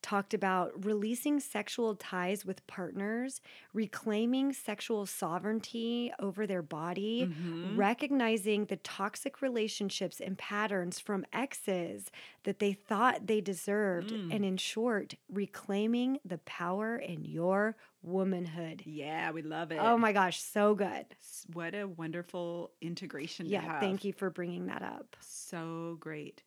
Talked 0.00 0.32
about 0.32 0.84
releasing 0.84 1.40
sexual 1.40 1.94
ties 1.96 2.44
with 2.44 2.66
partners, 2.66 3.40
reclaiming 3.74 4.52
sexual 4.52 5.06
sovereignty 5.06 6.12
over 6.20 6.46
their 6.46 6.62
body, 6.62 7.26
Mhm. 7.26 7.76
recognizing 7.76 8.66
the 8.66 8.76
toxic 8.76 9.42
relationships 9.42 10.20
and 10.20 10.38
patterns 10.38 10.98
from 11.00 11.26
exes 11.32 12.10
that 12.44 12.58
they 12.60 12.72
thought 12.72 13.26
they 13.26 13.40
deserved, 13.40 14.10
Mm. 14.10 14.34
and 14.34 14.44
in 14.44 14.56
short, 14.56 15.14
reclaiming 15.28 16.20
the 16.24 16.38
power 16.38 16.96
in 16.96 17.24
your 17.24 17.76
womanhood. 18.00 18.82
Yeah, 18.86 19.32
we 19.32 19.42
love 19.42 19.72
it. 19.72 19.78
Oh 19.80 19.98
my 19.98 20.12
gosh, 20.12 20.40
so 20.40 20.74
good. 20.74 21.06
What 21.52 21.74
a 21.74 21.84
wonderful 21.88 22.70
integration 22.80 23.46
Yeah, 23.46 23.60
have. 23.62 23.80
thank 23.80 24.04
you 24.04 24.12
for 24.12 24.30
bringing 24.30 24.66
that 24.66 24.82
up. 24.82 25.16
So 25.20 25.96
great. 25.98 26.42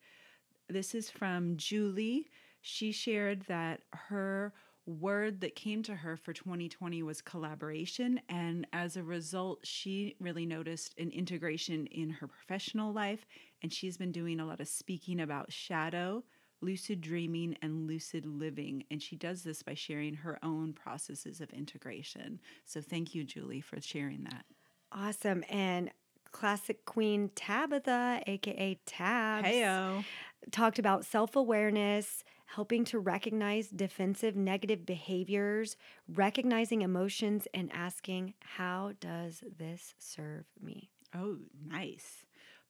This 0.68 0.94
is 0.94 1.10
from 1.10 1.56
Julie. 1.58 2.30
She 2.62 2.92
shared 2.92 3.42
that 3.42 3.80
her 3.92 4.52
word 4.86 5.40
that 5.40 5.54
came 5.54 5.82
to 5.84 5.94
her 5.94 6.16
for 6.16 6.32
2020 6.32 7.02
was 7.02 7.20
collaboration. 7.20 8.20
And 8.28 8.66
as 8.72 8.96
a 8.96 9.02
result, 9.02 9.60
she 9.64 10.16
really 10.20 10.46
noticed 10.46 10.94
an 10.98 11.10
integration 11.10 11.86
in 11.86 12.10
her 12.10 12.26
professional 12.26 12.92
life. 12.92 13.26
And 13.62 13.72
she's 13.72 13.96
been 13.96 14.12
doing 14.12 14.40
a 14.40 14.46
lot 14.46 14.60
of 14.60 14.68
speaking 14.68 15.20
about 15.20 15.52
shadow, 15.52 16.24
lucid 16.60 17.00
dreaming, 17.00 17.56
and 17.62 17.86
lucid 17.86 18.26
living. 18.26 18.84
And 18.90 19.00
she 19.00 19.16
does 19.16 19.42
this 19.42 19.62
by 19.62 19.74
sharing 19.74 20.14
her 20.14 20.38
own 20.42 20.72
processes 20.72 21.40
of 21.40 21.50
integration. 21.50 22.40
So 22.64 22.80
thank 22.80 23.14
you, 23.14 23.24
Julie, 23.24 23.60
for 23.60 23.80
sharing 23.80 24.24
that. 24.24 24.44
Awesome. 24.90 25.44
And 25.48 25.90
classic 26.32 26.84
queen 26.84 27.30
Tabitha, 27.34 28.22
aka 28.26 28.78
Tabs, 28.86 29.46
Heyo. 29.46 30.04
talked 30.50 30.78
about 30.78 31.04
self 31.04 31.36
awareness, 31.36 32.24
helping 32.54 32.84
to 32.84 32.98
recognize 32.98 33.68
defensive 33.68 34.36
negative 34.36 34.84
behaviors, 34.84 35.76
recognizing 36.06 36.82
emotions, 36.82 37.48
and 37.54 37.70
asking, 37.72 38.34
How 38.40 38.92
does 39.00 39.42
this 39.58 39.94
serve 39.98 40.44
me? 40.60 40.90
Oh, 41.14 41.38
nice. 41.66 42.24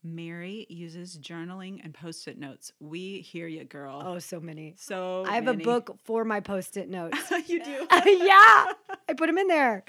Mary 0.04 0.66
uses 0.68 1.16
journaling 1.18 1.80
and 1.84 1.94
post 1.94 2.26
it 2.26 2.36
notes. 2.38 2.72
We 2.80 3.20
hear 3.20 3.46
you, 3.46 3.64
girl. 3.64 4.02
Oh, 4.04 4.18
so 4.18 4.40
many. 4.40 4.74
so 4.78 5.24
I 5.28 5.36
have 5.36 5.44
many. 5.44 5.62
a 5.62 5.64
book 5.64 5.96
for 6.04 6.24
my 6.24 6.40
post 6.40 6.76
it 6.76 6.88
notes. 6.88 7.16
you 7.46 7.62
do? 7.62 7.86
yeah, 7.90 8.66
I 9.08 9.14
put 9.16 9.26
them 9.28 9.38
in 9.38 9.46
there 9.46 9.84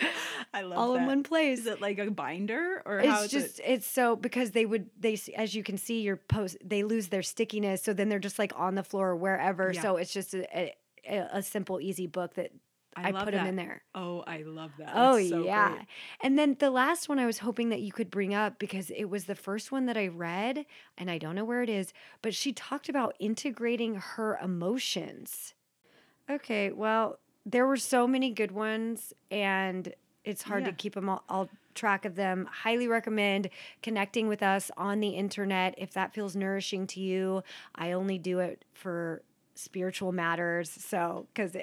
I 0.53 0.61
love 0.61 0.77
all 0.77 0.93
that. 0.93 1.01
in 1.01 1.05
one 1.07 1.23
place. 1.23 1.59
Is 1.61 1.65
it 1.67 1.81
like 1.81 1.97
a 1.97 2.11
binder 2.11 2.81
or 2.85 2.99
it's 2.99 3.23
is 3.23 3.31
just 3.31 3.59
it? 3.59 3.65
it's 3.65 3.87
so 3.87 4.15
because 4.15 4.51
they 4.51 4.65
would 4.65 4.89
they 4.99 5.17
as 5.35 5.55
you 5.55 5.63
can 5.63 5.77
see 5.77 6.01
your 6.01 6.17
post 6.17 6.57
they 6.63 6.83
lose 6.83 7.07
their 7.07 7.23
stickiness 7.23 7.81
so 7.81 7.93
then 7.93 8.09
they're 8.09 8.19
just 8.19 8.37
like 8.37 8.53
on 8.55 8.75
the 8.75 8.83
floor 8.83 9.09
or 9.09 9.15
wherever 9.15 9.71
Yeah. 9.73 9.81
so 9.81 9.97
it's 9.97 10.13
just 10.13 10.33
a, 10.35 10.73
a, 11.09 11.27
a 11.33 11.41
simple 11.41 11.81
easy 11.81 12.05
book 12.07 12.35
that 12.35 12.51
I, 12.95 13.11
love 13.11 13.25
put 13.25 13.31
them 13.31 13.45
in 13.47 13.55
there. 13.55 13.81
Oh, 13.95 14.23
I 14.27 14.43
love 14.43 14.71
that. 14.77 14.91
Oh 14.95 15.17
so 15.27 15.43
yeah. 15.43 15.69
great. 15.69 15.87
And 16.21 16.37
then 16.37 16.55
the 16.59 16.69
last 16.71 17.09
one 17.09 17.19
I 17.19 17.25
was 17.25 17.39
hoping 17.39 17.69
that 17.69 17.81
you 17.81 17.91
could 17.91 18.09
bring 18.11 18.33
up 18.33 18.59
because 18.59 18.89
it 18.91 19.05
was 19.05 19.25
the 19.25 19.35
first 19.35 19.71
one 19.71 19.85
that 19.87 19.97
I 19.97 20.07
read 20.07 20.65
and 20.97 21.09
I 21.09 21.17
don't 21.17 21.35
know 21.35 21.45
where 21.45 21.61
it 21.63 21.69
is, 21.69 21.93
but 22.21 22.33
she 22.33 22.53
talked 22.53 22.89
about 22.89 23.15
integrating 23.19 23.95
her 23.95 24.37
emotions. 24.41 25.53
Okay, 26.29 26.71
well, 26.71 27.19
there 27.45 27.65
were 27.67 27.77
so 27.77 28.07
many 28.07 28.29
good 28.31 28.51
ones 28.51 29.13
and 29.29 29.93
it's 30.23 30.43
hard 30.43 30.63
Yeah. 30.63 30.69
to 30.71 30.71
keep 30.73 30.93
them 30.93 31.09
all, 31.09 31.23
all 31.27 31.49
track 31.75 32.05
of 32.05 32.15
them. 32.15 32.47
Highly 32.49 32.87
recommend 32.87 33.49
connecting 33.81 34.27
with 34.27 34.41
us 34.41 34.71
on 34.77 34.99
the 35.01 35.09
internet 35.09 35.75
if 35.77 35.93
that 35.93 36.13
feels 36.13 36.35
nourishing 36.35 36.87
to 36.87 37.01
you. 37.01 37.43
I 37.75 37.91
only 37.91 38.17
do 38.17 38.39
it 38.39 38.63
for 38.73 39.21
spiritual 39.55 40.11
matters, 40.13 40.69
so 40.69 41.27
cuz 41.35 41.55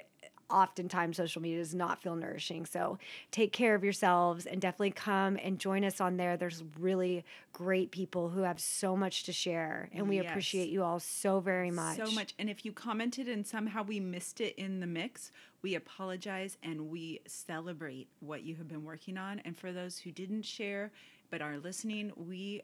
oftentimes 0.51 1.16
social 1.16 1.40
media 1.42 1.59
does 1.59 1.74
not 1.74 2.03
feel 2.03 2.16
nourishing. 2.16 2.66
So 2.66 2.98
take 3.30 3.53
care 3.53 3.74
of 3.74 3.84
yourselves 3.84 4.46
and 4.46 4.61
definitely 4.61 4.90
come 4.92 5.38
and 5.42 5.59
join 5.59 5.84
us 5.84 6.01
on 6.01 6.16
there. 6.16 6.36
There's 6.36 6.62
really 6.78 7.24
great 7.53 7.90
people 7.90 8.30
who 8.30 8.42
have 8.42 8.61
so 8.61 8.96
much 8.96 9.24
to 9.24 9.32
share, 9.32 9.88
and 9.92 10.09
we 10.09 10.16
Yes. 10.16 10.28
appreciate 10.28 10.68
you 10.70 10.82
all 10.82 11.01
so 11.01 11.40
very 11.40 11.70
much. 11.70 11.96
So 11.96 12.11
much. 12.11 12.34
And 12.38 12.51
if 12.51 12.64
you 12.64 12.72
commented 12.72 13.28
and 13.28 13.46
somehow 13.46 13.82
we 13.82 14.01
missed 14.01 14.40
it 14.40 14.55
in 14.57 14.80
the 14.80 14.86
mix, 14.86 15.30
we 15.62 15.74
apologize 15.74 16.57
and 16.62 16.88
we 16.90 17.20
celebrate 17.26 18.09
what 18.20 18.42
you 18.42 18.57
have 18.57 18.68
been 18.68 18.84
working 18.84 19.16
on. 19.18 19.40
And 19.40 19.57
for 19.57 19.72
those 19.72 19.98
who 19.98 20.11
didn't 20.11 20.42
share 20.42 20.92
but 21.30 21.40
are 21.42 21.59
listening, 21.59 22.12
we 22.16 22.62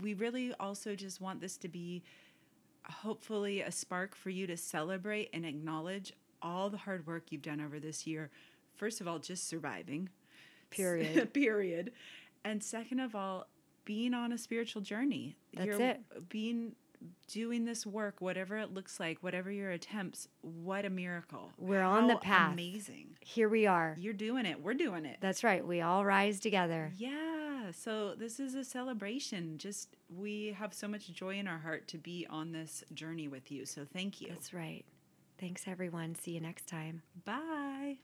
we 0.00 0.14
really 0.14 0.52
also 0.60 0.94
just 0.94 1.20
want 1.20 1.40
this 1.40 1.56
to 1.58 1.68
be 1.68 2.02
hopefully 2.84 3.60
a 3.62 3.70
spark 3.72 4.14
for 4.14 4.30
you 4.30 4.46
to 4.46 4.56
celebrate 4.56 5.30
and 5.32 5.46
acknowledge 5.46 6.12
all 6.42 6.70
the 6.70 6.76
hard 6.76 7.06
work 7.06 7.30
you've 7.30 7.42
done 7.42 7.60
over 7.60 7.78
this 7.80 8.06
year. 8.06 8.30
First 8.74 9.00
of 9.00 9.08
all, 9.08 9.18
just 9.18 9.48
surviving. 9.48 10.08
Period. 10.70 11.32
Period. 11.34 11.92
And 12.44 12.62
second 12.62 13.00
of 13.00 13.14
all, 13.14 13.46
being 13.84 14.14
on 14.14 14.32
a 14.32 14.38
spiritual 14.38 14.82
journey. 14.82 15.36
That's 15.54 15.78
it. 15.78 16.28
Being 16.28 16.74
doing 17.28 17.64
this 17.64 17.86
work, 17.86 18.20
whatever 18.20 18.56
it 18.58 18.72
looks 18.72 19.00
like, 19.00 19.18
whatever 19.22 19.50
your 19.50 19.70
attempts, 19.70 20.28
what 20.40 20.84
a 20.84 20.90
miracle. 20.90 21.50
We're 21.58 21.82
on 21.82 22.06
the 22.06 22.16
path. 22.16 22.52
Amazing. 22.52 23.16
Here 23.20 23.48
we 23.48 23.66
are. 23.66 23.96
You're 23.98 24.12
doing 24.12 24.46
it. 24.46 24.62
We're 24.62 24.74
doing 24.74 25.04
it. 25.04 25.18
That's 25.20 25.42
right. 25.42 25.66
We 25.66 25.80
all 25.80 26.04
rise 26.04 26.40
together. 26.40 26.92
Yeah. 26.96 27.70
So 27.72 28.14
this 28.14 28.40
is 28.40 28.54
a 28.54 28.64
celebration. 28.64 29.58
Just 29.58 29.96
we 30.14 30.54
have 30.58 30.74
so 30.74 30.88
much 30.88 31.12
joy 31.12 31.38
in 31.38 31.48
our 31.48 31.58
heart 31.58 31.88
to 31.88 31.98
be 31.98 32.26
on 32.28 32.52
this 32.52 32.84
journey 32.94 33.28
with 33.28 33.50
you. 33.50 33.66
So 33.66 33.86
thank 33.92 34.20
you. 34.20 34.28
That's 34.28 34.52
right. 34.52 34.84
Thanks, 35.42 35.64
everyone. 35.66 36.14
See 36.14 36.30
you 36.30 36.40
next 36.40 36.68
time. 36.68 37.02
Bye. 37.24 37.96